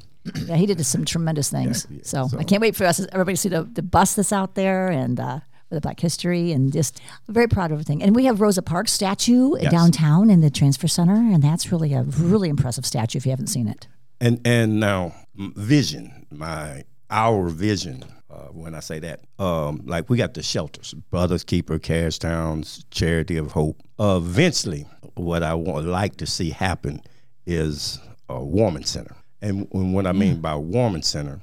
Yeah, 0.47 0.57
he 0.57 0.67
did 0.67 0.85
some 0.85 1.05
tremendous 1.05 1.51
things. 1.51 1.87
yeah, 1.91 2.01
so, 2.03 2.29
so- 2.29 2.39
I 2.39 2.45
can't 2.45 2.61
wait 2.61 2.77
for 2.77 2.85
us 2.85 3.01
everybody 3.13 3.35
to 3.35 3.41
see 3.41 3.49
the, 3.49 3.63
the 3.63 3.83
bus 3.83 4.15
that's 4.15 4.33
out 4.33 4.55
there 4.55 4.89
and 4.89 5.19
uh, 5.19 5.41
for 5.41 5.50
the 5.71 5.81
Black 5.81 6.01
History 6.01 6.53
and 6.53 6.73
just 6.73 7.01
very 7.29 7.47
proud 7.49 7.67
of 7.67 7.73
everything. 7.77 8.03
And 8.03 8.15
we 8.15 8.25
have 8.27 8.41
Rosa 8.41 8.63
Parks 8.63 8.93
statue 8.93 9.57
Yes. 9.61 9.71
downtown 9.71 10.29
in 10.31 10.41
the 10.41 10.51
transfer 10.51 10.89
center, 10.89 11.15
and 11.15 11.43
that's 11.43 11.71
really 11.73 11.95
a 11.95 12.03
really 12.03 12.49
impressive 12.49 12.85
statue 12.85 13.19
if 13.19 13.25
you 13.27 13.31
haven't 13.31 13.47
seen 13.49 13.69
it. 13.69 13.87
And 14.21 14.41
and 14.45 14.81
now 14.81 15.15
vision, 15.37 16.27
my 16.31 16.85
our 17.11 17.49
vision. 17.49 18.05
Uh, 18.31 18.47
when 18.53 18.77
I 18.77 18.81
say 18.81 19.01
that, 19.01 19.23
um, 19.41 19.81
like 19.87 20.09
we 20.09 20.17
got 20.17 20.35
the 20.35 20.43
shelters, 20.43 20.95
Brothers 21.11 21.43
Keeper, 21.43 21.81
Cash 21.81 22.21
Towns, 22.21 22.85
Charity 22.93 23.37
of 23.37 23.51
Hope. 23.51 23.83
Uh, 23.99 24.21
eventually, 24.23 24.87
what 25.17 25.43
I 25.43 25.53
would 25.55 25.85
like 25.85 26.17
to 26.19 26.27
see 26.27 26.51
happen 26.51 27.01
is 27.45 27.99
a 28.29 28.43
warming 28.45 28.85
center. 28.85 29.17
And 29.43 29.67
when- 29.73 29.93
what 29.93 30.07
I 30.07 30.13
mean 30.13 30.41
by 30.41 30.55
warming 30.55 31.03
center, 31.03 31.41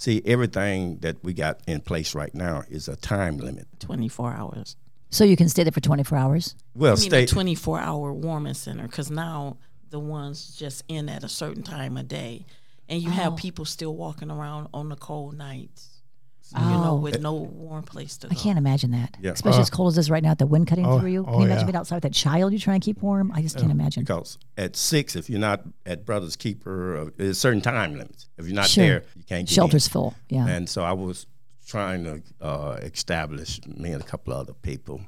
see 0.00 0.22
everything 0.24 0.96
that 1.00 1.22
we 1.22 1.34
got 1.34 1.60
in 1.66 1.80
place 1.82 2.14
right 2.14 2.34
now 2.34 2.64
is 2.70 2.88
a 2.88 2.96
time 2.96 3.36
limit. 3.36 3.66
24 3.80 4.32
hours. 4.32 4.76
So 5.10 5.24
you 5.24 5.36
can 5.36 5.48
stay 5.50 5.62
there 5.62 5.72
for 5.72 5.80
24 5.80 6.16
hours. 6.16 6.54
Well, 6.74 6.92
I 6.92 6.96
mean, 7.00 7.10
stay 7.10 7.26
24 7.26 7.78
hour 7.80 8.12
warming 8.12 8.54
center 8.54 8.84
because 8.84 9.10
now 9.10 9.58
the 9.90 9.98
ones 9.98 10.56
just 10.56 10.84
in 10.88 11.08
at 11.10 11.22
a 11.22 11.28
certain 11.28 11.62
time 11.62 11.96
of 11.98 12.08
day. 12.08 12.46
And 12.88 13.02
you 13.02 13.10
Oh. 13.10 13.12
have 13.12 13.36
people 13.36 13.64
still 13.66 13.94
walking 13.94 14.30
around 14.30 14.68
on 14.72 14.88
the 14.88 14.96
cold 14.96 15.36
nights, 15.36 15.99
you 16.52 16.60
know, 16.60 16.90
Oh. 16.92 16.96
with 16.96 17.20
no 17.20 17.34
warm 17.34 17.82
place 17.84 18.16
to 18.18 18.28
go. 18.28 18.32
I 18.32 18.34
can't 18.34 18.58
imagine 18.58 18.90
that, 18.92 19.16
Yeah. 19.20 19.32
especially 19.32 19.60
as 19.60 19.70
cold 19.70 19.88
as 19.92 19.96
it 19.98 20.00
is 20.00 20.10
right 20.10 20.22
now. 20.22 20.34
The 20.34 20.46
wind 20.46 20.66
cutting 20.66 20.86
Oh, 20.86 20.98
through 20.98 21.10
you. 21.10 21.24
Can 21.24 21.34
oh, 21.34 21.38
you 21.38 21.44
imagine 21.46 21.60
yeah. 21.60 21.66
being 21.66 21.76
outside 21.76 21.96
with 21.96 22.02
that 22.04 22.12
child 22.14 22.52
you're 22.52 22.58
trying 22.60 22.80
to 22.80 22.84
keep 22.84 23.02
warm? 23.02 23.30
I 23.32 23.42
just 23.42 23.56
can't 23.58 23.70
imagine. 23.70 24.02
because 24.04 24.38
at 24.56 24.76
six, 24.76 25.14
if 25.16 25.30
you're 25.30 25.38
not 25.40 25.62
at 25.86 26.04
Brothers 26.04 26.36
Keeper, 26.36 26.96
uh, 26.96 27.10
there's 27.16 27.38
certain 27.38 27.60
time 27.60 27.92
limits. 27.92 28.28
If 28.38 28.46
you're 28.46 28.54
not 28.54 28.66
Sure. 28.66 28.84
there, 28.84 29.02
you 29.16 29.22
can't 29.24 29.28
get 29.28 29.40
in. 29.40 29.46
Shelter's 29.46 29.88
full. 29.88 30.14
Yeah. 30.28 30.46
And 30.46 30.68
so 30.68 30.82
I 30.82 30.92
was 30.92 31.26
trying 31.66 32.04
to 32.04 32.22
uh, 32.40 32.78
establish 32.82 33.60
me 33.66 33.92
and 33.92 34.02
a 34.02 34.06
couple 34.06 34.32
other 34.32 34.54
people 34.54 35.02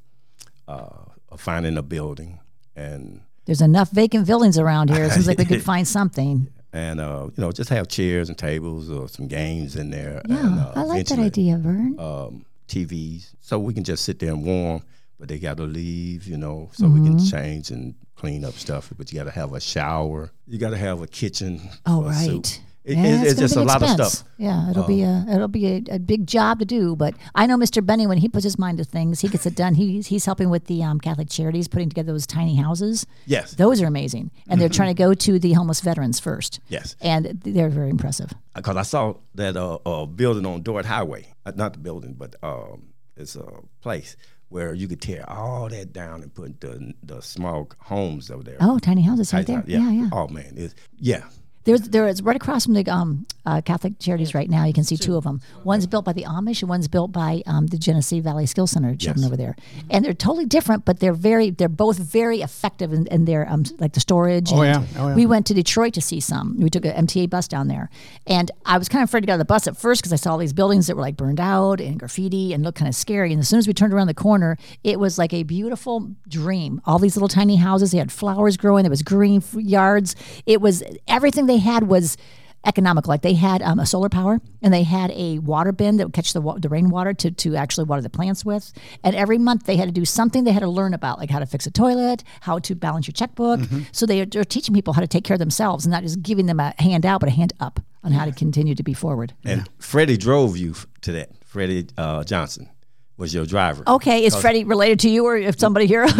uh, 0.69 0.89
finding 1.37 1.77
a 1.77 1.83
building 1.83 2.39
and 2.77 3.21
There's 3.47 3.61
enough 3.61 3.91
vacant 3.91 4.27
buildings 4.27 4.57
around 4.59 4.91
here. 4.91 5.03
It 5.05 5.11
seems 5.13 5.27
like 5.27 5.39
we 5.39 5.45
could 5.45 5.63
find 5.73 5.87
something. 5.89 6.49
And 6.73 7.01
uh, 7.01 7.29
you 7.37 7.41
know 7.43 7.53
just 7.53 7.71
have 7.71 7.89
chairs 7.89 8.29
and 8.29 8.39
tables 8.39 8.91
or 8.91 9.09
some 9.09 9.27
games 9.29 9.77
in 9.77 9.91
there. 9.91 10.23
Yeah, 10.29 10.47
and, 10.47 10.59
uh, 10.61 10.73
I 10.75 10.83
like 10.85 11.07
that 11.07 11.19
idea, 11.19 11.59
Vern. 11.59 11.99
Um, 11.99 12.45
TVs, 12.69 13.35
so 13.41 13.59
we 13.59 13.75
can 13.75 13.85
just 13.85 14.05
sit 14.05 14.19
there 14.19 14.31
and 14.33 14.45
warm. 14.45 14.83
But 15.19 15.29
they 15.29 15.39
got 15.39 15.57
to 15.59 15.63
leave, 15.65 16.27
you 16.27 16.37
know, 16.37 16.71
so 16.73 16.89
we 16.89 16.99
Mm-hmm. 16.99 17.19
can 17.19 17.27
change 17.27 17.71
and 17.71 17.95
clean 18.17 18.45
up 18.45 18.55
stuff. 18.55 18.93
But 18.97 19.13
you 19.13 19.19
got 19.19 19.25
to 19.25 19.31
have 19.31 19.53
a 19.53 19.61
shower. 19.61 20.33
You 20.49 20.59
got 20.59 20.71
to 20.71 20.77
have 20.77 21.01
a 21.01 21.07
kitchen. 21.07 21.61
Oh, 21.87 22.03
for 22.03 22.13
soup. 22.13 22.47
Right. 22.85 22.93
It- 22.97 22.99
Yeah, 22.99 23.05
it- 23.05 23.21
it's 23.23 23.23
it's 23.23 23.35
gonna 23.35 23.43
just 23.43 23.55
be 23.55 23.59
a 23.59 23.63
an 23.63 23.67
lot 23.69 23.83
of 23.83 23.89
stuff. 24.11 24.29
Yeah, 24.39 24.71
it'll 24.71 24.87
be 24.87 25.03
a 25.03 25.27
it'll 25.31 25.49
be 25.49 25.67
a, 25.67 25.83
a 25.93 25.99
big 25.99 26.27
job 26.27 26.59
to 26.59 26.65
do. 26.65 26.97
But 26.97 27.15
I 27.35 27.47
know 27.47 27.57
Mr. 27.57 27.85
Benning 27.85 28.09
when 28.09 28.19
he 28.19 28.29
puts 28.29 28.43
his 28.45 28.59
mind 28.59 28.79
to 28.79 28.85
things, 28.85 29.21
he 29.21 29.29
gets 29.29 29.47
it 29.47 29.55
done. 29.55 29.75
He's 29.75 30.09
he's 30.09 30.25
helping 30.25 30.51
with 30.51 30.67
the 30.67 30.83
um, 30.83 30.99
Catholic 30.99 31.29
Charities, 31.31 31.69
putting 31.69 31.89
together 31.89 32.13
those 32.13 32.27
tiny 32.27 32.57
houses. 32.57 33.07
Yes. 33.27 33.53
Those 33.55 33.81
are 33.81 33.87
amazing, 33.87 34.31
and 34.49 34.61
they're 34.61 34.69
trying 34.69 34.89
to 34.95 35.01
go 35.01 35.15
to 35.15 35.39
the 35.39 35.53
homeless 35.53 35.81
veterans 35.81 36.19
first. 36.19 36.61
Yes. 36.69 36.97
and 37.01 37.41
they're 37.45 37.69
very 37.71 37.91
impressive. 37.91 38.33
because 38.55 38.77
I 38.77 38.83
saw 38.83 39.15
that 39.37 39.57
uh, 39.57 39.79
uh, 39.87 40.07
building 40.07 40.45
on 40.47 40.63
Dort 40.63 40.85
Highway, 40.87 41.33
uh, 41.47 41.53
not 41.55 41.75
the 41.75 41.79
building, 41.79 42.15
but 42.19 42.35
um, 42.43 42.89
it's 43.17 43.37
a 43.37 43.47
place 43.81 44.17
where 44.49 44.75
you 44.75 44.87
could 44.89 45.01
tear 45.01 45.25
all 45.31 45.69
that 45.69 45.93
down 45.93 46.23
and 46.23 46.35
put 46.35 46.61
the 46.61 46.93
the 47.05 47.23
small 47.23 47.69
homes 47.79 48.31
over 48.31 48.43
there. 48.43 48.57
Oh, 48.61 48.79
tiny 48.79 49.03
houses 49.03 49.33
right 49.33 49.47
there. 49.47 49.63
yeah. 49.67 49.79
Yeah, 49.79 49.91
yeah. 50.03 50.09
Oh 50.13 50.27
man, 50.29 50.53
it's, 50.57 50.75
yeah. 50.99 51.23
There's 51.65 51.83
there 51.83 52.09
is 52.09 52.23
right 52.23 52.37
across 52.37 52.65
from 52.65 52.75
the 52.75 52.89
um, 52.89 53.27
uh, 53.47 53.61
Catholic 53.61 53.99
Charities 53.99 54.35
right 54.35 54.49
now. 54.51 54.65
You 54.65 54.73
can 54.73 54.85
see 54.85 54.97
two 54.97 55.17
of 55.17 55.25
them. 55.25 55.41
One's 55.65 55.87
built 55.87 56.05
by 56.05 56.13
the 56.13 56.25
Amish, 56.25 56.61
and 56.63 56.69
one's 56.69 56.89
built 56.89 57.13
by 57.13 57.43
um, 57.47 57.67
the 57.69 57.79
Genesee 57.79 58.21
Valley 58.21 58.47
Skill 58.47 58.67
Center 58.67 58.95
children 58.97 59.23
Yes. 59.23 59.27
over 59.27 59.37
there. 59.37 59.57
And 59.91 60.05
they're 60.05 60.15
totally 60.15 60.47
different, 60.47 60.85
but 60.85 61.01
they're 61.01 61.13
very 61.13 61.51
they're 61.51 61.69
both 61.69 61.99
very 61.99 62.41
effective 62.43 62.93
in, 62.93 63.07
in 63.09 63.25
their 63.27 63.49
um, 63.49 63.65
like 63.79 63.93
the 63.93 64.01
storage. 64.01 64.51
Oh, 64.53 64.63
and 64.63 64.87
yeah. 64.93 65.01
Oh, 65.03 65.09
yeah. 65.09 65.15
We 65.15 65.27
went 65.27 65.47
to 65.47 65.55
Detroit 65.55 65.95
to 65.95 66.01
see 66.01 66.21
some. 66.21 66.59
We 66.61 66.71
took 66.71 66.85
an 66.85 67.07
MTA 67.07 67.31
bus 67.31 67.47
down 67.49 67.69
there, 67.69 67.91
and 68.27 68.51
I 68.67 68.79
was 68.79 68.89
kind 68.89 69.03
of 69.03 69.09
afraid 69.09 69.21
to 69.21 69.27
get 69.27 69.35
on 69.35 69.39
the 69.39 69.45
bus 69.45 69.67
at 69.67 69.77
first 69.77 70.03
because 70.03 70.13
I 70.13 70.17
saw 70.17 70.33
all 70.33 70.39
these 70.39 70.53
buildings 70.53 70.87
that 70.89 70.97
were 70.97 71.03
like 71.03 71.17
burned 71.17 71.41
out 71.41 71.81
and 71.81 71.99
graffiti 71.99 72.53
and 72.53 72.63
looked 72.65 72.79
kind 72.79 72.89
of 72.89 72.95
scary. 72.95 73.33
And 73.33 73.41
as 73.41 73.49
soon 73.49 73.59
as 73.59 73.67
we 73.69 73.73
turned 73.75 73.93
around 73.93 74.07
the 74.09 74.15
corner, 74.15 74.57
it 74.85 74.99
was 74.99 75.19
like 75.19 75.33
a 75.33 75.43
beautiful 75.43 76.11
dream. 76.29 76.81
All 76.87 76.99
these 76.99 77.17
little 77.17 77.29
tiny 77.29 77.57
houses. 77.57 77.93
They 77.93 77.99
had 77.99 78.11
flowers 78.13 78.57
growing. 78.57 78.83
There 78.83 78.91
was 78.91 79.03
green 79.03 79.43
yards. 79.55 80.17
It 80.47 80.61
was 80.61 80.83
everything 81.07 81.47
they 81.53 81.59
had 81.59 81.85
was 81.89 82.17
economical. 82.65 83.11
Like 83.11 83.23
they 83.23 83.35
had 83.35 83.61
um, 83.63 83.81
a 83.81 83.87
solar 83.87 84.09
power 84.09 84.41
and 84.63 84.73
they 84.73 84.85
had 84.85 85.11
a 85.11 85.41
water 85.41 85.73
bin 85.73 85.97
that 85.97 86.07
would 86.07 86.13
catch 86.15 86.33
the, 86.33 86.41
wa- 86.41 86.59
the 86.59 86.69
rainwater 86.69 87.13
to, 87.15 87.31
to 87.33 87.57
actually 87.57 87.85
water 87.85 88.03
the 88.03 88.09
plants 88.11 88.45
with. 88.45 88.73
And 89.03 89.17
every 89.17 89.37
month 89.39 89.65
they 89.65 89.77
had 89.77 89.89
to 89.89 89.93
do 89.93 90.05
something 90.05 90.45
they 90.45 90.53
had 90.53 90.61
to 90.61 90.69
learn 90.69 90.95
about, 90.95 91.19
like 91.19 91.29
how 91.31 91.41
to 91.41 91.47
fix 91.47 91.67
a 91.67 91.73
toilet, 91.73 92.23
how 92.43 92.61
to 92.61 92.75
balance 92.77 93.09
your 93.09 93.13
checkbook. 93.15 93.61
So 93.91 94.07
they 94.07 94.21
are, 94.21 94.27
they're 94.27 94.45
teaching 94.45 94.75
people 94.75 94.93
how 94.93 95.01
to 95.01 95.09
take 95.09 95.25
care 95.25 95.35
of 95.35 95.41
themselves 95.41 95.85
and 95.85 95.91
not 95.91 96.05
just 96.05 96.23
giving 96.23 96.47
them 96.47 96.61
a 96.61 96.73
hand 96.79 97.05
out, 97.05 97.19
but 97.21 97.29
a 97.29 97.33
hand 97.33 97.53
up. 97.59 97.81
on 98.05 98.13
how 98.13 98.25
to 98.27 98.33
continue 98.33 98.77
to 98.77 98.83
be 98.85 98.95
forward. 98.95 99.35
And 99.45 99.69
Freddie 99.79 100.17
drove 100.17 100.57
you 100.57 100.75
to 101.01 101.13
that. 101.13 101.31
Freddie 101.45 101.89
uh, 101.99 102.23
Johnson 102.23 102.69
was 103.17 103.35
your 103.35 103.45
driver. 103.45 103.83
Okay, 103.89 104.25
is 104.25 104.35
Freddie 104.37 104.63
related 104.65 105.01
to 105.01 105.11
you 105.11 105.25
or 105.27 105.37
if 105.37 105.59
somebody 105.59 105.87
here? 105.87 106.07
no, 106.07 106.09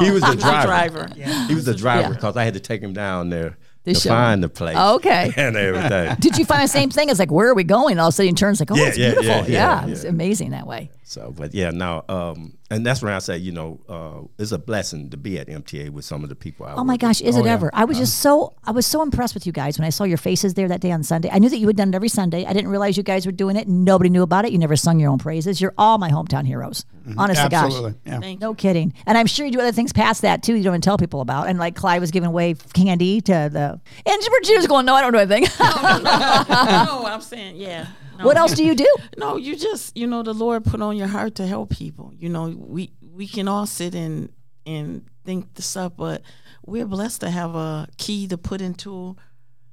he 0.00 0.10
was 0.10 0.22
the 0.22 0.32
he's 0.32 0.42
driver. 0.42 1.06
driver. 1.06 1.08
He 1.48 1.54
was 1.54 1.64
the 1.66 1.74
driver 1.74 2.08
Yeah. 2.08 2.14
because 2.14 2.36
I 2.38 2.44
had 2.44 2.54
to 2.54 2.60
take 2.60 2.80
him 2.82 2.92
down 2.94 3.28
there 3.30 3.56
To 3.84 3.94
to 3.94 4.00
show 4.00 4.10
find 4.10 4.42
the 4.42 4.48
place. 4.50 4.76
Okay. 4.76 5.32
and 5.36 5.56
everything. 5.56 6.16
Did 6.20 6.36
you 6.36 6.44
find 6.44 6.62
the 6.62 6.68
same 6.68 6.90
thing? 6.90 7.08
It's 7.08 7.18
like, 7.18 7.30
where 7.30 7.48
are 7.48 7.54
we 7.54 7.64
going? 7.64 7.98
All 7.98 8.08
of 8.08 8.12
a 8.12 8.12
sudden, 8.12 8.28
he 8.28 8.34
turns 8.34 8.60
like, 8.60 8.70
oh, 8.70 8.76
Yeah, 8.76 8.88
it's 8.88 8.98
yeah, 8.98 9.08
beautiful. 9.12 9.30
yeah, 9.30 9.42
Yeah, 9.46 9.86
yeah, 9.86 9.92
it's 9.92 10.04
amazing 10.04 10.50
that 10.50 10.66
way. 10.66 10.90
So, 11.04 11.32
but 11.34 11.54
yeah, 11.54 11.70
now, 11.70 12.04
um, 12.10 12.57
and 12.70 12.84
that's 12.84 13.02
when 13.02 13.12
I 13.12 13.18
say, 13.18 13.38
you 13.38 13.52
know, 13.52 13.80
uh, 13.88 14.26
it's 14.38 14.52
a 14.52 14.58
blessing 14.58 15.10
to 15.10 15.16
be 15.16 15.38
at 15.38 15.46
MTA 15.48 15.90
with 15.90 16.04
some 16.04 16.22
of 16.22 16.28
the 16.28 16.34
people. 16.34 16.66
I 16.66 16.74
Oh 16.74 16.84
my 16.84 16.94
work 16.94 17.00
gosh, 17.00 17.20
is 17.20 17.36
Oh, 17.36 17.40
it 17.40 17.46
yeah. 17.46 17.52
ever? 17.52 17.70
I 17.72 17.84
was 17.84 17.96
just 17.98 18.18
so 18.18 18.54
I 18.64 18.70
was 18.72 18.86
so 18.86 19.02
impressed 19.02 19.34
with 19.34 19.46
you 19.46 19.52
guys 19.52 19.78
when 19.78 19.86
I 19.86 19.90
saw 19.90 20.04
your 20.04 20.18
faces 20.18 20.54
there 20.54 20.68
that 20.68 20.80
day 20.80 20.90
on 20.92 21.02
Sunday. 21.02 21.30
I 21.32 21.38
knew 21.38 21.48
that 21.48 21.58
you 21.58 21.66
had 21.66 21.76
done 21.76 21.88
it 21.88 21.94
every 21.94 22.08
Sunday. 22.08 22.44
I 22.44 22.52
didn't 22.52 22.70
realize 22.70 22.96
you 22.96 23.02
guys 23.02 23.24
were 23.26 23.32
doing 23.32 23.56
it. 23.56 23.68
Nobody 23.68 24.10
knew 24.10 24.22
about 24.22 24.44
it. 24.44 24.52
You 24.52 24.58
never 24.58 24.76
sung 24.76 25.00
your 25.00 25.10
own 25.10 25.18
praises. 25.18 25.60
You're 25.60 25.74
all 25.78 25.98
my 25.98 26.10
hometown 26.10 26.46
heroes. 26.46 26.84
Honest 27.16 27.42
to 27.42 27.48
gosh. 27.48 27.72
Yeah. 28.04 28.34
No 28.38 28.52
kidding. 28.54 28.92
And 29.06 29.16
I'm 29.16 29.26
sure 29.26 29.46
you 29.46 29.52
do 29.52 29.60
other 29.60 29.72
things 29.72 29.94
past 29.94 30.20
that 30.22 30.42
too. 30.42 30.54
You 30.54 30.62
don't 30.62 30.72
even 30.74 30.80
tell 30.82 30.98
people 30.98 31.22
about. 31.22 31.48
And 31.48 31.58
like 31.58 31.74
Clyde 31.74 32.02
was 32.02 32.10
giving 32.10 32.26
away 32.28 32.54
candy 32.74 33.22
to 33.22 33.32
the 33.50 33.80
and 34.04 34.22
Virginia's 34.30 34.66
going, 34.66 34.84
No, 34.84 34.94
I 34.94 35.00
don't 35.00 35.12
do 35.14 35.18
anything. 35.18 35.44
no, 35.58 37.04
I'm 37.06 37.20
saying, 37.22 37.56
yeah. 37.56 37.86
No, 38.18 38.24
what 38.26 38.36
else 38.36 38.52
do 38.54 38.64
you 38.64 38.74
do? 38.74 38.86
No, 39.16 39.36
you 39.36 39.56
just, 39.56 39.96
you 39.96 40.06
know, 40.06 40.22
the 40.22 40.34
Lord 40.34 40.64
put 40.64 40.80
on 40.82 40.96
your 40.96 41.08
heart 41.08 41.34
to 41.36 41.46
help 41.46 41.70
people. 41.70 42.12
You 42.16 42.28
know, 42.28 42.48
we 42.56 42.92
we 43.00 43.26
can 43.26 43.48
all 43.48 43.66
sit 43.66 43.94
and 43.94 44.30
and 44.66 45.04
think 45.24 45.54
this 45.54 45.76
up, 45.76 45.96
but 45.96 46.22
we're 46.66 46.86
blessed 46.86 47.20
to 47.22 47.30
have 47.30 47.54
a 47.54 47.88
key 47.96 48.28
to 48.28 48.38
put 48.38 48.60
into 48.60 49.16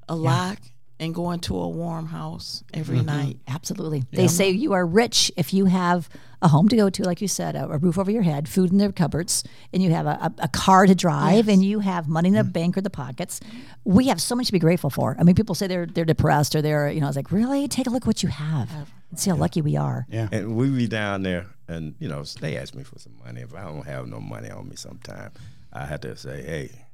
a 0.07 0.15
lock 0.15 0.59
and 0.99 1.13
go 1.13 1.31
into 1.31 1.57
a 1.57 1.67
warm 1.67 2.07
house 2.07 2.63
every 2.73 2.97
Mm-hmm. 2.97 3.05
night. 3.05 3.37
Absolutely. 3.47 4.05
They 4.13 4.27
say 4.27 4.49
you 4.49 4.73
are 4.73 4.85
rich 4.85 5.31
if 5.35 5.53
you 5.53 5.65
have 5.65 6.07
a 6.41 6.47
home 6.47 6.69
to 6.69 6.75
go 6.75 6.89
to, 6.89 7.03
like 7.03 7.21
you 7.21 7.27
said, 7.27 7.55
a, 7.55 7.65
a 7.69 7.77
roof 7.77 7.97
over 7.97 8.09
your 8.11 8.21
head, 8.21 8.47
food 8.47 8.71
in 8.71 8.77
their 8.77 8.91
cupboards, 8.91 9.43
and 9.73 9.81
you 9.83 9.91
have 9.91 10.05
a, 10.05 10.17
a, 10.21 10.33
a 10.43 10.47
car 10.47 10.85
to 10.85 10.95
drive, 10.95 11.49
and 11.49 11.65
you 11.65 11.79
have 11.79 12.07
money 12.07 12.29
in 12.29 12.35
the 12.35 12.43
bank 12.43 12.77
or 12.77 12.81
the 12.81 12.89
pockets. 12.89 13.41
We 13.83 14.07
have 14.07 14.21
so 14.21 14.35
much 14.35 14.45
to 14.47 14.51
be 14.53 14.59
grateful 14.59 14.89
for. 14.89 15.17
I 15.19 15.23
mean, 15.23 15.35
people 15.35 15.55
say 15.55 15.67
they're 15.67 15.85
they're 15.85 16.05
depressed 16.05 16.55
or 16.55 16.61
they're 16.61 16.89
you 16.89 17.01
know, 17.01 17.07
it's 17.07 17.15
like 17.17 17.31
really 17.31 17.67
take 17.67 17.87
a 17.87 17.89
look 17.89 18.05
what 18.05 18.23
you 18.23 18.29
have 18.29 18.69
and 19.09 19.19
see 19.19 19.29
how 19.31 19.35
lucky 19.35 19.61
we 19.61 19.75
are. 19.75 20.05
Yeah. 20.09 20.29
And 20.31 20.55
we 20.55 20.69
be 20.69 20.87
down 20.87 21.23
there, 21.23 21.47
and 21.67 21.95
you 21.99 22.07
know, 22.07 22.23
they 22.39 22.57
ask 22.57 22.73
me 22.75 22.83
for 22.83 22.99
some 22.99 23.13
money. 23.25 23.41
If 23.41 23.53
I 23.55 23.63
don't 23.63 23.85
have 23.85 24.07
no 24.07 24.19
money 24.21 24.49
on 24.49 24.69
me, 24.69 24.75
sometime 24.75 25.31
I 25.73 25.85
have 25.85 26.01
to 26.01 26.15
say, 26.15 26.41
"Hey, 26.43 26.84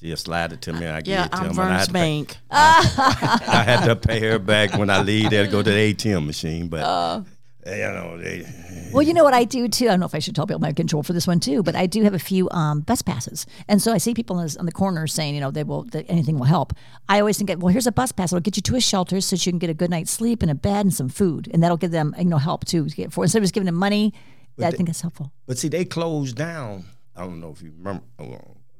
she'll 0.00 0.16
slide 0.16 0.52
it 0.52 0.62
to 0.62 0.72
me." 0.72 0.86
I 0.86 1.00
give 1.00 1.12
Yeah, 1.12 1.26
it 1.26 1.32
to 1.32 1.36
I'm 1.38 1.42
them. 1.48 1.50
and 1.52 1.60
I 1.60 1.64
Vern's 1.64 1.80
had, 1.80 1.86
to 1.86 1.92
pay, 1.92 1.98
Bank. 2.00 2.36
I 2.50 3.62
had 3.66 3.86
to 3.86 3.96
pay 3.96 4.20
her 4.20 4.38
back 4.38 4.74
when 4.78 4.90
I 4.90 5.02
leave 5.02 5.30
there 5.30 5.44
to 5.46 5.50
go 5.50 5.62
to 5.62 5.70
the 5.70 5.94
ATM 5.94 6.26
machine. 6.26 6.68
But 6.68 6.80
Uh. 6.82 7.22
you 7.66 7.72
know, 7.76 8.16
they, 8.18 8.46
Well, 8.92 9.02
you 9.02 9.12
know 9.12 9.24
what 9.24 9.34
I 9.34 9.42
do 9.44 9.66
too. 9.68 9.86
I 9.86 9.88
don't 9.88 10.00
know 10.00 10.06
if 10.06 10.14
I 10.14 10.20
should 10.20 10.36
tell 10.36 10.46
people 10.46 10.60
my 10.60 10.72
control 10.72 11.02
for 11.02 11.12
this 11.12 11.26
one 11.26 11.40
too, 11.40 11.62
but 11.64 11.74
I 11.74 11.86
do 11.86 12.04
have 12.04 12.14
a 12.14 12.18
few 12.20 12.48
um, 12.50 12.80
bus 12.82 13.02
passes, 13.02 13.44
and 13.68 13.82
so 13.82 13.92
I 13.92 13.98
see 13.98 14.14
people 14.14 14.36
on, 14.36 14.44
this, 14.44 14.56
on 14.56 14.66
the 14.66 14.72
corner 14.72 15.06
saying, 15.08 15.34
you 15.34 15.40
know, 15.40 15.50
they 15.50 15.64
will 15.64 15.82
that 15.90 16.06
anything 16.08 16.38
will 16.38 16.46
help. 16.46 16.72
I 17.08 17.18
always 17.18 17.36
think, 17.38 17.50
well, 17.60 17.72
here's 17.72 17.88
a 17.88 17.92
bus 17.92 18.12
pass. 18.12 18.32
It'll 18.32 18.40
get 18.40 18.56
you 18.56 18.62
to 18.62 18.76
a 18.76 18.80
shelter 18.80 19.20
so 19.20 19.34
that 19.34 19.44
you 19.44 19.50
can 19.52 19.58
get 19.58 19.70
a 19.70 19.74
good 19.74 19.90
night's 19.90 20.12
sleep 20.12 20.42
and 20.42 20.50
a 20.50 20.54
bed 20.54 20.86
and 20.86 20.94
some 20.94 21.08
food, 21.08 21.48
and 21.52 21.60
that'll 21.62 21.76
give 21.76 21.90
them 21.90 22.14
you 22.18 22.24
know 22.26 22.38
help 22.38 22.64
too. 22.64 22.88
To 22.88 22.94
get 22.94 23.12
for 23.12 23.24
instead 23.24 23.38
of 23.38 23.44
just 23.44 23.54
giving 23.54 23.66
them 23.66 23.74
money, 23.74 24.14
that, 24.58 24.72
I 24.72 24.76
think 24.76 24.88
that's 24.88 25.00
helpful. 25.00 25.32
But 25.46 25.58
see, 25.58 25.68
they 25.68 25.84
closed 25.84 26.36
down. 26.36 26.84
I 27.16 27.22
don't 27.24 27.40
know 27.40 27.50
if 27.50 27.62
you 27.62 27.72
remember 27.76 28.04
uh, 28.20 28.24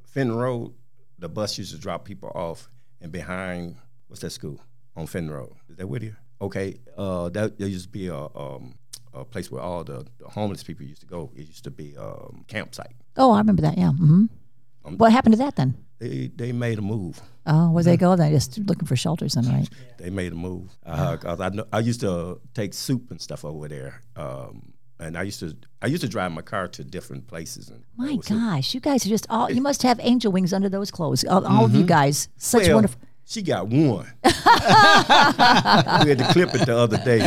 Fenton 0.05 0.37
Road. 0.37 0.73
The 1.19 1.29
bus 1.29 1.59
used 1.59 1.73
to 1.73 1.79
drop 1.79 2.05
people 2.05 2.31
off, 2.35 2.69
and 3.01 3.11
behind 3.13 3.77
what's 4.09 4.21
that 4.23 4.31
school 4.31 4.61
on 4.97 5.07
Fenton 5.07 5.33
Road? 5.33 5.55
Is 5.69 5.77
that 5.77 5.87
Whittier? 5.87 6.17
Okay, 6.41 6.79
uh, 6.97 7.29
that 7.31 7.59
there 7.59 7.69
used 7.69 7.85
to 7.87 7.91
be 7.91 8.09
a, 8.09 8.17
um, 8.35 8.75
a 9.15 9.25
place 9.25 9.51
where 9.51 9.63
all 9.63 9.83
the, 9.85 10.07
the 10.19 10.29
homeless 10.29 10.63
people 10.63 10.85
used 10.85 11.01
to 11.01 11.07
go. 11.07 11.31
It 11.35 11.47
used 11.47 11.65
to 11.65 11.71
be 11.71 11.97
um, 11.97 12.45
campsite. 12.49 12.95
Oh, 13.17 13.33
I 13.33 13.39
remember 13.39 13.63
that. 13.63 13.79
Yeah. 13.79 13.93
hmm 13.93 14.27
what 14.83 15.11
happened 15.11 15.33
to 15.33 15.39
that 15.39 15.57
then? 15.57 15.75
They 15.99 16.31
they 16.37 16.53
made 16.53 16.79
a 16.79 16.83
move. 16.83 17.21
Oh, 17.47 17.71
where 17.73 17.83
they 17.83 17.97
go? 17.97 18.15
They're 18.15 18.31
just 18.31 18.59
looking 18.59 18.87
for 18.87 18.95
shelters 18.95 19.35
then, 19.35 19.49
right? 19.49 19.69
They 19.99 20.11
made 20.11 20.33
a 20.33 20.37
move. 20.37 20.71
Uh, 20.85 21.17
'cause 21.17 21.41
I 21.41 21.49
know 21.49 21.65
I 21.73 21.81
used 21.81 22.01
to 22.01 22.41
take 22.55 22.73
soup 22.75 23.11
and 23.11 23.21
stuff 23.21 23.45
over 23.45 23.67
there. 23.67 24.03
Um, 24.15 24.75
and 24.99 25.17
I 25.17 25.23
used 25.23 25.41
to 25.41 25.57
I 25.83 25.87
used 25.87 26.03
to 26.03 26.09
drive 26.09 26.33
my 26.33 26.43
car 26.43 26.69
to 26.69 26.85
different 26.85 27.27
places. 27.27 27.69
And 27.69 27.85
My 27.97 28.13
it 28.13 28.27
gosh, 28.27 28.75
you 28.75 28.81
guys 28.81 29.05
are 29.07 29.09
just 29.09 29.27
all. 29.29 29.51
You 29.51 29.61
must 29.61 29.83
have 29.83 30.01
angel 30.03 30.33
wings 30.33 30.53
under 30.53 30.69
those 30.69 30.91
clothes. 30.91 31.25
All, 31.25 31.47
all 31.47 31.65
of 31.65 31.73
you 31.73 31.81
mm-hmm. 31.81 31.89
guys, 31.89 32.29
such 32.37 32.63
Well, 32.63 32.77
wonderful. 32.77 33.01
She 33.29 33.43
got 33.43 33.67
one. 33.67 34.07
we 34.25 34.31
had 34.31 36.19
to 36.19 36.29
clip 36.33 36.55
it 36.55 36.65
the 36.65 36.77
other 36.77 36.97
day. 36.99 37.21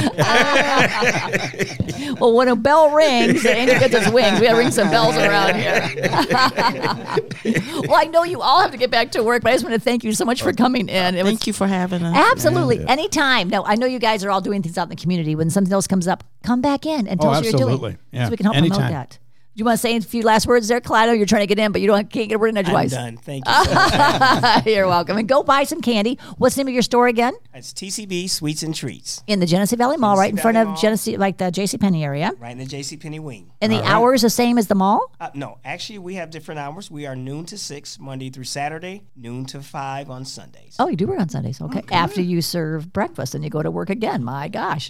Well, 2.20 2.34
when 2.34 2.48
a 2.50 2.56
bell 2.56 2.92
rings, 2.92 3.44
the 3.44 3.56
angel 3.56 3.80
gets 3.80 3.96
his 3.96 4.12
wings. 4.12 4.40
We 4.40 4.48
gotta 4.48 4.58
ring 4.58 4.72
some 4.72 4.90
bells 4.90 5.16
around 5.16 5.56
here. 5.56 5.90
well, 7.88 7.96
I 7.96 8.10
know 8.12 8.24
you 8.24 8.42
all 8.42 8.62
have 8.62 8.72
to 8.72 8.78
get 8.78 8.90
back 8.92 9.12
to 9.12 9.24
work, 9.24 9.42
but 9.44 9.50
I 9.52 9.54
just 9.54 9.64
want 9.64 9.76
to 9.76 9.80
thank 9.80 10.04
you 10.04 10.12
so 10.14 10.26
much 10.26 10.42
for 10.42 10.52
coming 10.52 10.90
in. 10.90 11.16
It 11.16 11.24
was 11.24 11.32
Thank 11.32 11.48
you 11.48 11.54
for 11.54 11.68
having 11.68 12.04
us. 12.04 12.16
absolutely 12.34 12.86
anytime. 12.88 13.48
No, 13.50 13.64
I 13.64 13.76
know 13.76 13.86
you 13.86 14.00
guys 14.00 14.26
are 14.26 14.32
all 14.32 14.42
doing 14.42 14.62
things 14.62 14.78
out 14.78 14.84
in 14.84 14.90
the 14.90 14.96
community. 14.98 15.36
When 15.36 15.50
something 15.50 15.72
else 15.72 15.88
comes 15.88 16.08
up, 16.08 16.24
come 16.44 16.60
back 16.62 16.86
in 16.86 17.08
and 17.08 17.22
tell 17.22 17.30
Oh, 17.30 17.34
us 17.34 17.38
what 17.38 17.46
you're 17.46 17.52
doing, 17.60 17.74
absolutely. 17.74 17.98
Yeah. 18.12 18.26
so 18.26 18.32
we 18.32 18.38
can 18.38 18.46
help 18.46 18.58
promote 18.58 18.80
that. 18.80 19.20
You 19.60 19.66
want 19.66 19.74
to 19.74 19.82
say 19.82 19.98
a 19.98 20.00
few 20.00 20.24
last 20.24 20.48
words 20.48 20.70
there, 20.70 20.80
Clyde? 20.80 21.10
Oh, 21.10 21.12
you're 21.12 21.26
trying 21.26 21.42
to 21.42 21.48
get 21.48 21.60
in, 21.60 21.74
but 21.74 21.82
you 21.82 21.88
don't 21.88 22.10
can't 22.10 22.30
get 22.30 22.36
a 22.36 22.40
word 22.40 22.56
in 22.56 22.58
I'm 22.58 22.88
done. 22.88 23.18
Thank 23.18 23.44
you. 23.46 23.54
So. 23.54 24.62
You're 24.72 24.88
welcome. 24.88 25.18
And 25.18 25.28
go 25.28 25.44
buy 25.44 25.64
some 25.64 25.82
candy. 25.82 26.18
What's 26.38 26.56
the 26.56 26.62
name 26.62 26.70
of 26.70 26.74
your 26.74 26.82
store 26.82 27.08
again? 27.08 27.34
It's 27.60 27.74
TCB 27.74 28.30
Sweets 28.30 28.64
and 28.64 28.74
Treats, 28.74 29.22
In 29.28 29.42
the 29.42 29.46
Genesee 29.46 29.76
Valley 29.76 29.98
Mall, 29.98 30.16
right 30.16 30.30
in 30.30 30.38
Genesee 30.38 30.42
front 30.44 30.58
of 30.60 30.68
Mall. 30.70 30.78
Genesee, 30.78 31.18
like 31.18 31.38
the 31.40 31.52
J.C. 31.52 31.78
Penney 31.78 32.06
area. 32.06 32.32
right 32.40 32.54
in 32.54 32.58
the 32.58 32.64
JCPenney 32.66 33.20
wing. 33.20 33.52
And 33.60 33.70
the 33.70 33.84
hours 33.84 34.22
the 34.22 34.30
same 34.30 34.58
as 34.58 34.68
the 34.68 34.76
mall. 34.76 35.12
Uh, 35.20 35.30
no, 35.34 35.58
actually, 35.66 36.00
we 36.00 36.16
have 36.16 36.30
different 36.30 36.58
hours. 36.60 36.90
We 36.90 37.06
are 37.06 37.18
noon 37.18 37.44
to 37.48 37.58
six 37.58 38.00
Monday 38.00 38.30
through 38.30 38.46
Saturday, 38.46 39.02
noon 39.18 39.44
to 39.48 39.62
five 39.62 40.10
on 40.10 40.24
Sundays. 40.24 40.78
Oh, 40.80 40.88
you 40.88 40.96
do 40.96 41.06
work 41.06 41.20
on 41.20 41.28
Sundays. 41.28 41.60
Okay. 41.60 41.82
After 41.92 42.22
you 42.22 42.42
serve 42.42 42.94
breakfast 42.94 43.36
and 43.36 43.44
you 43.44 43.50
go 43.50 43.62
to 43.62 43.70
work 43.70 43.90
again. 43.90 44.24
My 44.24 44.48
gosh. 44.48 44.90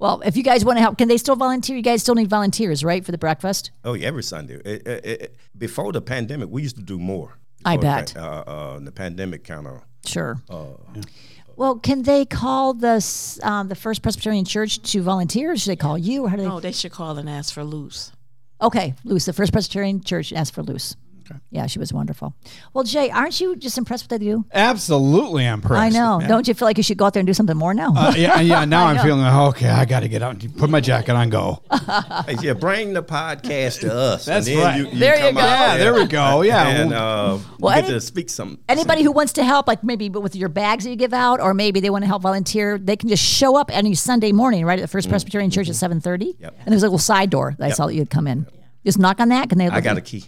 Well, 0.00 0.20
if 0.24 0.36
you 0.36 0.42
guys 0.42 0.64
want 0.64 0.78
to 0.78 0.80
help, 0.80 0.98
can 0.98 1.06
they 1.06 1.18
still 1.18 1.36
volunteer? 1.36 1.76
You 1.76 1.82
guys 1.82 2.02
still 2.02 2.16
need 2.16 2.28
volunteers, 2.28 2.82
right, 2.82 3.04
for 3.04 3.12
the 3.12 3.18
breakfast? 3.18 3.70
Oh 3.84 3.94
yeah, 3.94 4.08
every 4.08 4.24
Sunday. 4.24 4.54
It- 4.64 4.84
it- 4.88 5.04
it- 5.06 5.36
before 5.56 5.92
the 5.92 6.00
pandemic, 6.02 6.48
we 6.50 6.62
used 6.62 6.74
to 6.74 6.82
do 6.82 6.98
more. 6.98 7.38
I 7.64 7.76
Before 7.76 7.90
the 7.96 7.96
bet. 8.02 8.14
pa- 8.16 8.20
Uh, 8.20 8.50
uh, 8.50 8.78
the 8.80 8.90
pandemic 8.92 9.44
kind 9.44 9.68
of. 9.68 9.82
Sure. 10.04 10.40
Well, 11.58 11.80
can 11.80 12.02
they 12.02 12.24
call 12.24 12.72
the 12.72 13.04
um, 13.42 13.66
the 13.66 13.74
First 13.74 14.00
Presbyterian 14.00 14.44
Church 14.44 14.80
to 14.92 15.02
volunteer? 15.02 15.56
Should 15.56 15.72
they 15.72 15.76
call 15.76 15.98
you, 15.98 16.24
or 16.24 16.28
how 16.28 16.36
do 16.36 16.42
they? 16.42 16.48
No, 16.48 16.60
they 16.60 16.70
should 16.70 16.92
call 16.92 17.18
and 17.18 17.28
ask 17.28 17.52
for 17.52 17.64
Luce. 17.64 18.12
Okay, 18.62 18.94
Luce, 19.02 19.24
the 19.24 19.32
First 19.32 19.52
Presbyterian 19.52 20.00
Church 20.00 20.32
asked 20.32 20.54
for 20.54 20.62
Luce. 21.30 21.40
Yeah, 21.50 21.66
she 21.66 21.78
was 21.78 21.92
wonderful. 21.92 22.34
Well, 22.74 22.84
Jay, 22.84 23.10
aren't 23.10 23.40
you 23.40 23.56
just 23.56 23.78
impressed 23.78 24.04
with 24.04 24.12
what 24.12 24.20
they 24.20 24.26
do? 24.26 24.44
Absolutely 24.52 25.44
impressed. 25.46 25.80
I 25.80 25.88
know. 25.88 26.20
Yeah. 26.20 26.28
Don't 26.28 26.46
you 26.48 26.54
feel 26.54 26.66
like 26.66 26.76
you 26.76 26.82
should 26.82 26.98
go 26.98 27.06
out 27.06 27.14
there 27.14 27.20
and 27.20 27.26
do 27.26 27.34
something 27.34 27.56
more 27.56 27.74
now? 27.74 27.92
Uh, 27.96 28.14
yeah, 28.16 28.40
yeah. 28.40 28.64
Now 28.68 28.86
I'm 28.86 28.98
feeling 28.98 29.20
like, 29.22 29.54
okay, 29.56 29.68
I 29.70 29.84
got 29.84 30.00
to 30.00 30.08
get 30.08 30.22
out 30.22 30.42
and 30.42 30.56
put 30.56 30.68
my 30.70 30.80
jacket 30.80 31.12
on, 31.12 31.30
go. 31.30 31.62
Hey, 32.26 32.36
yeah, 32.42 32.52
bring 32.52 32.92
the 32.92 33.02
podcast 33.02 33.80
to 33.80 33.94
us. 33.94 34.24
That's 34.26 34.46
and 34.48 34.58
right. 34.58 34.76
You, 34.78 34.88
you 34.88 34.98
There 34.98 35.16
you 35.16 35.32
go. 35.32 35.40
out 35.40 35.44
Yeah, 35.44 35.76
there 35.78 35.94
we 35.94 36.06
go. 36.06 36.42
Yeah. 36.48 36.68
And 36.68 36.90
well, 36.90 37.34
uh, 37.36 37.40
Well, 37.58 37.74
get 37.74 37.84
any- 37.84 37.94
to 37.94 38.00
speak 38.00 38.28
some. 38.30 38.58
Anybody 38.68 39.02
who 39.02 39.12
wants 39.12 39.32
to 39.34 39.44
help, 39.44 39.66
like 39.66 39.82
maybe 39.82 40.08
with 40.10 40.36
your 40.36 40.48
bags 40.48 40.84
that 40.84 40.90
you 40.90 40.96
give 40.96 41.14
out, 41.14 41.40
or 41.40 41.54
maybe 41.54 41.80
they 41.80 41.90
want 41.90 42.02
to 42.02 42.06
help 42.06 42.22
volunteer, 42.22 42.78
they 42.78 42.96
can 42.96 43.08
just 43.08 43.22
show 43.24 43.56
up 43.56 43.70
any 43.74 43.94
Sunday 43.94 44.32
morning, 44.32 44.64
right 44.64 44.78
at 44.78 44.82
the 44.82 44.88
First 44.88 45.08
Presbyterian 45.08 45.50
Church 45.50 45.68
at 45.68 45.74
seven 45.76 46.00
thirty. 46.00 46.32
Mm-hmm. 46.34 46.42
Yep. 46.44 46.56
And 46.60 46.72
there's 46.72 46.82
a 46.82 46.86
little 46.86 46.98
side 46.98 47.30
door 47.30 47.54
that 47.58 47.64
I 47.64 47.70
saw 47.70 47.86
that 47.86 47.94
you'd 47.94 48.10
come 48.10 48.26
in. 48.26 48.46
Just 48.84 48.98
knock 48.98 49.20
on 49.20 49.28
that. 49.30 49.48
Can 49.48 49.58
they? 49.58 49.68
I 49.68 49.80
got 49.80 49.96
a 49.98 50.00
key. 50.00 50.24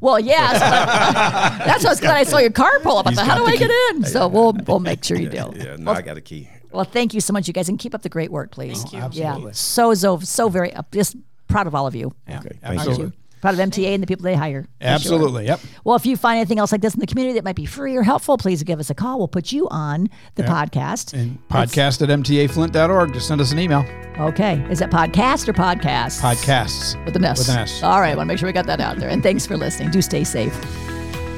Well, 0.00 0.18
yeah. 0.20 0.52
so- 0.52 0.58
that's 1.64 1.84
what's 1.84 2.00
good. 2.00 2.10
I 2.10 2.24
saw 2.24 2.38
your 2.38 2.50
car 2.50 2.78
pull 2.80 2.98
up. 2.98 3.06
I 3.06 3.12
thought, 3.14 3.26
how 3.26 3.38
do 3.38 3.44
the 3.44 3.50
I 3.52 3.56
get 3.56 3.70
in? 3.96 4.04
So 4.04 4.28
we'll 4.28 4.52
we'll 4.66 4.80
make 4.80 5.02
sure 5.04 5.16
you 5.18 5.28
do. 5.28 5.52
Yeah, 5.56 5.76
no, 5.78 5.92
I 5.92 6.02
got 6.02 6.16
a 6.16 6.20
key. 6.20 6.48
Well, 6.70 6.84
thank 6.84 7.14
you 7.14 7.20
so 7.20 7.32
much, 7.32 7.46
you 7.48 7.54
guys, 7.54 7.68
and 7.68 7.78
keep 7.78 7.94
up 7.94 8.02
the 8.02 8.08
great 8.10 8.30
work, 8.30 8.50
please. 8.50 8.82
Thank 8.82 8.92
you. 8.92 8.98
absolutely. 9.00 9.44
Yeah, 9.46 9.52
so 9.52 9.94
so 9.94 10.18
so 10.20 10.48
very 10.48 10.72
uh, 10.74 10.82
just 10.92 11.16
proud 11.48 11.66
of 11.66 11.74
all 11.74 11.86
of 11.86 11.94
you. 11.94 12.12
Yeah, 12.28 12.40
Okay, 12.40 12.58
thank 12.62 12.78
absolutely. 12.80 13.04
you. 13.06 13.12
Proud 13.40 13.54
of 13.54 13.60
MTA 13.60 13.94
and 13.94 14.02
the 14.02 14.06
people 14.06 14.24
they 14.24 14.34
hire. 14.34 14.62
for 14.62 14.68
sure. 14.68 14.90
Absolutely. 14.90 15.46
Yep. 15.46 15.60
Well, 15.84 15.96
if 15.96 16.04
you 16.06 16.16
find 16.16 16.38
anything 16.38 16.58
else 16.58 16.72
like 16.72 16.80
this 16.80 16.94
in 16.94 17.00
the 17.00 17.06
community 17.06 17.34
that 17.34 17.44
might 17.44 17.56
be 17.56 17.66
free 17.66 17.96
or 17.96 18.02
helpful, 18.02 18.36
please 18.38 18.62
give 18.62 18.80
us 18.80 18.90
a 18.90 18.94
call. 18.94 19.18
We'll 19.18 19.28
put 19.28 19.52
you 19.52 19.68
on 19.68 20.08
the 20.34 20.42
podcast. 20.42 21.12
And 21.14 21.38
podcast 21.48 22.02
at 22.02 22.08
mtaflint.org. 22.08 23.12
Just 23.14 23.28
send 23.28 23.40
us 23.40 23.52
an 23.52 23.58
email. 23.58 23.84
Okay. 24.18 24.64
Is 24.70 24.80
it 24.80 24.90
podcast 24.90 25.48
or 25.48 25.52
podcast? 25.52 26.20
Podcasts. 26.20 27.02
With 27.04 27.14
an 27.16 27.24
S. 27.24 27.38
With 27.38 27.48
an 27.50 27.58
S. 27.58 27.82
All 27.82 28.00
right. 28.00 28.12
I 28.12 28.16
want 28.16 28.26
to 28.26 28.32
make 28.32 28.38
sure 28.38 28.48
we 28.48 28.52
got 28.52 28.66
that 28.66 28.80
out 28.80 28.98
there. 28.98 29.08
And 29.08 29.22
thanks 29.22 29.46
for 29.46 29.56
listening. 29.56 29.90
Do 29.90 30.02
stay 30.02 30.24
safe. 30.24 30.54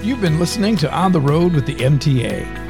You've 0.03 0.21
been 0.23 0.39
listening 0.39 0.77
to 0.79 0.91
On 0.93 1.13
the 1.13 1.21
Road 1.21 1.53
with 1.53 1.67
the 1.67 1.75
MTA. 1.75 2.70